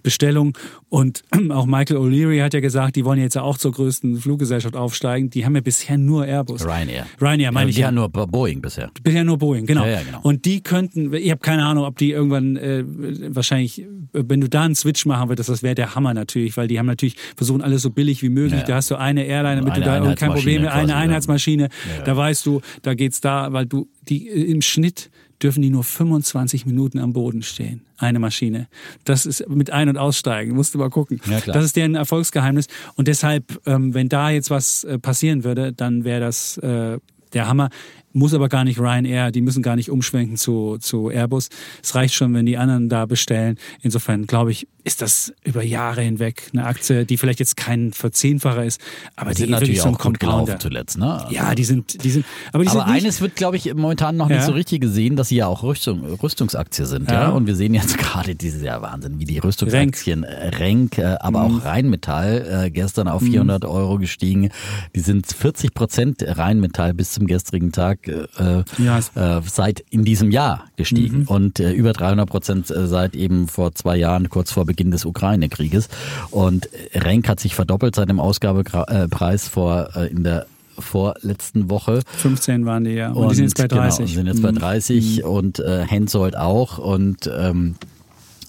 [0.03, 0.53] Bestellungen.
[0.89, 4.75] Und auch Michael O'Leary hat ja gesagt, die wollen jetzt ja auch zur größten Fluggesellschaft
[4.75, 5.29] aufsteigen.
[5.29, 6.65] Die haben ja bisher nur Airbus.
[6.65, 7.05] Ryanair.
[7.21, 7.91] Ryanair meine ja, ich ja.
[7.91, 8.91] nur Boeing bisher.
[9.03, 9.85] Bisher nur Boeing, genau.
[9.85, 10.19] Ja, ja, genau.
[10.23, 12.83] Und die könnten, ich habe keine Ahnung, ob die irgendwann äh,
[13.29, 16.79] wahrscheinlich, wenn du da einen Switch machen würdest, das wäre der Hammer natürlich, weil die
[16.79, 18.63] haben natürlich versuchen alles so billig wie möglich.
[18.63, 21.69] Da hast du eine Airline, damit eine du da kein Problem mehr, eine Einheitsmaschine,
[22.05, 25.09] da weißt du, da geht's da, weil du die im Schnitt
[25.41, 27.85] dürfen die nur 25 Minuten am Boden stehen.
[27.97, 28.67] Eine Maschine.
[29.05, 30.55] Das ist mit Ein- und Aussteigen.
[30.55, 31.21] Musst du mal gucken.
[31.29, 31.39] Ja.
[31.39, 32.67] Das ist deren Erfolgsgeheimnis.
[32.95, 36.97] Und deshalb, ähm, wenn da jetzt was äh, passieren würde, dann wäre das äh,
[37.33, 37.69] der Hammer.
[38.11, 41.49] Muss aber gar nicht Ryanair, die müssen gar nicht umschwenken zu, zu Airbus.
[41.83, 43.57] Es reicht schon, wenn die anderen da bestellen.
[43.81, 48.63] Insofern glaube ich, ist das über Jahre hinweg eine Aktie, die vielleicht jetzt kein Verzehnfacher
[48.63, 48.81] ist,
[49.15, 50.97] aber die, die sind natürlich auch gut gelaufen zuletzt.
[50.97, 51.27] Ne?
[51.29, 52.25] Ja, die sind, die sind.
[52.53, 54.37] Aber, die aber sind eines wird, glaube ich, momentan noch ja.
[54.37, 57.09] nicht so richtig gesehen, dass sie ja auch Rüstung, Rüstungsaktie sind.
[57.11, 57.23] Ja.
[57.23, 57.29] ja.
[57.29, 61.57] Und wir sehen jetzt gerade dieses Jahr Wahnsinn, wie die Rüstungsaktien Renk, äh, aber mhm.
[61.57, 63.69] auch Rheinmetall äh, gestern auf 400 mhm.
[63.69, 64.49] Euro gestiegen.
[64.95, 70.65] Die sind 40 Prozent Rheinmetall bis zum gestrigen Tag äh, äh, seit in diesem Jahr
[70.75, 71.27] gestiegen mhm.
[71.27, 75.05] und äh, über 300 Prozent äh, seit eben vor zwei Jahren, kurz vor Beginn des
[75.05, 75.89] Ukraine-Krieges.
[76.31, 80.45] Und Renk hat sich verdoppelt seit dem Ausgabepreis vor äh, in der
[80.77, 82.01] vorletzten Woche.
[82.17, 83.09] 15 waren die ja.
[83.09, 84.05] Und, und die sind jetzt bei 30.
[84.05, 85.29] Genau, sind jetzt bei 30 mhm.
[85.29, 87.75] und äh, Hensoldt auch und ähm,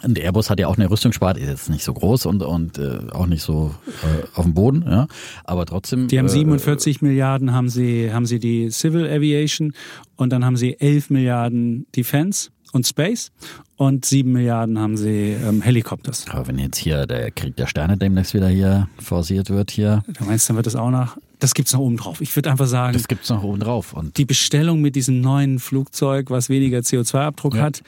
[0.02, 2.98] und Airbus hat ja auch eine Rüstungssparte, ist jetzt nicht so groß und, und äh,
[3.12, 5.06] auch nicht so äh, auf dem Boden, ja.
[5.44, 6.08] Aber trotzdem.
[6.08, 9.72] Die haben 47 äh, Milliarden, haben sie, haben sie die Civil Aviation
[10.16, 13.30] und dann haben sie 11 Milliarden Defense und Space
[13.76, 16.26] und 7 Milliarden haben sie ähm, Helikopters.
[16.30, 20.02] Aber wenn jetzt hier der Krieg der Sterne demnächst wieder hier forciert wird hier.
[20.06, 21.16] Du meinst, dann wird das auch noch.
[21.38, 22.20] Das gibt's noch oben drauf.
[22.20, 22.92] Ich würde einfach sagen.
[22.92, 23.94] Das gibt's noch oben drauf.
[23.94, 27.62] Und die Bestellung mit diesem neuen Flugzeug, was weniger CO2-Abdruck ja.
[27.62, 27.82] hat,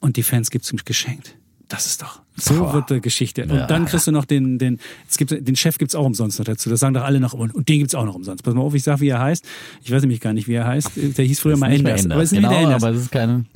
[0.00, 1.36] und die Fans gibt's ihm geschenkt.
[1.68, 2.22] Das ist doch.
[2.34, 2.72] So Boah.
[2.72, 3.42] wird die Geschichte.
[3.42, 3.66] Und ja.
[3.66, 6.70] dann kriegst du noch den, den, es gibt, den Chef gibt's auch umsonst noch dazu.
[6.70, 8.42] Das sagen doch alle noch, und, und den gibt's auch noch umsonst.
[8.42, 9.44] Pass mal auf, ich sag, wie er heißt.
[9.82, 10.92] Ich weiß nämlich gar nicht, wie er heißt.
[10.96, 12.06] Der hieß früher mal Enders.
[12.06, 12.82] Aber es ist genau, Enders.
[12.82, 13.46] aber es ist kein,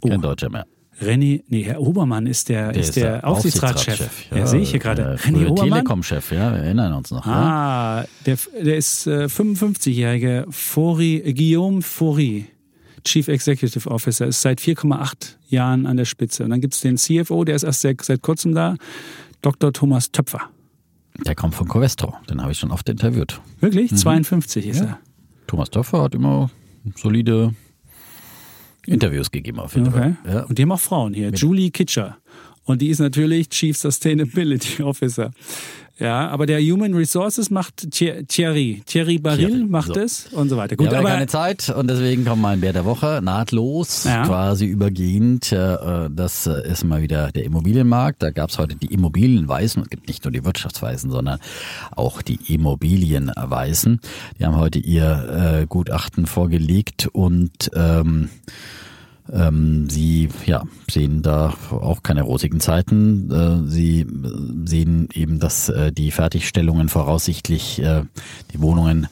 [0.00, 0.20] kein oh.
[0.20, 0.64] Deutscher mehr.
[1.00, 3.94] René, nee, Herr Obermann ist der, der ist der, der Aufsichtsratschef.
[3.94, 4.30] Aufsichtsratschef.
[4.30, 5.16] Ja, ja, sehe ich hier gerade.
[5.16, 5.70] René Obermann.
[5.70, 7.26] Telekom-Chef, ja, wir erinnern uns noch.
[7.26, 8.06] Ah, ja?
[8.26, 12.46] der, der ist äh, 55-jährige Fori, Guillaume Fori.
[13.04, 16.44] Chief Executive Officer, ist seit 4,8 Jahren an der Spitze.
[16.44, 18.76] Und dann gibt es den CFO, der ist erst seit, seit kurzem da,
[19.42, 19.72] Dr.
[19.72, 20.40] Thomas Töpfer.
[21.26, 23.40] Der kommt von Covestro, den habe ich schon oft interviewt.
[23.60, 23.90] Wirklich?
[23.90, 23.96] Mhm.
[23.96, 24.86] 52 ist ja.
[24.86, 24.98] er.
[25.46, 26.50] Thomas Töpfer hat immer
[26.96, 27.54] solide
[28.86, 30.14] Interviews gegeben auf jeden okay.
[30.22, 30.32] Fall.
[30.32, 30.42] Ja.
[30.44, 31.26] Und die haben auch Frauen hier.
[31.30, 32.18] Mit Julie Kitscher.
[32.64, 35.32] Und die ist natürlich Chief Sustainability Officer.
[36.00, 38.82] Ja, aber der Human Resources macht Thierry.
[38.86, 39.64] Thierry Baril Thierry.
[39.68, 40.00] macht so.
[40.00, 40.76] es und so weiter.
[40.76, 44.24] Gut, ja, aber keine Zeit und deswegen kommt mal ein Bär der Woche nahtlos, ja.
[44.24, 45.52] quasi übergehend.
[45.52, 48.22] Äh, das ist mal wieder der Immobilienmarkt.
[48.22, 49.82] Da gab es heute die Immobilienweisen.
[49.82, 51.38] Es gibt nicht nur die Wirtschaftsweisen, sondern
[51.90, 54.00] auch die Immobilienweisen.
[54.38, 58.30] Die haben heute ihr äh, Gutachten vorgelegt und ähm,
[59.32, 63.30] ähm, sie ja, sehen da auch keine rosigen Zeiten.
[63.30, 64.06] Äh, sie
[64.64, 68.02] sehen eben, dass äh, die Fertigstellungen voraussichtlich äh,
[68.52, 69.08] die Wohnungen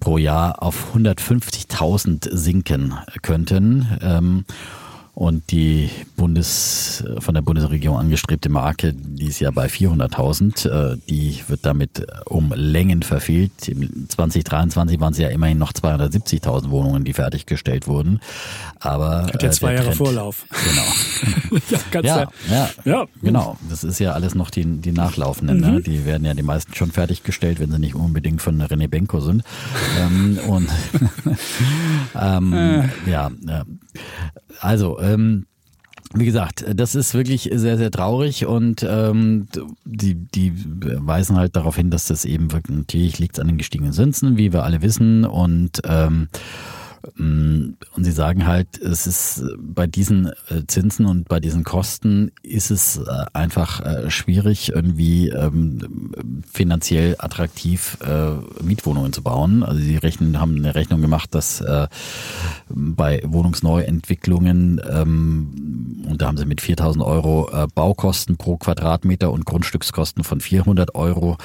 [0.00, 3.86] pro Jahr auf 150.000 sinken könnten.
[4.02, 4.44] Ähm,
[5.16, 11.42] und die Bundes, von der Bundesregierung angestrebte Marke, die ist ja bei 400.000, äh, die
[11.48, 13.52] wird damit um Längen verfehlt.
[13.62, 18.20] 2023 waren es ja immerhin noch 270.000 Wohnungen, die fertiggestellt wurden.
[18.78, 20.44] Aber Hat ja äh, zwei Jahre Trend, Vorlauf.
[20.50, 21.60] Genau.
[22.02, 23.56] ja, ja, ja, ja, genau.
[23.70, 25.60] Das ist ja alles noch die, die Nachlaufenden.
[25.60, 25.66] Ne?
[25.66, 25.74] Mhm.
[25.76, 25.80] Ne?
[25.80, 29.44] Die werden ja die meisten schon fertiggestellt, wenn sie nicht unbedingt von René Benko sind.
[29.98, 30.68] ähm, und
[32.20, 33.10] ähm, äh.
[33.10, 33.30] ja,
[34.60, 35.46] also ähm,
[36.14, 39.48] wie gesagt, das ist wirklich sehr, sehr traurig und ähm,
[39.84, 43.92] die, die weisen halt darauf hin, dass das eben wirklich natürlich liegt an den gestiegenen
[43.92, 46.28] Zinsen, wie wir alle wissen und ähm,
[47.18, 52.70] und sie sagen halt, es ist bei diesen äh, Zinsen und bei diesen Kosten ist
[52.70, 53.02] es äh,
[53.32, 57.98] einfach äh, schwierig, irgendwie ähm, finanziell attraktiv
[58.62, 59.62] Mietwohnungen zu bauen.
[59.62, 61.62] Also sie rechnen, haben eine Rechnung gemacht, dass
[62.68, 70.24] bei Wohnungsneuentwicklungen, ähm, und da haben sie mit 4000 Euro Baukosten pro Quadratmeter und Grundstückskosten
[70.24, 71.36] von 400 Euro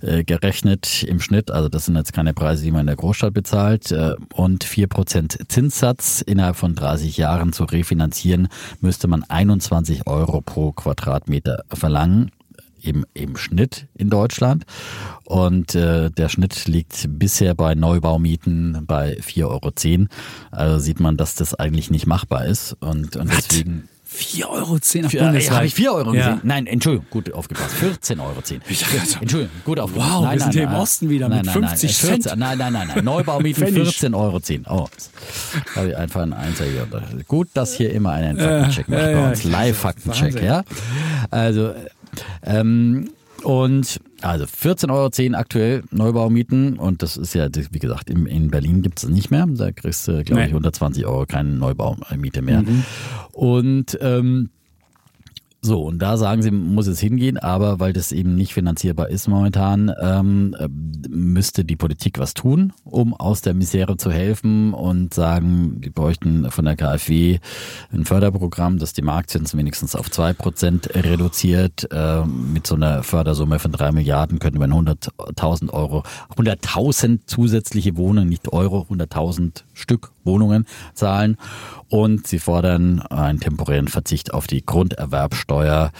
[0.00, 1.50] gerechnet im Schnitt.
[1.50, 3.94] Also das sind jetzt keine Preise, die man in der Großstadt bezahlt.
[4.34, 8.48] Und 4% Zinssatz innerhalb von 30 Jahren zu refinanzieren,
[8.80, 12.30] müsste man 21 Euro pro Quadratmeter verlangen.
[12.82, 14.64] Im, im Schnitt in Deutschland.
[15.24, 20.06] Und äh, der Schnitt liegt bisher bei Neubaumieten bei 4,10 Euro.
[20.52, 22.76] Also sieht man, dass das eigentlich nicht machbar ist.
[22.78, 23.88] Und, und deswegen.
[24.08, 25.50] 4,10 Euro auf Bundesweit.
[25.50, 26.26] Habe ich 4 Euro ja.
[26.26, 26.40] gesehen?
[26.44, 27.74] Nein, Entschuldigung, gut aufgepasst.
[27.82, 28.42] 14,10 Euro.
[29.20, 30.12] Entschuldigung, gut aufgepasst.
[30.12, 31.94] Wow, nein, wir sind nein, hier nein, im Osten wieder nein, mit nein, 50 nein,
[31.94, 32.22] Cent.
[32.24, 33.04] 14, nein, nein, nein, nein.
[33.04, 34.40] Neubaummieten 14,10 Euro.
[34.68, 34.88] Oh,
[35.74, 36.86] habe ich einfach einen Einser hier.
[37.26, 39.44] Gut, dass hier immer einen Faktencheck macht bei uns.
[39.44, 40.62] Live-Faktencheck, ja.
[41.30, 41.74] Also,
[42.44, 43.10] ähm,
[43.46, 48.82] und also 14,10 Euro aktuell Neubaumieten und das ist ja, wie gesagt, in, in Berlin
[48.82, 49.46] gibt es nicht mehr.
[49.46, 52.62] Da kriegst du, glaube ich, 120 Euro keine Neubaumiete mehr.
[52.62, 52.82] Mhm.
[53.30, 54.50] Und ähm,
[55.66, 59.28] so, und da sagen sie, muss es hingehen, aber weil das eben nicht finanzierbar ist
[59.28, 60.56] momentan, ähm,
[61.08, 66.50] müsste die Politik was tun, um aus der Misere zu helfen und sagen, die bräuchten
[66.50, 67.38] von der KfW
[67.92, 71.88] ein Förderprogramm, das die Marktzinsen wenigstens auf zwei Prozent reduziert.
[71.90, 76.04] Äh, mit so einer Fördersumme von drei Milliarden könnte man 100.000 Euro,
[76.36, 81.36] 100.000 zusätzliche Wohnungen, nicht Euro, 100.000 Stück Wohnungen zahlen.
[81.88, 85.92] Und sie fordern einen temporären Verzicht auf die Grunderwerbsteuer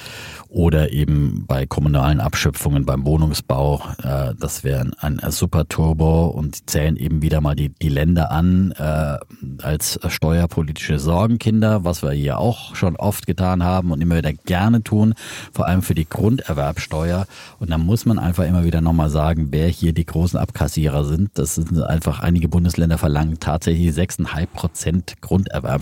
[0.49, 3.83] oder eben bei kommunalen Abschöpfungen beim Wohnungsbau.
[4.03, 8.31] Äh, das wäre ein super Turbo und sie zählen eben wieder mal die, die Länder
[8.31, 9.19] an äh,
[9.63, 14.83] als steuerpolitische Sorgenkinder, was wir hier auch schon oft getan haben und immer wieder gerne
[14.83, 15.15] tun,
[15.53, 17.27] vor allem für die Grunderwerbsteuer.
[17.61, 21.31] Und da muss man einfach immer wieder nochmal sagen, wer hier die großen Abkassierer sind.
[21.35, 25.76] Das sind einfach einige Bundesländer verlangen tatsächlich 6,5 Prozent Grunderwerbsteuer.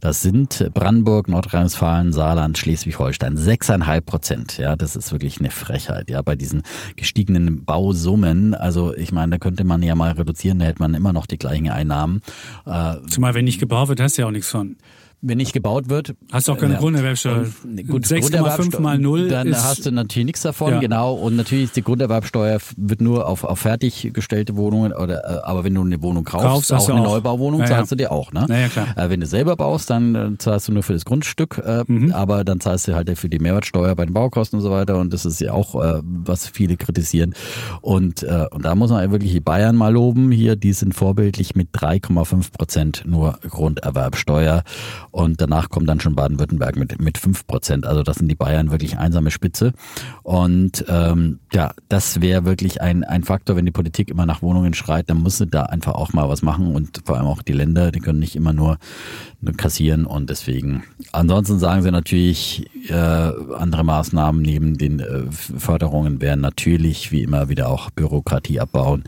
[0.00, 3.36] Das sind Brandenburg, Nordrhein-Westfalen, Saarland, Schleswig-Holstein.
[3.36, 4.58] 6,5 Prozent.
[4.58, 6.10] Ja, das ist wirklich eine Frechheit.
[6.10, 6.62] Ja, bei diesen
[6.96, 8.54] gestiegenen Bausummen.
[8.54, 11.38] Also ich meine, da könnte man ja mal reduzieren, da hätte man immer noch die
[11.38, 12.22] gleichen Einnahmen.
[12.66, 14.76] Äh, Zumal wenn nicht gebaut wird, hast du ja auch nichts von
[15.22, 16.14] wenn nicht gebaut wird.
[16.30, 16.80] Hast du auch keine ja.
[16.80, 17.46] Grunderwerbsteuer.
[17.88, 20.80] Gut, 6,5 mal 0 Dann ist, hast du natürlich nichts davon, ja.
[20.80, 21.14] genau.
[21.14, 25.74] Und natürlich ist die Grunderwerbsteuer wird nur auf, auf fertiggestellte Wohnungen, oder, äh, aber wenn
[25.74, 27.14] du eine Wohnung kaufst, kaufst auch eine auch.
[27.14, 28.32] Neubauwohnung, ja, zahlst du dir auch.
[28.32, 28.46] Ne?
[28.48, 28.86] Ja, klar.
[28.96, 32.12] Äh, wenn du selber baust, dann äh, zahlst du nur für das Grundstück, äh, mhm.
[32.12, 34.98] aber dann zahlst du halt für die Mehrwertsteuer bei den Baukosten und so weiter.
[34.98, 37.34] Und das ist ja auch, äh, was viele kritisieren.
[37.80, 40.30] Und, äh, und da muss man wirklich die Bayern mal loben.
[40.30, 44.62] Hier, die sind vorbildlich mit 3,5 Prozent nur Grunderwerbsteuer.
[45.16, 47.86] Und danach kommt dann schon Baden-Württemberg mit, mit 5 Prozent.
[47.86, 49.72] Also das sind die Bayern wirklich einsame Spitze.
[50.22, 54.74] Und ähm, ja, das wäre wirklich ein, ein Faktor, wenn die Politik immer nach Wohnungen
[54.74, 56.76] schreit, dann muss sie da einfach auch mal was machen.
[56.76, 58.76] Und vor allem auch die Länder, die können nicht immer nur,
[59.56, 60.04] kassieren.
[60.04, 60.82] Und deswegen,
[61.12, 67.48] ansonsten sagen sie natürlich, äh, andere Maßnahmen neben den äh, Förderungen wären natürlich wie immer
[67.48, 69.04] wieder auch Bürokratie abbauen.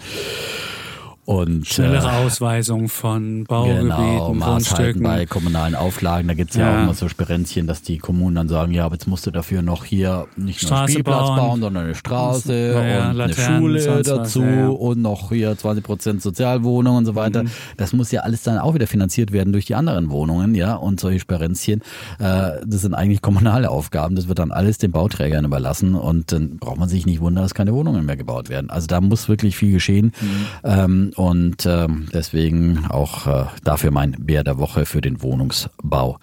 [1.28, 5.02] Und, Schnellere äh, Ausweisung von Baugebieten, genau, Grundstücken.
[5.02, 8.48] bei kommunalen Auflagen, da gibt's ja, ja auch immer so Sperenzchen, dass die Kommunen dann
[8.48, 11.60] sagen, ja, aber jetzt musst du dafür noch hier nicht nur einen Spielplatz bauen, bauen,
[11.60, 16.22] sondern eine Straße ja, und Laternen, eine Schule dazu was, und noch hier 20 Prozent
[16.22, 17.42] Sozialwohnungen und so weiter.
[17.42, 17.50] Mhm.
[17.76, 20.98] Das muss ja alles dann auch wieder finanziert werden durch die anderen Wohnungen, ja, und
[20.98, 21.82] solche Sperenzchen,
[22.20, 26.56] äh, das sind eigentlich kommunale Aufgaben, das wird dann alles den Bauträgern überlassen und dann
[26.56, 28.70] braucht man sich nicht wundern, dass keine Wohnungen mehr gebaut werden.
[28.70, 30.12] Also da muss wirklich viel geschehen.
[30.22, 30.46] Mhm.
[30.64, 36.20] Ähm, und äh, deswegen auch äh, dafür mein Bär der Woche für den Wohnungsbau.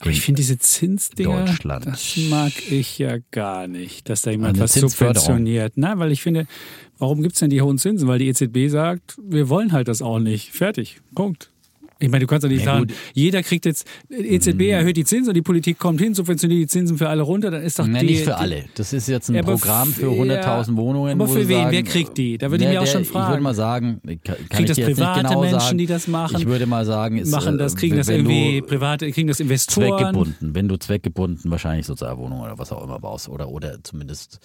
[0.00, 1.86] Aber ich finde diese Zinsdinger, Deutschland.
[1.86, 5.72] das mag ich ja gar nicht, dass da jemand was subventioniert.
[5.76, 6.46] Na, weil ich finde,
[6.98, 8.06] warum gibt es denn die hohen Zinsen?
[8.06, 10.52] Weil die EZB sagt, wir wollen halt das auch nicht.
[10.52, 11.00] Fertig.
[11.14, 11.50] Punkt.
[12.00, 12.96] Ich meine, du kannst doch nicht ja, sagen, gut.
[13.14, 14.60] jeder kriegt jetzt, EZB mhm.
[14.60, 17.62] erhöht die Zinsen und die Politik kommt hin, subventioniert die Zinsen für alle runter, dann
[17.62, 18.64] ist doch nee, die, nicht für alle.
[18.74, 21.12] Das ist jetzt ein ja, Programm für 100.000 Wohnungen.
[21.12, 21.62] Aber für wen?
[21.62, 22.36] Sagen, Wer kriegt die?
[22.36, 23.24] Da würde ich mich auch schon fragen.
[23.24, 25.78] Ich würde mal sagen, kann, kriegt das private genau Menschen, sagen.
[25.78, 26.36] die das machen?
[26.38, 29.98] Ich würde mal sagen, ist, machen das, kriegen das irgendwie private, kriegen das Investoren?
[29.98, 34.40] Zweckgebunden, wenn du zweckgebunden wahrscheinlich Sozialwohnungen oder was auch immer baust oder, oder zumindest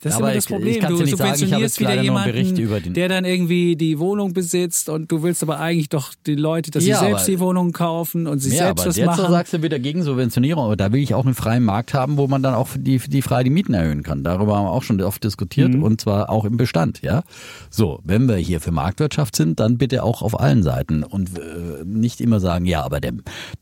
[0.00, 0.74] Das ist Aber immer das ich- ich Problem.
[0.74, 5.10] Du sagen, ich habe subventionierst jetzt wieder jemanden, der dann irgendwie die Wohnung besitzt und
[5.10, 8.40] du willst aber eigentlich doch die Leute, dass Ja, sie selbst die Wohnung kaufen und
[8.40, 9.30] sich Ja, selbst aber was jetzt machen.
[9.30, 12.26] sagst du wieder gegen Subventionierung, aber da will ich auch einen freien Markt haben, wo
[12.26, 14.24] man dann auch die, die frei die Mieten erhöhen kann.
[14.24, 15.82] Darüber haben wir auch schon oft diskutiert Mhm.
[15.82, 17.22] und zwar auch im Bestand, ja.
[17.70, 21.84] So, wenn wir hier für Marktwirtschaft sind, dann bitte auch auf allen Seiten und äh,
[21.84, 23.12] nicht immer sagen, ja, aber der,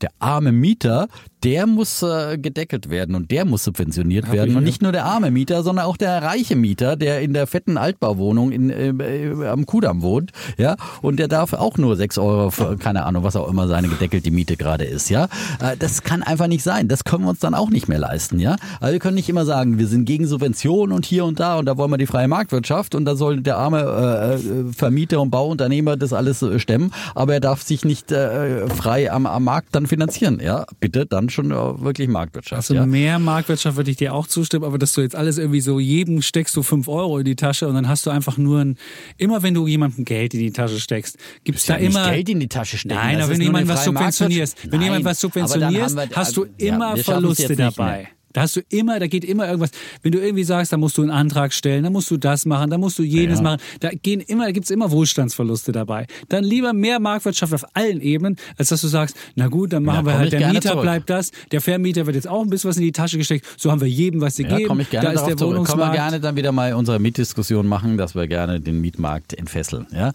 [0.01, 1.07] der arme Mieter,
[1.43, 5.05] der muss äh, gedeckelt werden und der muss subventioniert werden ich, und nicht nur der
[5.05, 9.47] arme Mieter, sondern auch der reiche Mieter, der in der fetten Altbauwohnung in, äh, äh,
[9.47, 13.35] am Kudamm wohnt, ja, und der darf auch nur sechs Euro, für, keine Ahnung, was
[13.35, 15.25] auch immer seine gedeckelte Miete gerade ist, ja.
[15.59, 16.87] Äh, Das kann einfach nicht sein.
[16.87, 18.55] Das können wir uns dann auch nicht mehr leisten, ja.
[18.79, 21.65] Also wir können nicht immer sagen, wir sind gegen Subventionen und hier und da und
[21.65, 25.29] da wollen wir die freie Marktwirtschaft und da soll der arme äh, äh, Vermieter und
[25.29, 29.87] Bauunternehmer das alles äh, stemmen, aber er darf sich nicht frei am, am Markt dann
[29.87, 30.65] finanzieren, ja.
[30.79, 32.85] Bitte dann schon äh, wirklich Marktwirtschaft, Also ja.
[32.85, 36.21] mehr Marktwirtschaft würde ich dir auch zustimmen, aber dass du jetzt alles irgendwie so, jedem
[36.21, 38.77] steckst du fünf Euro in die Tasche und dann hast du einfach nur ein,
[39.17, 42.09] immer wenn du jemandem Geld in die Tasche steckst, gibt's da ja nicht immer...
[42.09, 42.95] Geld in die Tasche stecken.
[42.95, 46.45] Nein, aber wenn du jemandem was subventionierst, wenn du jemandem Nein, was subventionierst, hast du
[46.45, 48.09] ja, immer schaffen's Verluste dabei.
[48.33, 49.71] Da hast du immer, da geht immer irgendwas.
[50.01, 52.69] Wenn du irgendwie sagst, da musst du einen Antrag stellen, dann musst du das machen,
[52.69, 53.43] dann musst du jenes Ja.
[53.43, 53.61] machen.
[53.79, 56.07] Da gehen immer, da gibt's immer Wohlstandsverluste dabei.
[56.29, 60.05] Dann lieber mehr Marktwirtschaft auf allen Ebenen, als dass du sagst, na gut, dann machen
[60.05, 60.81] Ja, wir halt, der Mieter zurück.
[60.83, 63.45] bleibt das, der Vermieter wird jetzt auch ein bisschen was in die Tasche gesteckt.
[63.57, 64.59] So haben wir jedem was gegeben.
[64.61, 65.39] Ja, komme ich gerne da ist der zurück.
[65.39, 65.93] Können wir Wohnungsmarkt.
[65.95, 69.85] gerne dann wieder mal unsere Mietdiskussion machen, dass wir gerne den Mietmarkt entfesseln.
[69.93, 70.11] Ja?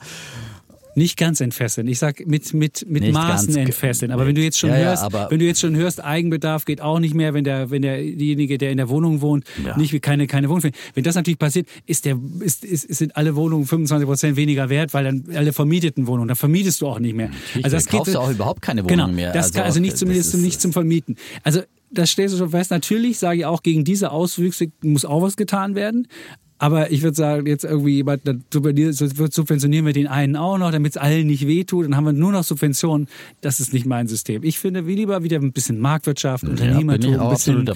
[0.98, 1.86] Nicht ganz entfesseln.
[1.88, 4.10] Ich sag mit mit mit Nicht Maßen entfesseln.
[4.12, 6.64] Aber wenn du jetzt schon Ja, ja, hörst, aber- wenn du jetzt schon hörst, Eigenbedarf
[6.64, 9.76] geht auch nicht mehr, wenn der wenn derjenige, der in der Wohnung wohnt, Ja.
[9.76, 10.80] nicht keine keine Wohnung findet.
[10.94, 14.92] Wenn das natürlich passiert, ist der ist, ist sind alle Wohnungen 25 Prozent weniger wert,
[14.92, 17.30] weil dann alle vermieteten Wohnungen, dann vermietest du auch nicht mehr.
[17.62, 19.32] Also das kaufst du auch überhaupt keine Wohnung genau, mehr.
[19.32, 21.16] Das kann, also nicht zumindest ist- nicht zum Vermieten.
[21.44, 22.70] Also das stellst du schon fest.
[22.70, 26.06] Natürlich sage ich auch gegen diese Auswüchse muss auch was getan werden.
[26.60, 30.92] Aber ich würde sagen, jetzt irgendwie jemand, dann subventionieren wir den einen auch noch, damit
[30.92, 31.84] es allen nicht wehtut.
[31.84, 33.06] Dann haben wir nur noch Subventionen.
[33.40, 34.42] Das ist nicht mein System.
[34.42, 37.70] Ich finde wie lieber wieder ein bisschen Marktwirtschaft, Unternehmertum, bin ich auch ein bisschen,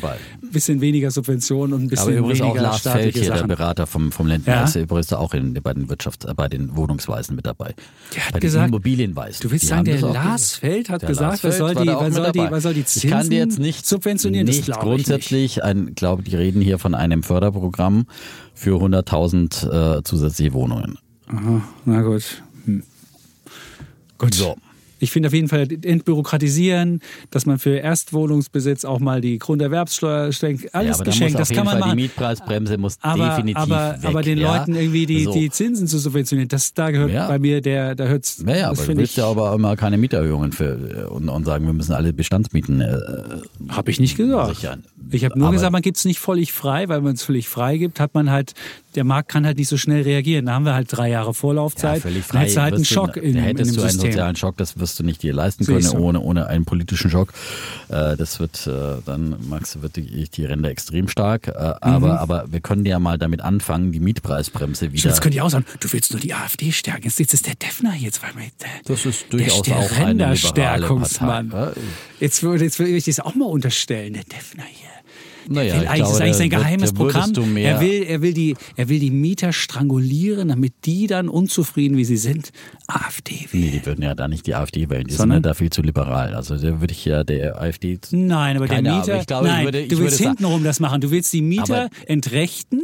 [0.51, 3.49] bisschen weniger Subventionen und ein bisschen Aber übrigens auch weniger Lars Feld hier, der Sachen.
[3.49, 4.65] Berater vom, vom Ländler, Ja.
[4.65, 7.75] ist übrigens auch in, bei den Wirtschafts-, bei den Wohnungsweisen mit dabei.
[8.15, 9.43] Der hat bei gesagt- den Immobilienweisen.
[9.43, 10.55] Du willst Die sagen, der das auch Lars.
[10.57, 13.07] Feld hat Der gesagt, was soll die, auch was soll die, was soll die Ich
[13.09, 14.47] kann dir jetzt nicht, subventionieren?
[14.47, 18.07] Das nicht glaube ich grundsätzlich, ein, glaube die reden hier von einem Förderprogramm
[18.55, 20.99] für 100.000 äh, zusätzliche Wohnungen.
[21.29, 22.43] Aha, na gut.
[22.65, 22.83] Hm.
[24.19, 24.35] Gut.
[24.35, 24.57] So.
[25.03, 27.01] Ich finde auf jeden Fall entbürokratisieren,
[27.31, 30.73] dass man für Erstwohnungsbesitz auch mal die Grunderwerbssteuer schenkt.
[30.75, 31.97] Alles ja, aber da geschenkt, muss das kann man Fall machen.
[31.97, 34.09] die Mietpreisbremse muss aber, definitiv aber, weg.
[34.09, 34.57] aber den ja?
[34.59, 35.33] Leuten irgendwie die, so.
[35.33, 37.27] die Zuzinsen zu subventionieren, das da gehört Ja.
[37.27, 38.45] bei mir der, da hört's.
[38.47, 41.73] Ja, ja, aber du willst ja aber immer keine Mieterhöhungen für, und, und sagen, wir
[41.73, 42.97] müssen alle Bestandsmieten äh,
[43.71, 44.55] habe ich nicht gesagt.
[44.57, 44.85] sichern.
[45.11, 47.49] Ich habe nur Aber- gesagt, man gibt es nicht völlig frei, weil man es völlig
[47.49, 48.53] frei gibt, hat man halt,
[48.95, 50.47] der Markt kann halt nicht so schnell reagieren.
[50.47, 51.97] Da haben wir halt drei Jahre Vorlaufzeit.
[51.97, 52.39] Ja, völlig Dann frei.
[52.41, 54.11] hättest du halt einen wirst du- Schock in, in hättest dem du einen System.
[54.13, 55.97] sozialen Schock, das wirst du nicht dir leisten können, so.
[55.99, 57.33] ohne, ohne einen politischen Schock.
[57.89, 61.49] Äh, das wird äh, dann, Max, wird die, die Ränder extrem stark.
[61.49, 65.09] Äh, aber, aber wir können ja mal damit anfangen, die Mietpreisbremse wieder.
[65.09, 67.05] Jetzt könnte ich auch sagen, du willst nur die AfD stärken.
[67.05, 69.89] Jetzt ist der Defner man, der, Das ist der, durchaus der auch.
[69.89, 71.73] Partei.
[72.21, 74.89] Jetzt würde jetzt würde ich das auch mal unterstellen, der Defner hier.
[75.49, 77.33] Naja, will ich eigentlich, glaube, das ist eigentlich sein geheimes würdest Programm.
[77.33, 81.29] Du mehr, Er will, er, will die, er will die Mieter strangulieren, damit die dann
[81.29, 82.51] unzufrieden, wie sie sind,
[82.87, 83.73] AfD Nee, wählen.
[83.73, 85.05] die würden ja da nicht die AfD wählen.
[85.07, 85.39] Die Sondern?
[85.39, 86.35] sind ja da viel zu liberal.
[86.35, 87.99] Also da würde ich ja der AfD.
[88.11, 91.01] Nein, aber der Mieter, ich glaube, ich nein, würde- ich du willst hintenrum das machen.
[91.01, 92.83] Du willst die Mieter entrechten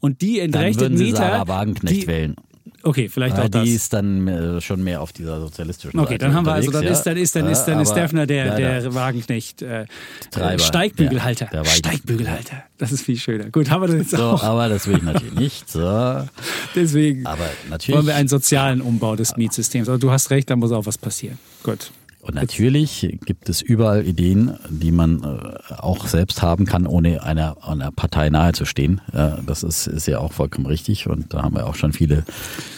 [0.00, 1.16] und die Dann entrechteten würden sie Mieter.
[1.18, 2.36] Sarah Wagenknecht die, wählen.
[2.82, 3.64] Okay, vielleicht auch das.
[3.64, 6.70] die ist dann äh, schon mehr auf dieser sozialistischen Okay, Seite dann haben wir also,
[6.70, 7.50] dann unterwegs, ist, dann ist, dann ja.
[7.50, 9.86] ist, dann ist Aber Defner der, der Wagenknecht, äh,
[10.30, 10.62] Treiber.
[10.62, 11.48] Steigbügelhalter.
[11.52, 12.62] Ja, Steigbügelhalter.
[12.78, 13.50] Das ist viel schöner.
[13.50, 14.42] Gut, haben wir das jetzt So, auch.
[14.44, 15.68] aber das will ich natürlich nicht.
[15.68, 15.80] So.
[15.80, 16.28] Aber
[16.76, 17.96] Deswegen natürlich.
[17.96, 19.88] wollen wir einen sozialen Umbau des Mietsystems.
[19.88, 21.38] Aber du hast recht, da muss auch was passieren.
[21.64, 21.90] Gut.
[22.20, 27.56] Und natürlich gibt es überall Ideen, die man äh, auch selbst haben kann, ohne einer,
[27.66, 29.00] einer Partei nahe zu stehen.
[29.14, 32.24] Ja, das ist, ist ja auch vollkommen richtig und da haben wir auch schon viele,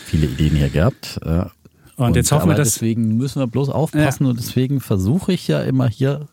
[0.06, 1.18] viele Ideen hier gehabt.
[1.24, 1.50] Ja.
[1.96, 5.62] Und jetzt hoffen wir, dass- Deswegen müssen wir bloß aufpassen und deswegen versuche ich ja
[5.62, 6.28] immer hier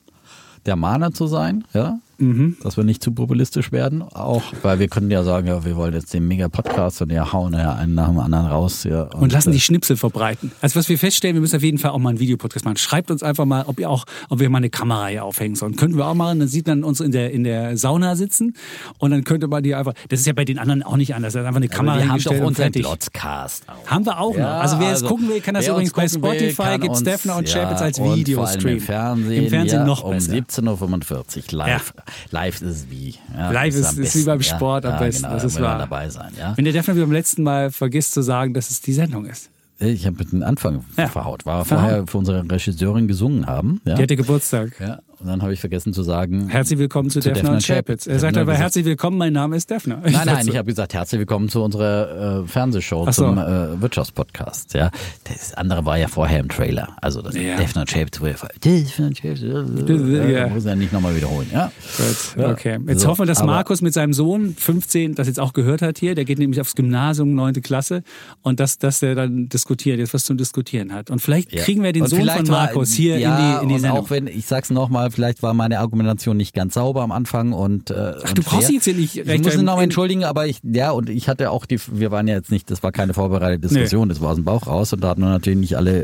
[0.66, 1.98] der Mahner zu sein, ja.
[2.20, 2.58] Mhm.
[2.64, 5.94] Dass wir nicht zu populistisch werden, auch weil wir können ja sagen, ja, wir wollen
[5.94, 8.84] jetzt den Mega-Podcast und ja hauen ja einen nach dem anderen raus.
[8.84, 10.52] Ja, Und lassen äh, die Schnipsel verbreiten.
[10.62, 12.78] Also was wir feststellen, wir müssen auf jeden Fall auch mal einen Videopodcast machen.
[12.78, 15.76] Schreibt uns einfach mal, ob ihr auch, ob wir mal eine Kamera hier aufhängen sollen.
[15.76, 18.56] Könnten wir auch machen, dann sieht man uns in der, in der Sauna sitzen
[18.98, 21.36] und dann könnte man die einfach, das ist ja bei den anderen auch nicht anders,
[21.36, 22.72] einfach eine Kamera wir haben doch und unseren.
[22.72, 23.64] Glotzcast.
[23.86, 24.38] Haben wir auch noch.
[24.40, 27.48] Ja, Also wer also, jetzt gucken will, kann das übrigens bei Spotify, uns- Defner und
[27.50, 28.78] ja, Chapitz als und Video vor allem streamen.
[28.80, 30.34] Im Fernsehen, Im Fernsehen noch um besser.
[30.34, 31.94] 17.45 Uhr live.
[31.98, 32.04] Ja.
[32.32, 33.16] Live ist es wie.
[33.36, 35.62] Ja, Live ist- am ist wie beim Sport am ja, besten, Genau, das da ist
[35.62, 35.78] wahr.
[35.80, 36.32] dabei sein.
[36.56, 39.50] Wenn der Defner wie beim letzten Mal vergisst zu sagen, dass es die Sendung ist.
[39.80, 41.46] Ich habe mit dem Anfang verhaut.
[41.46, 43.80] War vorher für unsere Regisseurin gesungen haben.
[43.86, 44.72] Die hatte Geburtstag.
[44.80, 45.00] ja.
[45.20, 46.48] Und dann habe ich vergessen zu sagen.
[46.48, 48.06] Herzlich willkommen zu, Defner und Chapitz.
[48.06, 50.00] Er sagt aber gesagt- herzlich willkommen, mein Name ist Defner.
[50.04, 53.12] Nein, nein, ich habe gesagt, herzlich willkommen zu unserer äh, Fernsehshow so.
[53.12, 54.76] zum äh, Wirtschaftspodcast.
[54.76, 54.92] Ja,
[55.24, 56.90] das andere war ja vorher im Trailer.
[57.02, 57.58] Also das Ja.
[57.58, 57.86] Defner
[58.20, 60.48] wo er Defner Shaped, äh, Ja.
[60.50, 61.48] muss er nicht nochmal wiederholen.
[61.52, 62.52] Ja, Gut, Ja.
[62.52, 62.78] okay.
[62.88, 65.98] Jetzt So, hoffen wir, dass Markus mit seinem Sohn 15 das jetzt auch gehört hat
[65.98, 66.14] hier.
[66.14, 68.04] Der geht nämlich aufs Gymnasium, neunte Klasse.
[68.44, 71.10] Und dass, dass der dann diskutiert, jetzt was zum Diskutieren hat.
[71.10, 73.74] Und vielleicht kriegen wir den Und Sohn von Markus war, hier in die, in die
[73.76, 74.00] und Sendung.
[74.00, 77.90] auch wenn, ich sag's nochmal, vielleicht war meine Argumentation nicht ganz sauber am Anfang und
[77.92, 80.24] äh, Ach, du brauchst sie jetzt hier nicht Ich recht muss mich in- nochmal entschuldigen,
[80.24, 82.92] aber ich, ja, und ich hatte auch die, wir waren ja jetzt nicht, das war
[82.92, 85.78] keine vorbereitete Diskussion, das war aus dem Bauch raus und da hatten wir natürlich nicht
[85.78, 86.04] alle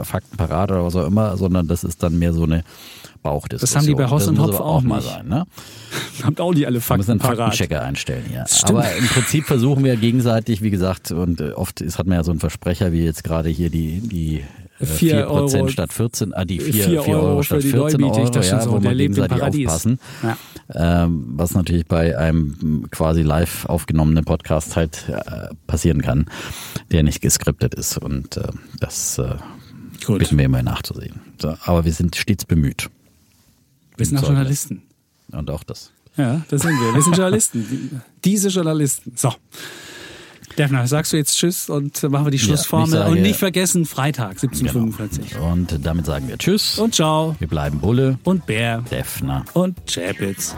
[0.00, 2.64] äh, Fakten parat oder was auch immer, sondern das ist dann mehr so eine
[3.22, 3.74] Bauchdiskussion.
[3.74, 5.44] Das haben die bei Das und muss Hopf aber auch mal sein, ne?
[6.22, 7.36] Habt auch nicht alle Wir müssen Fakten einen.
[7.50, 8.24] Faktenchecker einstellen.
[8.46, 8.70] Stimmt.
[8.78, 12.24] Aber im Prinzip versuchen wir gegenseitig, wie gesagt, und äh, oft ist, hat man ja
[12.24, 14.42] so einen Versprecher, wie jetzt gerade hier die, die äh,
[14.80, 18.20] 4% Euro- statt 14, ah, die 4, Vier 4 Euro Euro statt die 14 Neumiete.
[18.22, 19.98] Ich Euro, schon ja, so, wo im gegenseitig aufpassen.
[20.22, 20.36] Ja.
[20.74, 26.26] Ähm, was natürlich bei einem quasi live aufgenommenen Podcast halt äh, passieren kann,
[26.92, 27.98] der nicht geskriptet ist.
[27.98, 28.48] Und äh,
[28.78, 29.34] das äh,
[30.04, 30.18] Gut.
[30.20, 31.20] bitten wir immer nachzusehen.
[31.40, 32.88] So, aber wir sind stets bemüht.
[33.96, 34.24] Wir sind auch.
[34.24, 34.82] Journalisten.
[35.32, 35.90] Und auch das.
[36.16, 36.94] Ja, das sind wir.
[36.94, 38.00] Wir sind Journalisten.
[38.24, 39.12] Diese Journalisten.
[39.16, 39.32] So.
[40.58, 42.94] Defner, sagst du jetzt Tschüss und machen wir die Schlussformel.
[42.94, 45.52] Ja, sage, und nicht vergessen, Freitag, 17.45 genau.
[45.52, 46.78] Und damit sagen wir Tschüss.
[46.78, 47.36] Und ciao.
[47.38, 48.18] Wir bleiben Bulle.
[48.24, 48.82] Und Bär.
[48.90, 49.44] Defner.
[49.54, 50.56] Und Chapitz.